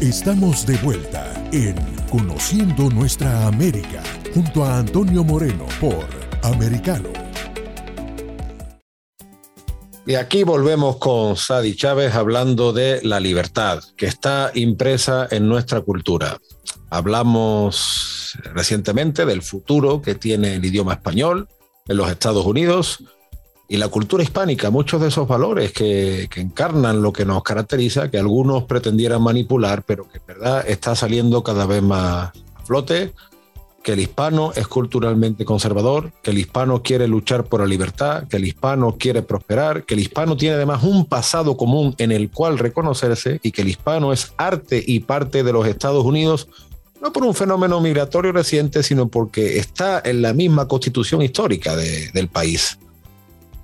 Estamos 0.00 0.64
de 0.64 0.76
vuelta 0.76 1.34
en 1.50 1.74
Conociendo 2.08 2.88
Nuestra 2.88 3.48
América 3.48 4.02
junto 4.34 4.64
a 4.64 4.78
Antonio 4.78 5.24
Moreno 5.24 5.66
por 5.80 6.06
Americano. 6.42 7.08
Y 10.06 10.14
aquí 10.14 10.42
volvemos 10.42 10.96
con 10.96 11.36
Sadi 11.36 11.76
Chávez 11.76 12.14
hablando 12.14 12.72
de 12.72 13.00
la 13.02 13.20
libertad 13.20 13.80
que 13.96 14.06
está 14.06 14.50
impresa 14.54 15.28
en 15.30 15.48
nuestra 15.48 15.82
cultura. 15.82 16.38
Hablamos 16.88 18.38
recientemente 18.54 19.26
del 19.26 19.42
futuro 19.42 20.00
que 20.00 20.14
tiene 20.14 20.54
el 20.54 20.64
idioma 20.64 20.94
español 20.94 21.46
en 21.86 21.96
los 21.98 22.10
Estados 22.10 22.46
Unidos 22.46 23.04
y 23.68 23.76
la 23.76 23.88
cultura 23.88 24.22
hispánica, 24.22 24.70
muchos 24.70 24.98
de 25.02 25.08
esos 25.08 25.28
valores 25.28 25.72
que, 25.72 26.26
que, 26.30 26.40
encarnan 26.40 27.02
lo 27.02 27.12
que 27.12 27.26
nos 27.26 27.42
caracteriza, 27.42 28.10
que 28.10 28.18
algunos 28.18 28.64
pretendieran 28.64 29.20
manipular, 29.20 29.82
pero 29.82 30.08
que 30.08 30.18
en 30.18 30.26
verdad 30.26 30.64
está 30.66 30.96
saliendo 30.96 31.42
cada 31.42 31.66
vez 31.66 31.82
más 31.82 32.32
a 32.54 32.64
flote, 32.64 33.12
que 33.82 33.92
el 33.92 34.00
hispano 34.00 34.52
es 34.54 34.66
culturalmente 34.66 35.44
conservador, 35.44 36.12
que 36.22 36.30
el 36.30 36.38
hispano 36.38 36.82
quiere 36.82 37.06
luchar 37.08 37.44
por 37.44 37.60
la 37.60 37.66
libertad, 37.66 38.26
que 38.28 38.36
el 38.36 38.46
hispano 38.46 38.96
quiere 38.98 39.22
prosperar, 39.22 39.84
que 39.84 39.94
el 39.94 40.00
hispano 40.00 40.36
tiene 40.36 40.56
además 40.56 40.82
un 40.82 41.06
pasado 41.06 41.56
común 41.56 41.94
en 41.98 42.12
el 42.12 42.30
cual 42.30 42.58
reconocerse 42.58 43.40
y 43.42 43.52
que 43.52 43.62
el 43.62 43.68
hispano 43.68 44.12
es 44.12 44.32
arte 44.36 44.82
y 44.84 45.00
parte 45.00 45.42
de 45.42 45.52
los 45.52 45.66
Estados 45.66 46.04
Unidos, 46.04 46.48
no 47.00 47.12
por 47.12 47.24
un 47.24 47.34
fenómeno 47.34 47.80
migratorio 47.80 48.32
reciente, 48.32 48.82
sino 48.82 49.08
porque 49.08 49.58
está 49.58 50.02
en 50.04 50.22
la 50.22 50.32
misma 50.32 50.66
constitución 50.66 51.22
histórica 51.22 51.76
de, 51.76 52.10
del 52.12 52.28
país. 52.28 52.78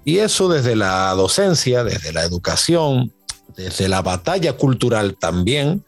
Y 0.05 0.19
eso 0.19 0.49
desde 0.49 0.77
la 0.77 1.13
docencia, 1.15 1.83
desde 1.83 2.13
la 2.13 2.23
educación, 2.23 3.13
desde 3.57 3.89
la 3.89 4.03
batalla 4.03 4.53
cultural 4.53 5.17
también, 5.19 5.85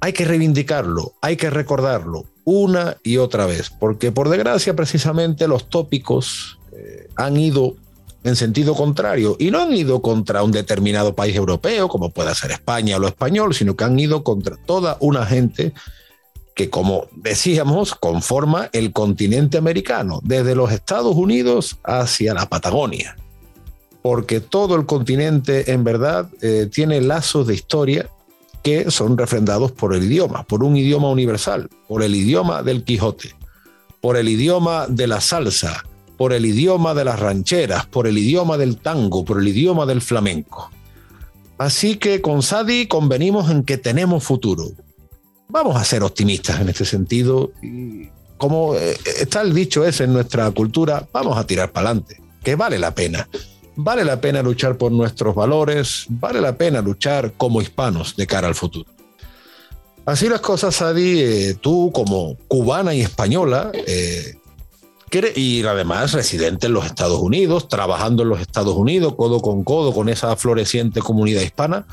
hay 0.00 0.12
que 0.12 0.24
reivindicarlo, 0.24 1.12
hay 1.20 1.36
que 1.36 1.50
recordarlo 1.50 2.24
una 2.44 2.96
y 3.02 3.18
otra 3.18 3.46
vez, 3.46 3.70
porque 3.70 4.12
por 4.12 4.28
desgracia 4.28 4.74
precisamente 4.74 5.48
los 5.48 5.68
tópicos 5.68 6.58
eh, 6.72 7.08
han 7.16 7.36
ido 7.36 7.76
en 8.22 8.36
sentido 8.36 8.74
contrario 8.74 9.36
y 9.38 9.50
no 9.50 9.60
han 9.60 9.72
ido 9.74 10.02
contra 10.02 10.42
un 10.42 10.52
determinado 10.52 11.14
país 11.14 11.34
europeo, 11.36 11.88
como 11.88 12.10
pueda 12.10 12.34
ser 12.34 12.50
España 12.50 12.96
o 12.96 12.98
lo 12.98 13.08
español, 13.08 13.54
sino 13.54 13.76
que 13.76 13.84
han 13.84 13.98
ido 13.98 14.22
contra 14.24 14.56
toda 14.56 14.96
una 15.00 15.24
gente 15.24 15.72
que, 16.54 16.68
como 16.68 17.06
decíamos, 17.16 17.94
conforma 17.94 18.68
el 18.72 18.92
continente 18.92 19.56
americano, 19.56 20.20
desde 20.22 20.54
los 20.54 20.72
Estados 20.72 21.16
Unidos 21.16 21.78
hacia 21.84 22.34
la 22.34 22.48
Patagonia. 22.48 23.16
Porque 24.02 24.40
todo 24.40 24.76
el 24.76 24.86
continente 24.86 25.72
en 25.72 25.84
verdad 25.84 26.28
eh, 26.42 26.68
tiene 26.70 27.00
lazos 27.00 27.46
de 27.46 27.54
historia 27.54 28.10
que 28.62 28.90
son 28.90 29.16
refrendados 29.16 29.72
por 29.72 29.94
el 29.94 30.04
idioma, 30.04 30.44
por 30.44 30.62
un 30.62 30.76
idioma 30.76 31.08
universal, 31.08 31.68
por 31.88 32.02
el 32.02 32.14
idioma 32.14 32.62
del 32.62 32.84
Quijote, 32.84 33.34
por 34.00 34.16
el 34.16 34.28
idioma 34.28 34.86
de 34.88 35.06
la 35.06 35.20
salsa, 35.20 35.84
por 36.16 36.32
el 36.32 36.44
idioma 36.44 36.94
de 36.94 37.04
las 37.04 37.18
rancheras, 37.18 37.86
por 37.86 38.06
el 38.06 38.18
idioma 38.18 38.58
del 38.58 38.76
tango, 38.76 39.24
por 39.24 39.40
el 39.40 39.48
idioma 39.48 39.86
del 39.86 40.02
flamenco. 40.02 40.70
Así 41.58 41.96
que 41.96 42.20
con 42.20 42.42
Sadi 42.42 42.86
convenimos 42.86 43.50
en 43.50 43.64
que 43.64 43.78
tenemos 43.78 44.24
futuro. 44.24 44.64
Vamos 45.48 45.76
a 45.76 45.84
ser 45.84 46.02
optimistas 46.02 46.60
en 46.60 46.68
este 46.68 46.84
sentido 46.84 47.52
y 47.62 48.08
como 48.36 48.74
eh, 48.76 48.96
está 49.18 49.42
el 49.42 49.52
dicho 49.52 49.84
ese 49.84 50.04
en 50.04 50.12
nuestra 50.12 50.50
cultura, 50.52 51.06
vamos 51.12 51.36
a 51.36 51.46
tirar 51.46 51.72
para 51.72 51.90
adelante, 51.90 52.22
que 52.42 52.54
vale 52.54 52.78
la 52.78 52.94
pena 52.94 53.28
vale 53.76 54.04
la 54.04 54.20
pena 54.20 54.42
luchar 54.42 54.76
por 54.76 54.92
nuestros 54.92 55.34
valores, 55.34 56.06
vale 56.08 56.40
la 56.40 56.56
pena 56.56 56.80
luchar 56.80 57.32
como 57.36 57.62
hispanos 57.62 58.16
de 58.16 58.26
cara 58.26 58.48
al 58.48 58.54
futuro. 58.54 58.90
Así 60.06 60.28
las 60.28 60.40
cosas, 60.40 60.80
Adi, 60.82 61.20
eh, 61.20 61.54
tú 61.60 61.90
como 61.92 62.36
cubana 62.48 62.94
y 62.94 63.00
española, 63.00 63.70
eh, 63.74 64.34
y 65.34 65.64
además 65.64 66.12
residente 66.12 66.68
en 66.68 66.72
los 66.72 66.86
Estados 66.86 67.20
Unidos, 67.20 67.68
trabajando 67.68 68.22
en 68.22 68.28
los 68.28 68.40
Estados 68.40 68.76
Unidos, 68.76 69.14
codo 69.16 69.40
con 69.40 69.64
codo 69.64 69.92
con 69.92 70.08
esa 70.08 70.36
floreciente 70.36 71.00
comunidad 71.00 71.42
hispana, 71.42 71.86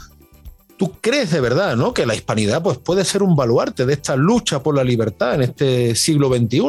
¿tú 0.78 0.92
crees 1.02 1.32
de 1.32 1.42
verdad 1.42 1.76
¿no? 1.76 1.94
que 1.94 2.06
la 2.06 2.16
hispanidad 2.16 2.62
pues, 2.62 2.78
puede 2.78 3.04
ser 3.06 3.24
un 3.24 3.36
baluarte 3.36 3.86
de 3.86 3.94
esta 3.94 4.16
lucha 4.16 4.62
por 4.62 4.76
la 4.76 4.84
libertad 4.84 5.36
en 5.36 5.42
este 5.42 5.96
siglo 5.96 6.30
XXI? 6.30 6.62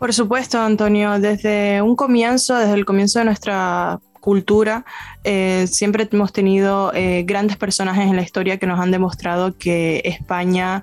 Por 0.00 0.14
supuesto, 0.14 0.58
Antonio, 0.58 1.20
desde 1.20 1.82
un 1.82 1.94
comienzo, 1.94 2.56
desde 2.56 2.72
el 2.72 2.86
comienzo 2.86 3.18
de 3.18 3.26
nuestra 3.26 4.00
cultura, 4.20 4.86
eh, 5.24 5.66
siempre 5.70 6.08
hemos 6.10 6.32
tenido 6.32 6.90
eh, 6.94 7.22
grandes 7.26 7.58
personajes 7.58 8.06
en 8.06 8.16
la 8.16 8.22
historia 8.22 8.56
que 8.56 8.66
nos 8.66 8.80
han 8.80 8.92
demostrado 8.92 9.58
que 9.58 10.00
España 10.06 10.82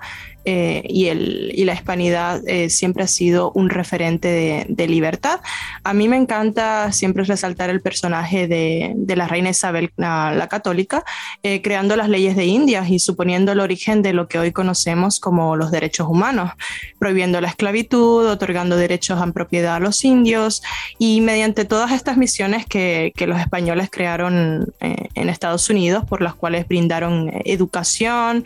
eh, 0.50 0.84
y, 0.88 1.08
el, 1.08 1.52
y, 1.54 1.66
la 1.66 1.74
hispanidad 1.74 2.41
eh, 2.48 2.70
siempre 2.70 3.04
ha 3.04 3.08
sido 3.08 3.52
un 3.52 3.70
referente 3.70 4.28
de, 4.28 4.66
de, 4.70 4.88
libertad. 4.88 5.41
A 5.84 5.93
mí 5.93 6.08
me 6.08 6.16
encanta 6.18 6.91
siempre 6.91 7.24
resaltar 7.24 7.70
el 7.70 7.82
personaje 7.82 8.48
de, 8.48 8.93
de 8.95 9.16
la 9.16 9.28
reina 9.28 9.50
Isabel 9.50 9.91
la, 9.98 10.34
la 10.34 10.48
católica, 10.48 11.04
eh, 11.43 11.62
creando 11.62 11.95
las 11.95 12.10
leyes 12.10 12.36
de 12.36 12.45
Indias 12.45 12.89
y 12.89 13.00
suponiendo 13.00 13.52
el 13.52 13.60
origen 13.60 14.02
de 14.02 14.14
lo 14.14 14.28
que 14.28 14.39
hoy 14.39 14.52
conocemos 14.52 15.20
como 15.20 15.56
los 15.56 15.72
derechos 15.72 16.08
humanos, 16.08 16.52
prohibiendo 16.98 17.41
la 17.41 17.50
esclavitud, 17.50 18.26
otorgando 18.28 18.78
derechos 18.78 19.22
en 19.22 19.34
propiedad 19.34 19.76
a 19.76 19.80
los 19.80 20.04
indios 20.06 20.64
y 20.98 21.22
mediante 21.22 21.66
todas 21.66 21.91
estas 21.91 22.18
misiones 22.18 22.66
que, 22.66 23.12
que 23.16 23.28
los 23.28 23.39
españoles 23.39 23.89
crearon 23.91 24.18
estudiaron 24.18 24.74
en 24.80 25.30
Estados 25.30 25.70
Unidos, 25.70 26.06
por 26.06 26.22
las 26.22 26.36
cuales 26.36 26.68
brindaron 26.68 27.32
educación, 27.45 28.45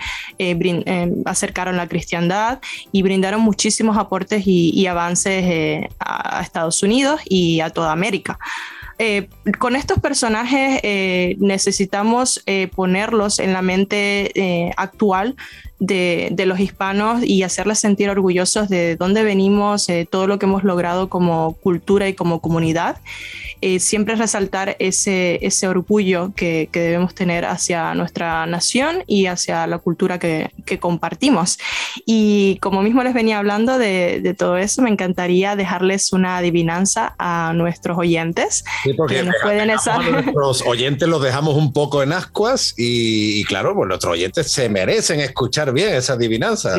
acercaron 1.26 1.78
la 1.78 1.88
cristiandad 1.92 2.60
y 2.94 3.02
brindaron 3.02 3.42
muchísimos 3.42 3.98
aportes 3.98 4.44
y, 4.46 4.88
avances 4.88 5.89
a 6.00 6.42
Estados 6.42 6.82
Unidos 6.84 7.20
y 7.26 7.60
a 7.60 7.70
toda 7.70 7.92
América. 7.92 8.39
Eh, 9.04 9.30
con 9.58 9.76
estos 9.76 9.98
personajes 9.98 10.80
eh, 10.84 11.36
necesitamos 11.39 12.44
eh, 12.46 12.70
ponerlos 12.76 13.39
en 13.39 13.52
la 13.52 13.64
mente 13.64 14.72
actual 14.78 15.36
de, 15.82 16.29
de, 16.32 16.45
los 16.45 16.59
hispanos 16.59 17.23
y 17.23 17.43
hacerles 17.43 17.79
sentir 17.79 18.09
orgullosos 18.09 18.69
de 18.69 18.95
dónde 18.95 19.23
venimos, 19.23 19.88
todo 20.09 20.27
lo 20.27 20.39
que 20.39 20.45
hemos 20.45 20.63
logrado 20.63 21.09
como 21.09 21.53
cultura 21.61 22.07
y 22.07 22.13
como 22.13 22.39
comunidad. 22.39 22.97
Eh, 23.63 23.79
siempre 23.79 24.15
resaltar 24.15 24.75
ese, 24.79 25.38
ese 25.45 25.67
orgullo 25.67 26.34
que, 26.36 26.67
que, 26.71 26.79
debemos 26.79 27.13
tener 27.13 27.45
hacia 27.45 27.93
nuestra 27.93 28.47
nación 28.47 29.03
y 29.05 29.27
hacia 29.27 29.67
la 29.67 29.77
cultura 29.77 30.17
que, 30.17 30.49
que 30.65 30.79
compartimos. 30.79 31.59
Y 32.07 32.57
como 32.59 32.82
mismo 32.82 33.03
les 33.03 33.13
venía 33.13 33.38
hablando 33.38 33.77
de, 33.77 34.19
de, 34.19 34.34
todo 34.34 34.57
eso, 34.57 34.82
me 34.82 34.89
encantaría 34.89 35.55
dejarles 35.55 36.11
una 36.11 36.38
adivinanza 36.38 37.13
a 37.19 37.53
nuestros 37.53 37.99
oyentes. 37.99 38.63
Sí, 38.84 38.93
porque 38.93 39.21
nos 39.21 39.36
pueden 39.43 39.69
a 39.69 40.09
nuestros 40.09 40.63
oyentes 40.63 41.07
los 41.07 41.21
dejamos 41.21 41.55
un 41.55 41.71
poco 41.71 42.01
en 42.01 42.13
ascuas 42.13 42.73
y, 42.77 43.43
claro, 43.43 43.75
pues 43.75 43.88
nuestros 43.88 44.13
oyentes 44.13 44.51
se 44.51 44.69
merecen 44.69 45.19
escuchar 45.19 45.70
bien 45.74 45.93
esa 45.93 46.13
adivinanza. 46.13 46.76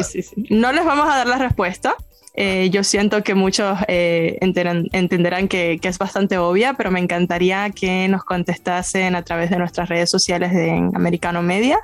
No 0.50 0.72
les 0.72 0.84
vamos 0.84 1.08
a 1.08 1.16
dar 1.16 1.26
la 1.26 1.38
respuesta, 1.38 1.96
eh, 2.34 2.70
yo 2.70 2.82
siento 2.82 3.22
que 3.22 3.34
muchos 3.34 3.78
eh, 3.88 4.38
entenderán, 4.40 5.48
que, 5.48 5.78
es 5.82 5.98
bastante 5.98 6.38
obvia, 6.38 6.74
pero 6.74 6.90
me 6.90 6.98
encantaría 6.98 7.70
que 7.70 8.08
nos 8.08 8.24
contestasen 8.24 9.14
a 9.14 9.22
través 9.22 9.50
de 9.50 9.58
nuestras 9.58 9.88
redes 9.88 10.10
sociales 10.10 10.54
de 10.54 10.70
Americano 10.94 11.42
Media. 11.42 11.80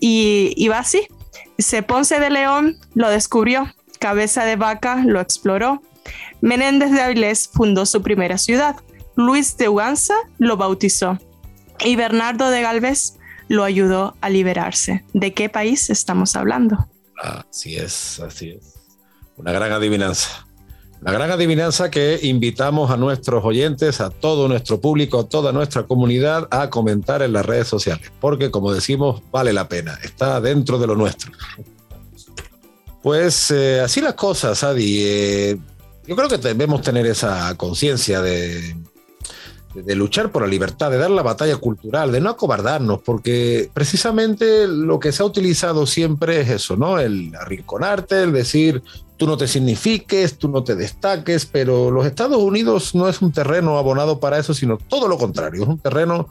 Y, 0.00 0.68
va 0.68 0.78
así. 0.78 1.06
Se 1.58 1.82
Ponce 1.82 2.18
de 2.18 2.30
León 2.30 2.78
lo 2.94 3.10
descubrió, 3.10 3.72
Cabeza 4.00 4.44
de 4.44 4.56
Vaca 4.56 5.02
lo 5.04 5.20
exploró, 5.20 5.82
Menéndez 6.40 6.90
de 6.90 7.00
Avilés 7.00 7.48
fundó 7.52 7.86
su 7.86 8.02
primera 8.02 8.38
ciudad, 8.38 8.76
Luis 9.14 9.56
de 9.56 9.68
Uganza 9.68 10.14
lo 10.38 10.56
bautizó 10.56 11.18
y 11.84 11.94
Bernardo 11.94 12.50
de 12.50 12.60
Galvez 12.60 13.14
lo 13.48 13.64
ayudó 13.64 14.16
a 14.20 14.30
liberarse. 14.30 15.04
¿De 15.12 15.32
qué 15.34 15.48
país 15.48 15.90
estamos 15.90 16.36
hablando? 16.36 16.88
Así 17.20 17.76
es, 17.76 18.20
así 18.20 18.50
es. 18.50 18.74
Una 19.36 19.52
gran 19.52 19.72
adivinanza. 19.72 20.46
La 21.00 21.12
gran 21.12 21.30
adivinanza 21.30 21.90
que 21.90 22.18
invitamos 22.22 22.90
a 22.90 22.96
nuestros 22.96 23.44
oyentes, 23.44 24.00
a 24.00 24.08
todo 24.08 24.48
nuestro 24.48 24.80
público, 24.80 25.20
a 25.20 25.28
toda 25.28 25.52
nuestra 25.52 25.82
comunidad 25.82 26.48
a 26.50 26.70
comentar 26.70 27.20
en 27.20 27.34
las 27.34 27.44
redes 27.44 27.68
sociales, 27.68 28.10
porque 28.20 28.50
como 28.50 28.72
decimos, 28.72 29.22
vale 29.30 29.52
la 29.52 29.68
pena, 29.68 29.98
está 30.02 30.40
dentro 30.40 30.78
de 30.78 30.86
lo 30.86 30.96
nuestro. 30.96 31.30
Pues 33.02 33.50
eh, 33.50 33.80
así 33.80 34.00
las 34.00 34.14
cosas, 34.14 34.64
Adi. 34.64 35.00
Eh, 35.00 35.58
yo 36.06 36.16
creo 36.16 36.28
que 36.28 36.38
debemos 36.38 36.80
tener 36.80 37.04
esa 37.04 37.54
conciencia 37.58 38.22
de, 38.22 38.74
de 39.74 39.94
luchar 39.94 40.30
por 40.30 40.42
la 40.42 40.48
libertad, 40.48 40.90
de 40.90 40.98
dar 40.98 41.10
la 41.10 41.22
batalla 41.22 41.56
cultural, 41.56 42.12
de 42.12 42.20
no 42.20 42.30
acobardarnos, 42.30 43.00
porque 43.02 43.70
precisamente 43.72 44.66
lo 44.68 44.98
que 44.98 45.12
se 45.12 45.22
ha 45.22 45.26
utilizado 45.26 45.86
siempre 45.86 46.40
es 46.40 46.50
eso, 46.50 46.76
¿no? 46.76 46.98
El 46.98 47.34
arrinconarte, 47.34 48.22
el 48.22 48.32
decir, 48.32 48.82
tú 49.16 49.26
no 49.26 49.36
te 49.36 49.48
signifiques, 49.48 50.38
tú 50.38 50.48
no 50.48 50.64
te 50.64 50.76
destaques, 50.76 51.46
pero 51.46 51.90
los 51.90 52.06
Estados 52.06 52.38
Unidos 52.38 52.94
no 52.94 53.08
es 53.08 53.22
un 53.22 53.32
terreno 53.32 53.78
abonado 53.78 54.20
para 54.20 54.38
eso, 54.38 54.54
sino 54.54 54.76
todo 54.76 55.08
lo 55.08 55.18
contrario, 55.18 55.62
es 55.62 55.68
un 55.68 55.78
terreno 55.78 56.28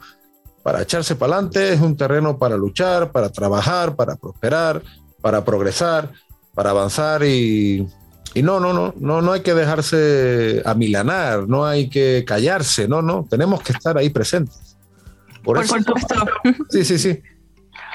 para 0.62 0.82
echarse 0.82 1.14
para 1.14 1.34
adelante, 1.34 1.74
es 1.74 1.80
un 1.80 1.96
terreno 1.96 2.38
para 2.38 2.56
luchar, 2.56 3.12
para 3.12 3.30
trabajar, 3.30 3.96
para 3.96 4.16
prosperar, 4.16 4.82
para 5.20 5.44
progresar, 5.44 6.10
para 6.54 6.70
avanzar 6.70 7.22
y 7.24 7.86
y 8.34 8.42
no, 8.42 8.60
no, 8.60 8.72
no, 8.72 8.94
no, 8.98 9.22
no 9.22 9.32
hay 9.32 9.42
que 9.42 9.54
dejarse 9.54 10.62
amilanar, 10.64 11.48
no 11.48 11.64
hay 11.64 11.88
que 11.88 12.24
callarse, 12.26 12.88
no, 12.88 13.00
no, 13.00 13.26
tenemos 13.30 13.62
que 13.62 13.72
estar 13.72 13.96
ahí 13.96 14.10
presentes. 14.10 14.76
Por, 15.42 15.64
supuesto. 15.66 16.14
Sí, 16.70 16.84
sí, 16.84 16.98
sí. 16.98 17.22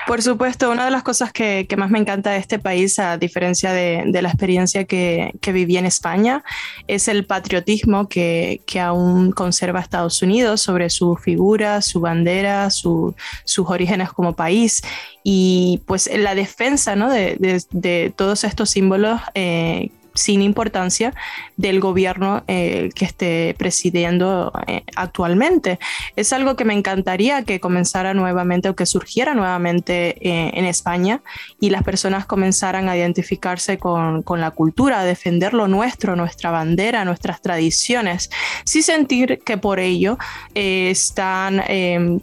Por 0.07 0.23
supuesto, 0.23 0.71
una 0.71 0.85
de 0.85 0.91
las 0.91 1.03
cosas 1.03 1.31
que, 1.31 1.67
más 1.77 1.91
me 1.91 1.99
encanta 1.99 2.31
de 2.31 2.37
este 2.37 2.57
país, 2.57 2.97
a 2.97 3.17
diferencia 3.17 3.71
de, 3.73 4.21
la 4.21 4.29
experiencia 4.29 4.85
que, 4.85 5.33
viví 5.53 5.77
en 5.77 5.85
España, 5.85 6.43
es 6.87 7.07
el 7.07 7.25
patriotismo 7.25 8.09
que, 8.09 8.61
aún 8.81 9.31
conserva 9.31 9.79
Estados 9.79 10.21
Unidos 10.21 10.61
sobre 10.61 10.89
su 10.89 11.15
figura, 11.15 11.81
su 11.81 11.99
bandera, 11.99 12.71
sus 12.71 13.13
orígenes 13.57 14.11
como 14.11 14.35
país 14.35 14.81
y 15.23 15.81
pues 15.85 16.09
la 16.11 16.33
defensa 16.33 16.95
¿no? 16.95 17.11
de, 17.11 18.13
todos 18.15 18.43
estos 18.43 18.71
símbolos 18.71 19.21
eh, 19.35 19.91
sin 20.19 20.41
importancia 20.41 21.13
del 21.55 21.79
gobierno 21.79 22.43
eh, 22.47 22.89
que 22.93 23.05
esté 23.05 23.55
presidiendo 23.57 24.51
eh, 24.67 24.83
actualmente. 24.95 25.79
Es 26.17 26.33
algo 26.33 26.55
que 26.57 26.65
me 26.65 26.73
encantaría 26.73 27.43
que 27.43 27.59
comenzara 27.61 28.13
nuevamente 28.13 28.67
o 28.69 28.75
que 28.75 28.85
surgiera 28.85 29.33
nuevamente 29.33 30.17
eh, 30.19 30.51
en 30.53 30.65
España 30.65 31.21
y 31.59 31.69
las 31.69 31.83
personas 31.83 32.25
comenzaran 32.25 32.89
a 32.89 32.97
identificarse 32.97 33.77
con, 33.77 34.21
con, 34.23 34.41
la 34.41 34.51
cultura, 34.51 34.99
a 34.99 35.05
defender 35.05 35.53
lo 35.53 35.67
nuestro, 35.67 36.15
nuestra 36.15 36.51
bandera, 36.51 37.05
nuestras 37.05 37.41
tradiciones, 37.41 38.29
sin 38.65 38.83
sentir 38.83 39.39
que 39.45 39.57
por 39.57 39.79
ello 39.79 40.17
están 40.53 41.61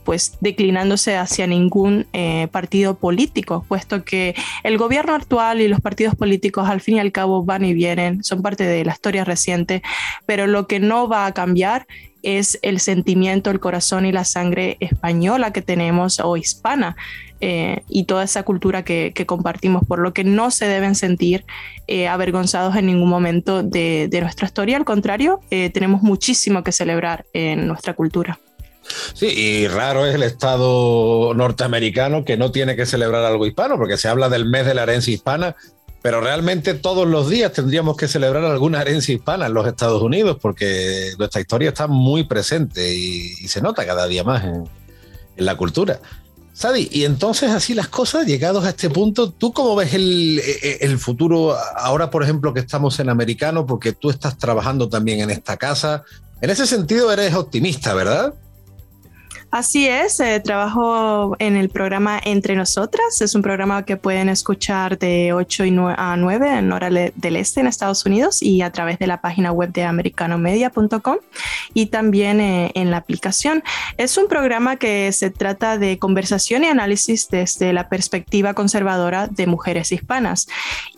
pues 0.04 0.36
declinándose 0.40 1.16
hacia 1.16 1.46
ningún 1.46 2.06
partido 2.50 2.96
político, 2.96 3.64
puesto 3.68 4.04
que 4.04 4.34
el 4.62 4.78
gobierno 4.78 5.14
actual 5.14 5.60
y 5.60 5.68
los 5.68 5.80
partidos 5.80 6.14
políticos 6.14 6.68
al 6.68 6.80
fin 6.80 6.96
y 6.96 7.00
al 7.00 7.12
cabo 7.12 7.44
van 7.44 7.64
y 7.64 7.74
vienen, 7.74 7.85
son 8.22 8.42
parte 8.42 8.64
de 8.64 8.84
la 8.84 8.92
historia 8.92 9.24
reciente, 9.24 9.82
pero 10.26 10.46
lo 10.46 10.66
que 10.66 10.80
no 10.80 11.08
va 11.08 11.26
a 11.26 11.32
cambiar 11.32 11.86
es 12.22 12.58
el 12.62 12.80
sentimiento, 12.80 13.50
el 13.50 13.60
corazón 13.60 14.04
y 14.04 14.12
la 14.12 14.24
sangre 14.24 14.76
española 14.80 15.52
que 15.52 15.62
tenemos 15.62 16.18
o 16.18 16.36
hispana 16.36 16.96
eh, 17.40 17.82
y 17.88 18.04
toda 18.04 18.24
esa 18.24 18.42
cultura 18.42 18.82
que, 18.82 19.12
compartimos, 19.26 19.84
por 19.86 19.98
lo 19.98 20.12
que 20.12 20.24
no 20.24 20.50
se 20.50 20.66
deben 20.66 20.94
sentir 20.94 21.44
eh, 21.86 22.08
avergonzados 22.08 22.74
en 22.76 22.86
ningún 22.86 23.08
momento 23.08 23.62
de, 23.62 24.08
nuestra 24.20 24.46
historia. 24.46 24.76
Al 24.76 24.84
contrario, 24.84 25.40
eh, 25.50 25.70
tenemos 25.70 26.02
muchísimo 26.02 26.64
que 26.64 26.72
celebrar 26.72 27.26
en 27.32 27.66
nuestra 27.68 27.94
cultura. 27.94 28.40
Sí, 29.14 29.26
y 29.26 29.68
raro 29.68 30.06
es 30.06 30.14
el 30.14 30.22
Estado 30.22 31.34
norteamericano 31.34 32.24
que 32.24 32.36
no 32.36 32.50
tiene 32.52 32.76
que 32.76 32.86
celebrar 32.86 33.24
algo 33.24 33.46
hispano, 33.46 33.76
porque 33.76 33.96
se 33.96 34.08
habla 34.08 34.28
del 34.28 34.46
mes 34.46 34.64
de 34.64 34.74
la 34.74 34.84
herencia 34.84 35.12
hispana 35.12 35.56
pero 36.06 36.20
realmente 36.20 36.74
todos 36.74 37.04
los 37.04 37.28
días 37.28 37.52
tendríamos 37.52 37.96
que 37.96 38.06
celebrar 38.06 38.44
alguna 38.44 38.80
herencia 38.80 39.12
hispana 39.12 39.46
en 39.46 39.54
los 39.54 39.66
Estados 39.66 40.00
Unidos 40.00 40.38
porque 40.40 41.10
nuestra 41.18 41.40
historia 41.40 41.70
está 41.70 41.88
muy 41.88 42.22
presente 42.22 42.94
y, 42.94 43.32
se 43.48 43.60
nota 43.60 43.84
cada 43.84 44.06
día 44.06 44.22
más 44.22 44.44
en, 44.44 44.68
la 45.34 45.56
cultura. 45.56 45.98
Sadi, 46.52 46.88
y 46.92 47.06
entonces 47.06 47.50
así 47.50 47.74
las 47.74 47.88
cosas, 47.88 48.24
llegados 48.24 48.64
a 48.64 48.68
este 48.68 48.88
punto, 48.88 49.32
¿tú 49.32 49.52
cómo 49.52 49.74
ves 49.74 49.94
el, 49.94 50.40
el, 50.80 50.96
futuro 51.00 51.56
ahora, 51.74 52.08
por 52.08 52.22
ejemplo, 52.22 52.54
que 52.54 52.60
estamos 52.60 53.00
en 53.00 53.08
americano, 53.08 53.66
porque 53.66 53.90
tú 53.90 54.08
estás 54.08 54.38
trabajando 54.38 54.88
también 54.88 55.18
en 55.18 55.30
esta 55.30 55.56
casa? 55.56 56.04
En 56.40 56.50
ese 56.50 56.68
sentido 56.68 57.12
eres 57.12 57.34
optimista, 57.34 57.94
¿verdad? 57.94 58.32
Así 59.56 59.88
es, 59.88 60.20
eh, 60.20 60.38
trabajo 60.40 61.34
en 61.38 61.56
el 61.56 61.70
programa 61.70 62.20
Entre 62.22 62.54
Nosotras. 62.56 63.22
Es 63.22 63.34
un 63.34 63.40
programa 63.40 63.86
que 63.86 63.96
pueden 63.96 64.28
escuchar 64.28 64.98
de 64.98 65.32
8 65.32 65.64
y 65.64 65.74
a 65.96 66.14
9 66.14 66.58
en 66.58 66.72
hora 66.72 66.90
del 66.90 67.36
este 67.36 67.60
en 67.60 67.66
Estados 67.66 68.04
Unidos 68.04 68.42
y 68.42 68.60
a 68.60 68.70
través 68.70 68.98
de 68.98 69.06
la 69.06 69.22
página 69.22 69.52
web 69.52 69.72
de 69.72 69.84
americanomedia.com 69.84 71.16
y 71.72 71.86
también 71.86 72.38
eh, 72.42 72.70
en 72.74 72.90
la 72.90 72.98
aplicación. 72.98 73.62
Es 73.96 74.18
un 74.18 74.28
programa 74.28 74.76
que 74.76 75.10
se 75.12 75.30
trata 75.30 75.78
de 75.78 75.98
conversación 75.98 76.62
y 76.64 76.66
análisis 76.66 77.30
desde 77.30 77.72
la 77.72 77.88
perspectiva 77.88 78.52
conservadora 78.52 79.26
de 79.26 79.46
mujeres 79.46 79.90
hispanas. 79.90 80.48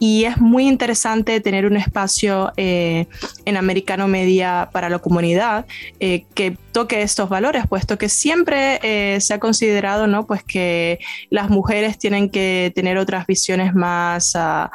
Y 0.01 0.25
es 0.25 0.39
muy 0.39 0.67
interesante 0.67 1.41
tener 1.41 1.65
un 1.65 1.77
espacio 1.77 2.53
eh, 2.57 3.07
en 3.45 3.57
Americano 3.57 4.09
Media 4.09 4.69
para 4.73 4.89
la 4.89 4.99
comunidad 4.99 5.65
que 6.01 6.57
toque 6.73 7.03
estos 7.03 7.29
valores, 7.29 7.65
puesto 7.69 7.99
que 7.99 8.09
siempre 8.09 8.48
eh, 8.55 9.19
se 9.21 9.35
ha 9.35 9.39
considerado, 9.39 10.07
¿no? 10.07 10.27
Pues 10.27 10.43
que 10.43 10.99
las 11.31 11.51
mujeres 11.51 11.99
tienen 11.99 12.31
que 12.31 12.73
tener 12.75 12.99
otras 12.99 13.27
visiones 13.27 13.75
más 13.75 14.35
ah, 14.35 14.71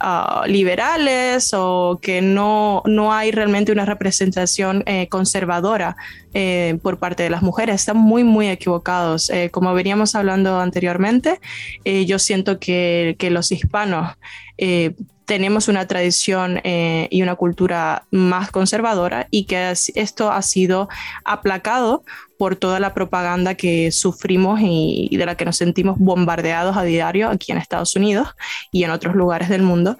ah, 0.00 0.44
liberales 0.46 1.52
o 1.54 1.98
que 2.02 2.22
no, 2.22 2.82
no 2.86 3.12
hay 3.12 3.30
realmente 3.30 3.72
una 3.72 3.84
representación 3.84 4.82
eh, 4.86 5.08
conservadora 5.08 5.96
eh, 6.32 6.78
por 6.82 6.98
parte 6.98 7.22
de 7.22 7.30
las 7.30 7.42
mujeres. 7.42 7.76
Están 7.76 7.98
muy, 7.98 8.24
muy 8.24 8.48
equivocados. 8.48 9.30
como 9.50 9.74
veníamos 9.74 10.14
hablando 10.14 10.60
anteriormente, 10.60 11.40
yo 11.84 12.18
siento 12.18 12.58
que, 12.58 13.16
que 13.18 13.30
los 13.30 13.52
hispanos 13.52 14.16
tenemos 15.26 15.68
una 15.68 15.86
tradición 15.86 16.60
y 16.64 17.22
una 17.22 17.34
cultura 17.34 18.04
más 18.10 18.50
conservadora 18.50 19.26
y 19.30 19.46
que 19.46 19.72
esto 19.94 20.30
ha 20.30 20.42
sido 20.42 20.88
aplacado 21.24 22.04
por 22.38 22.56
toda 22.56 22.80
la 22.80 22.94
propaganda 22.94 23.54
que 23.54 23.92
sufrimos 23.92 24.60
y, 24.62 25.08
de 25.16 25.26
la 25.26 25.36
que 25.36 25.44
nos 25.44 25.56
sentimos 25.56 25.98
bombardeados 25.98 26.76
a 26.76 26.82
diario 26.82 27.28
aquí 27.28 27.52
en 27.52 27.58
Estados 27.58 27.94
Unidos 27.96 28.28
y 28.72 28.84
en 28.84 28.90
otros 28.90 29.14
lugares 29.14 29.48
del 29.48 29.62
mundo. 29.62 29.96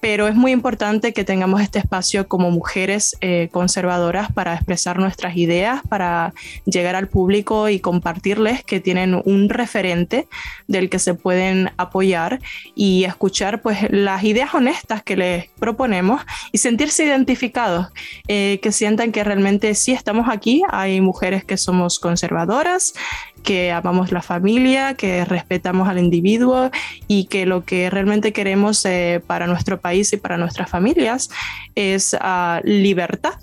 Pero 0.00 0.28
es 0.28 0.36
muy 0.36 0.52
importante 0.52 1.12
que 1.12 1.24
tengamos 1.24 1.60
este 1.60 1.80
espacio 1.80 2.28
como 2.28 2.52
mujeres 2.52 3.16
eh, 3.20 3.48
conservadoras 3.50 4.30
para 4.30 4.54
expresar 4.54 5.00
nuestras 5.00 5.36
ideas, 5.36 5.82
para 5.88 6.34
llegar 6.66 6.94
al 6.94 7.08
público 7.08 7.68
y 7.68 7.80
compartirles 7.80 8.62
que 8.62 8.78
tienen 8.78 9.20
un 9.24 9.48
referente 9.48 10.28
del 10.68 10.88
que 10.88 11.00
se 11.00 11.14
pueden 11.14 11.72
apoyar 11.78 12.38
y 12.76 13.04
escuchar 13.04 13.60
pues 13.60 13.90
las 13.90 14.22
ideas 14.22 14.54
honestas 14.54 15.02
que 15.02 15.16
les 15.16 15.48
proponemos 15.58 16.22
y 16.52 16.58
sentirse 16.58 17.04
identificados, 17.04 17.88
eh, 18.28 18.60
que 18.62 18.70
sientan 18.70 19.10
que 19.10 19.24
realmente 19.24 19.74
sí 19.74 19.90
estamos 19.90 20.28
aquí, 20.28 20.62
hay 20.70 21.00
mujeres 21.00 21.44
que 21.44 21.56
somos 21.56 21.77
conservadoras, 21.98 22.94
que 23.42 23.72
amamos 23.72 24.12
la 24.12 24.22
familia, 24.22 24.94
que 24.94 25.24
respetamos 25.24 25.88
al 25.88 25.98
individuo 25.98 26.70
y 27.06 27.24
que 27.24 27.46
lo 27.46 27.64
que 27.64 27.88
realmente 27.90 28.32
queremos 28.32 28.84
eh, 28.84 29.22
para 29.26 29.46
nuestro 29.46 29.80
país 29.80 30.12
y 30.12 30.16
para 30.16 30.36
nuestras 30.36 30.68
familias 30.68 31.30
es 31.74 32.14
uh, 32.14 32.60
libertad, 32.64 33.34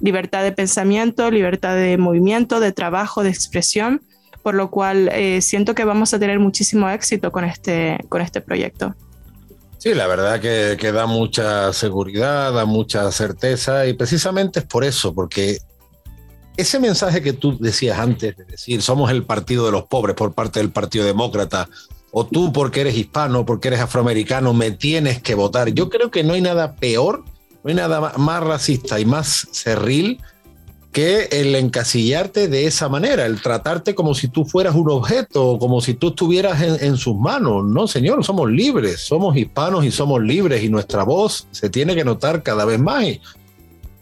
libertad 0.00 0.42
de 0.42 0.52
pensamiento, 0.52 1.30
libertad 1.30 1.76
de 1.76 1.96
movimiento, 1.98 2.58
de 2.60 2.72
trabajo, 2.72 3.22
de 3.22 3.30
expresión, 3.30 4.02
por 4.42 4.54
lo 4.54 4.70
cual 4.70 5.08
eh, 5.12 5.40
siento 5.40 5.74
que 5.74 5.84
vamos 5.84 6.12
a 6.14 6.18
tener 6.18 6.38
muchísimo 6.38 6.88
éxito 6.88 7.30
con 7.30 7.44
este, 7.44 7.98
con 8.08 8.20
este 8.20 8.40
proyecto. 8.40 8.94
Sí, 9.78 9.94
la 9.94 10.06
verdad 10.06 10.40
que, 10.40 10.76
que, 10.78 10.92
da 10.92 11.06
mucha 11.06 11.72
seguridad, 11.72 12.52
da 12.52 12.64
mucha 12.64 13.10
certeza 13.10 13.86
y 13.86 13.94
precisamente 13.94 14.60
es 14.60 14.64
por 14.64 14.84
eso, 14.84 15.12
porque 15.12 15.58
ese 16.56 16.78
mensaje 16.78 17.22
que 17.22 17.32
tú 17.32 17.56
decías 17.58 17.98
antes 17.98 18.36
de 18.36 18.44
decir, 18.44 18.82
somos 18.82 19.10
el 19.10 19.24
partido 19.24 19.66
de 19.66 19.72
los 19.72 19.84
pobres 19.84 20.14
por 20.16 20.32
parte 20.32 20.60
del 20.60 20.70
Partido 20.70 21.04
Demócrata, 21.04 21.68
o 22.10 22.26
tú 22.26 22.52
porque 22.52 22.82
eres 22.82 22.96
hispano, 22.96 23.46
porque 23.46 23.68
eres 23.68 23.80
afroamericano, 23.80 24.52
me 24.52 24.70
tienes 24.70 25.22
que 25.22 25.34
votar. 25.34 25.70
Yo 25.70 25.88
creo 25.88 26.10
que 26.10 26.22
no 26.22 26.34
hay 26.34 26.42
nada 26.42 26.76
peor, 26.76 27.24
no 27.64 27.70
hay 27.70 27.74
nada 27.74 28.12
más 28.18 28.44
racista 28.44 29.00
y 29.00 29.06
más 29.06 29.48
cerril 29.52 30.20
que 30.92 31.28
el 31.32 31.54
encasillarte 31.54 32.48
de 32.48 32.66
esa 32.66 32.90
manera, 32.90 33.24
el 33.24 33.40
tratarte 33.40 33.94
como 33.94 34.14
si 34.14 34.28
tú 34.28 34.44
fueras 34.44 34.74
un 34.74 34.90
objeto, 34.90 35.58
como 35.58 35.80
si 35.80 35.94
tú 35.94 36.08
estuvieras 36.08 36.60
en, 36.60 36.84
en, 36.84 36.98
sus 36.98 37.16
manos. 37.16 37.64
No, 37.64 37.88
señor, 37.88 38.22
somos 38.22 38.50
libres, 38.50 39.00
somos 39.00 39.34
hispanos 39.34 39.86
y 39.86 39.90
somos 39.90 40.22
libres 40.22 40.62
y 40.62 40.68
nuestra 40.68 41.02
voz 41.04 41.46
se 41.50 41.70
tiene 41.70 41.94
que 41.94 42.04
notar 42.04 42.42
cada 42.42 42.66
vez 42.66 42.78
más 42.78 43.06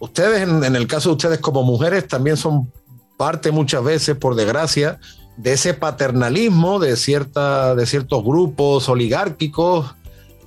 ustedes, 0.00 0.42
en, 0.42 0.74
el 0.74 0.86
caso 0.88 1.10
de 1.10 1.14
ustedes 1.14 1.38
como 1.38 1.62
mujeres, 1.62 2.08
también 2.08 2.36
son 2.36 2.72
parte 3.16 3.52
muchas 3.52 3.84
veces, 3.84 4.16
por 4.16 4.34
desgracia, 4.34 4.98
de 5.36 5.52
ese 5.52 5.74
paternalismo 5.74 6.80
de, 6.80 6.96
cierta, 6.96 7.74
de 7.74 7.86
ciertos 7.86 8.24
grupos 8.24 8.88
oligárquicos 8.88 9.94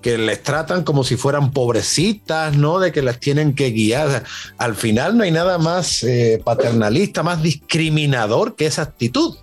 que 0.02 0.18
les 0.18 0.44
tratan 0.44 0.84
como 0.84 1.06
si 1.06 1.16
fueran 1.16 1.52
pobrecitas, 1.52 2.58
¿no? 2.58 2.80
De 2.80 2.92
que 2.92 3.02
las 3.02 3.20
tienen 3.20 3.56
que 3.56 3.72
guiar. 3.72 4.26
Al 4.58 4.76
final 4.76 5.18
no 5.18 5.24
hay 5.24 5.32
nada 5.32 5.58
más 5.58 6.04
eh, 6.04 6.42
paternalista, 6.44 7.24
más 7.24 7.42
discriminador 7.42 8.56
que 8.56 8.66
esa 8.66 8.82
actitud. 8.82 9.38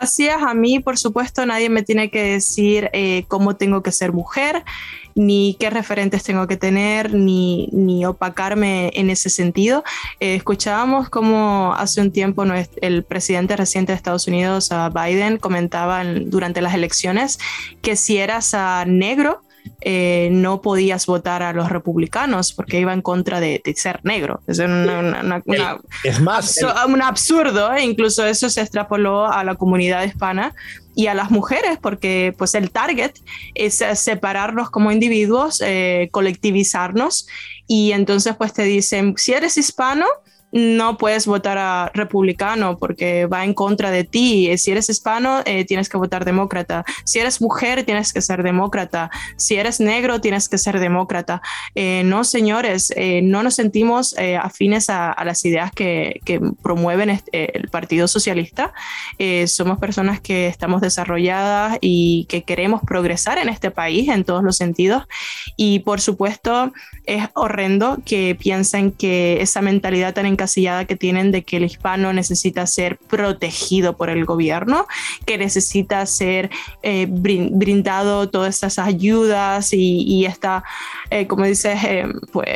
Es, 0.00 0.18
a 0.28 0.54
mí, 0.54 0.80
por 0.80 0.98
supuesto, 0.98 1.46
nadie 1.46 1.70
me 1.70 1.82
tiene 1.82 2.10
que 2.10 2.22
decir 2.22 2.90
eh, 2.92 3.24
cómo 3.28 3.56
tengo 3.56 3.82
que 3.82 3.92
ser 3.92 4.12
mujer 4.12 4.64
ni 5.14 5.56
qué 5.60 5.70
referentes 5.70 6.24
tengo 6.24 6.46
que 6.46 6.56
tener, 6.56 7.14
ni, 7.14 7.68
ni 7.72 8.04
opacarme 8.04 8.90
en 8.94 9.10
ese 9.10 9.30
sentido. 9.30 9.84
Eh, 10.20 10.34
escuchábamos 10.34 11.08
como 11.08 11.72
hace 11.76 12.00
un 12.00 12.10
tiempo 12.10 12.44
el 12.80 13.04
presidente 13.04 13.56
reciente 13.56 13.92
de 13.92 13.96
Estados 13.96 14.26
Unidos, 14.26 14.70
Biden, 14.92 15.38
comentaba 15.38 16.02
durante 16.04 16.60
las 16.60 16.74
elecciones 16.74 17.38
que 17.80 17.96
si 17.96 18.18
eras 18.18 18.56
negro, 18.86 19.42
eh, 19.80 20.28
no 20.32 20.60
podías 20.62 21.06
votar 21.06 21.42
a 21.42 21.52
los 21.52 21.70
republicanos 21.70 22.52
porque 22.52 22.80
iba 22.80 22.92
en 22.92 23.02
contra 23.02 23.40
de, 23.40 23.62
ser 23.76 24.00
negro. 24.02 24.40
Es, 24.46 24.58
es 24.58 26.20
más, 26.20 26.60
un 26.86 27.02
absurdo, 27.02 27.72
¿eh? 27.72 27.82
incluso 27.82 28.24
eso 28.24 28.48
se 28.50 28.60
extrapoló 28.60 29.26
a 29.26 29.44
la 29.44 29.54
comunidad 29.54 30.04
hispana 30.04 30.54
y 30.94 31.08
a 31.08 31.14
las 31.14 31.30
mujeres, 31.30 31.78
porque 31.80 32.34
pues 32.38 32.54
el 32.54 32.70
target 32.70 33.12
es 33.54 33.82
separarnos 33.94 34.70
como 34.70 34.92
individuos, 34.92 35.60
eh, 35.64 36.08
colectivizarnos, 36.12 37.26
y 37.66 37.92
entonces 37.92 38.36
pues 38.36 38.52
te 38.52 38.62
dicen, 38.62 39.14
si 39.16 39.32
eres 39.32 39.56
hispano, 39.56 40.06
no 40.54 40.98
puedes 40.98 41.26
votar 41.26 41.58
a 41.58 41.90
republicano 41.94 42.78
porque 42.78 43.26
va 43.26 43.44
en 43.44 43.54
contra 43.54 43.90
de 43.90 44.04
ti. 44.04 44.56
Si 44.56 44.70
eres 44.70 44.88
hispano, 44.88 45.42
eh, 45.46 45.64
tienes 45.64 45.88
que 45.88 45.96
votar 45.96 46.24
demócrata. 46.24 46.84
Si 47.04 47.18
eres 47.18 47.40
mujer, 47.40 47.82
tienes 47.82 48.12
que 48.12 48.20
ser 48.20 48.44
demócrata. 48.44 49.10
Si 49.36 49.56
eres 49.56 49.80
negro, 49.80 50.20
tienes 50.20 50.48
que 50.48 50.56
ser 50.56 50.78
demócrata. 50.78 51.42
Eh, 51.74 52.02
no, 52.04 52.22
señores, 52.22 52.92
eh, 52.94 53.20
no 53.20 53.42
nos 53.42 53.56
sentimos 53.56 54.14
afines 54.40 54.90
a, 54.90 55.16
las 55.24 55.44
ideas 55.44 55.72
que, 55.72 56.20
promueven 56.62 57.20
el 57.32 57.68
Partido 57.68 58.06
Socialista. 58.06 58.72
somos 59.46 59.78
personas 59.80 60.20
que 60.20 60.46
estamos 60.46 60.80
desarrolladas 60.80 61.78
y 61.80 62.26
que 62.28 62.44
queremos 62.44 62.82
progresar 62.82 63.38
en 63.38 63.48
este 63.48 63.72
país 63.72 64.08
en 64.08 64.22
todos 64.24 64.44
los 64.44 64.56
sentidos. 64.56 65.04
Y 65.56 65.80
por 65.80 66.00
supuesto, 66.00 66.72
es 67.06 67.28
horrendo 67.34 67.98
que 68.04 68.36
piensen 68.38 68.92
que 68.92 69.40
esa 69.40 69.60
mentalidad 69.60 70.14
tan 70.14 70.26
encasillada 70.44 70.84
que 70.84 70.96
tienen 70.96 71.32
de 71.32 71.42
que 71.42 71.56
el 71.56 71.64
hispano 71.64 72.12
necesita 72.12 72.66
ser 72.66 72.98
protegido 72.98 73.96
por 73.96 74.10
el 74.10 74.24
gobierno, 74.26 74.86
que 75.24 75.38
necesita 75.38 76.04
ser 76.04 76.50
eh, 76.82 77.06
brindado 77.08 78.28
todas 78.28 78.56
esas 78.56 78.78
ayudas 78.78 79.72
y, 79.72 80.02
y 80.02 80.26
está, 80.26 80.64
eh, 81.10 81.26
como 81.26 81.44
dices, 81.46 81.82
eh, 81.84 82.06
pues 82.30 82.46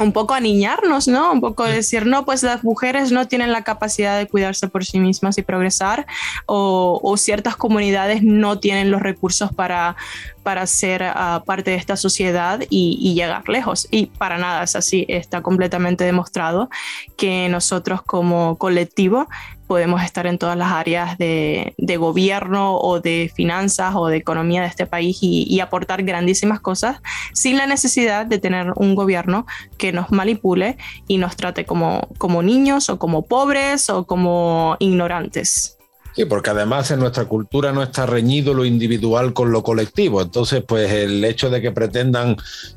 un 0.00 0.12
poco 0.12 0.34
aniñarnos, 0.34 1.08
¿no? 1.08 1.32
Un 1.32 1.40
poco 1.40 1.64
decir, 1.64 2.06
no, 2.06 2.24
pues 2.24 2.42
las 2.42 2.64
mujeres 2.64 3.12
no 3.12 3.26
tienen 3.28 3.52
la 3.52 3.62
capacidad 3.62 4.18
de 4.18 4.26
cuidarse 4.26 4.68
por 4.68 4.84
sí 4.84 5.00
mismas 5.00 5.38
y 5.38 5.42
progresar, 5.42 6.06
o, 6.46 7.14
ciertas 7.16 7.56
comunidades 7.56 8.22
no 8.22 8.58
tienen 8.58 8.90
los 8.90 9.00
recursos 9.00 9.52
para, 9.52 9.96
para 10.42 10.66
ser 10.66 11.02
ah, 11.02 11.42
parte 11.46 11.70
de 11.70 11.76
esta 11.76 11.96
sociedad 11.96 12.60
y, 12.68 12.98
y, 13.00 13.14
llegar 13.14 13.48
lejos. 13.48 13.88
Y 13.90 14.06
para 14.06 14.36
nada 14.38 14.64
es 14.64 14.76
así, 14.76 15.06
está 15.08 15.40
completamente 15.40 16.04
demostrado 16.04 16.68
que 17.16 17.48
nosotros 17.48 18.02
como 18.02 18.56
colectivo 18.58 19.28
podemos 19.66 20.02
estar 20.02 20.26
en 20.26 20.38
todas 20.38 20.56
las 20.56 20.72
áreas 20.72 21.18
de, 21.18 21.74
gobierno 21.98 22.76
o 22.76 23.00
de 23.00 23.30
finanzas 23.34 23.94
o 23.94 24.08
de 24.08 24.16
economía 24.16 24.62
de 24.62 24.68
este 24.68 24.86
país 24.86 25.18
y, 25.20 25.60
aportar 25.60 26.04
grandísimas 26.04 26.60
cosas 26.60 27.00
sin 27.32 27.56
la 27.56 27.66
necesidad 27.66 28.26
de 28.26 28.38
tener 28.38 28.72
un 28.76 28.94
gobierno 28.94 29.46
que 29.78 29.90
nos 29.90 30.12
manipule 30.12 30.76
y 31.08 31.18
nos 31.18 31.34
trate 31.34 31.64
como, 31.64 32.08
como 32.18 32.42
niños 32.42 32.88
o 32.88 32.98
como 32.98 33.22
pobres 33.22 33.90
o 33.90 34.06
como 34.06 34.76
ignorantes. 34.78 35.76
Sí, 36.16 36.24
porque 36.24 36.48
además 36.48 36.90
en 36.90 37.00
nuestra 37.00 37.26
cultura 37.26 37.72
no 37.72 37.82
está 37.82 38.06
reñido 38.06 38.54
lo 38.54 38.64
individual 38.64 39.34
con 39.34 39.52
lo 39.52 39.62
colectivo. 39.62 40.22
Entonces, 40.22 40.62
pues 40.66 40.90
el 40.90 41.22
hecho 41.22 41.50
de 41.50 41.60
que 41.60 41.72
pretendan 41.72 42.36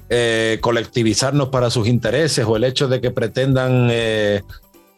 eh, 0.10 0.58
colectivizarnos 0.60 1.48
para 1.48 1.70
sus 1.70 1.88
intereses 1.88 2.46
o 2.46 2.58
el 2.58 2.66
hecho 2.66 2.90
de 2.90 3.00
que 3.00 3.12
pretendan 3.12 3.88
eh, 3.92 4.42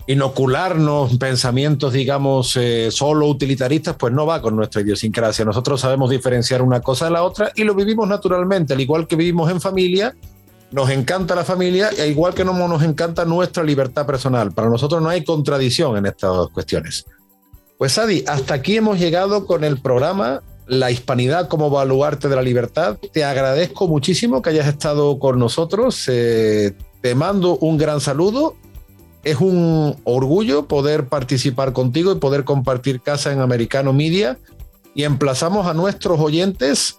inocularnos 0.08 1.18
pensamientos, 1.18 1.94
digamos, 1.94 2.58
eh, 2.58 2.90
solo 2.92 3.28
utilitaristas, 3.28 3.96
pues 3.96 4.14
no 4.14 4.26
va 4.26 4.42
con 4.42 4.56
nuestra 4.56 4.82
idiosincrasia. 4.82 5.46
Nosotros 5.46 5.82
sabemos 5.82 6.10
diferenciar 6.10 6.62
una 6.62 6.82
cosa 6.82 7.06
de 7.06 7.12
la 7.12 7.24
otra 7.24 7.52
y 7.56 7.64
lo 7.64 7.76
vivimos 7.76 8.08
naturalmente, 8.08 8.74
al 8.74 8.82
igual 8.82 9.08
que 9.08 9.16
vivimos 9.16 9.50
en 9.52 9.62
familia. 9.62 10.16
Nos 10.72 10.90
encanta 10.90 11.36
la 11.36 11.44
familia, 11.44 11.90
e 11.98 12.08
igual 12.08 12.34
que 12.34 12.46
no 12.46 12.54
nos 12.54 12.82
encanta 12.84 13.26
nuestra 13.26 13.62
libertad 13.64 14.06
personal. 14.06 14.54
Para 14.54 14.70
nosotros 14.70 15.02
no 15.02 15.10
hay 15.10 15.24
contradicción 15.24 15.98
en 15.98 16.06
estas 16.06 16.48
cuestiones. 16.54 17.06
Pues 17.78 17.98
Adi, 17.98 18.24
hasta 18.28 18.54
aquí 18.54 18.78
hemos 18.78 18.98
llegado 18.98 19.46
con 19.46 19.64
el 19.64 19.82
programa 19.82 20.42
La 20.68 20.92
Hispanidad 20.92 21.50
como 21.50 21.70
baluarte 21.70 22.30
de 22.30 22.36
la 22.38 22.42
libertad. 22.42 22.98
Te 23.12 23.26
agradezco 23.26 23.88
muchísimo 23.88 24.42
que 24.42 24.52
hayas 24.52 24.68
estado 24.68 25.20
con 25.20 25.40
nosotros. 25.40 26.06
Eh, 26.08 26.74
te 27.02 27.16
mando 27.16 27.58
un 27.58 27.78
gran 27.78 28.00
saludo 28.00 28.56
es 29.24 29.38
un 29.38 29.96
orgullo 30.04 30.68
poder 30.68 31.08
participar 31.08 31.74
contigo 31.74 32.12
y 32.12 32.20
poder 32.20 32.44
compartir 32.44 33.02
casa 33.02 33.32
en 33.32 33.40
Americano 33.40 33.94
Media 33.94 34.38
y 34.96 35.04
emplazamos 35.04 35.68
a 35.68 35.74
nuestros 35.74 36.20
oyentes 36.20 36.98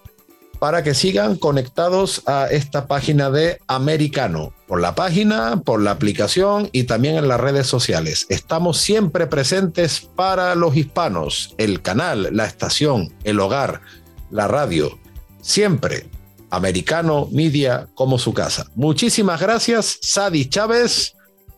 para 0.59 0.81
que 0.81 0.93
sigan 0.93 1.35
conectados 1.35 2.21
a 2.25 2.47
esta 2.49 2.87
página 2.87 3.29
de 3.29 3.59
Americano, 3.67 4.53
por 4.65 4.79
la 4.79 4.95
página, 4.95 5.61
por 5.61 5.81
la 5.81 5.91
aplicación 5.91 6.69
y 6.71 6.83
también 6.83 7.17
en 7.17 7.27
las 7.27 7.41
redes 7.41 7.67
sociales. 7.67 8.25
Estamos 8.29 8.77
siempre 8.77 9.27
presentes 9.27 9.99
para 9.99 10.55
los 10.55 10.77
hispanos, 10.77 11.53
el 11.57 11.81
canal, 11.81 12.29
la 12.31 12.45
estación, 12.45 13.13
el 13.25 13.41
hogar, 13.41 13.81
la 14.31 14.47
radio, 14.47 14.97
siempre 15.41 16.05
Americano 16.49 17.27
Media 17.31 17.89
como 17.93 18.17
su 18.17 18.33
casa. 18.33 18.67
Muchísimas 18.75 19.41
gracias, 19.41 19.97
Sadi 20.01 20.45
Chávez 20.45 21.15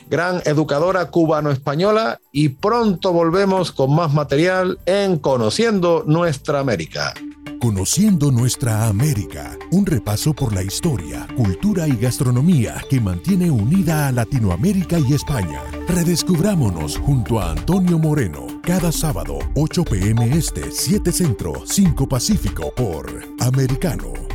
gran 0.09 0.41
educadora 0.45 1.09
cubano-española 1.09 2.19
y 2.31 2.49
pronto 2.49 3.13
volvemos 3.13 3.71
con 3.71 3.95
más 3.95 4.13
material 4.13 4.79
en 4.85 5.17
Conociendo 5.17 6.03
Nuestra 6.05 6.59
América. 6.59 7.13
Conociendo 7.59 8.31
Nuestra 8.31 8.87
América, 8.87 9.57
un 9.71 9.85
repaso 9.85 10.33
por 10.33 10.53
la 10.53 10.61
historia, 10.61 11.25
cultura 11.35 11.87
y 11.87 11.95
gastronomía 11.95 12.75
que 12.89 12.99
mantiene 12.99 13.49
unida 13.49 14.07
a 14.07 14.11
Latinoamérica 14.11 14.99
y 14.99 15.13
España. 15.13 15.63
Redescubrámonos 15.87 16.97
junto 16.97 17.39
a 17.39 17.51
Antonio 17.51 17.97
Moreno, 17.97 18.45
cada 18.61 18.91
sábado, 18.91 19.39
8 19.55 19.83
pm 19.83 20.37
este, 20.37 20.71
7 20.71 21.11
centro, 21.11 21.53
5 21.65 22.07
pacífico 22.07 22.71
por 22.75 23.07
Americano. 23.39 24.34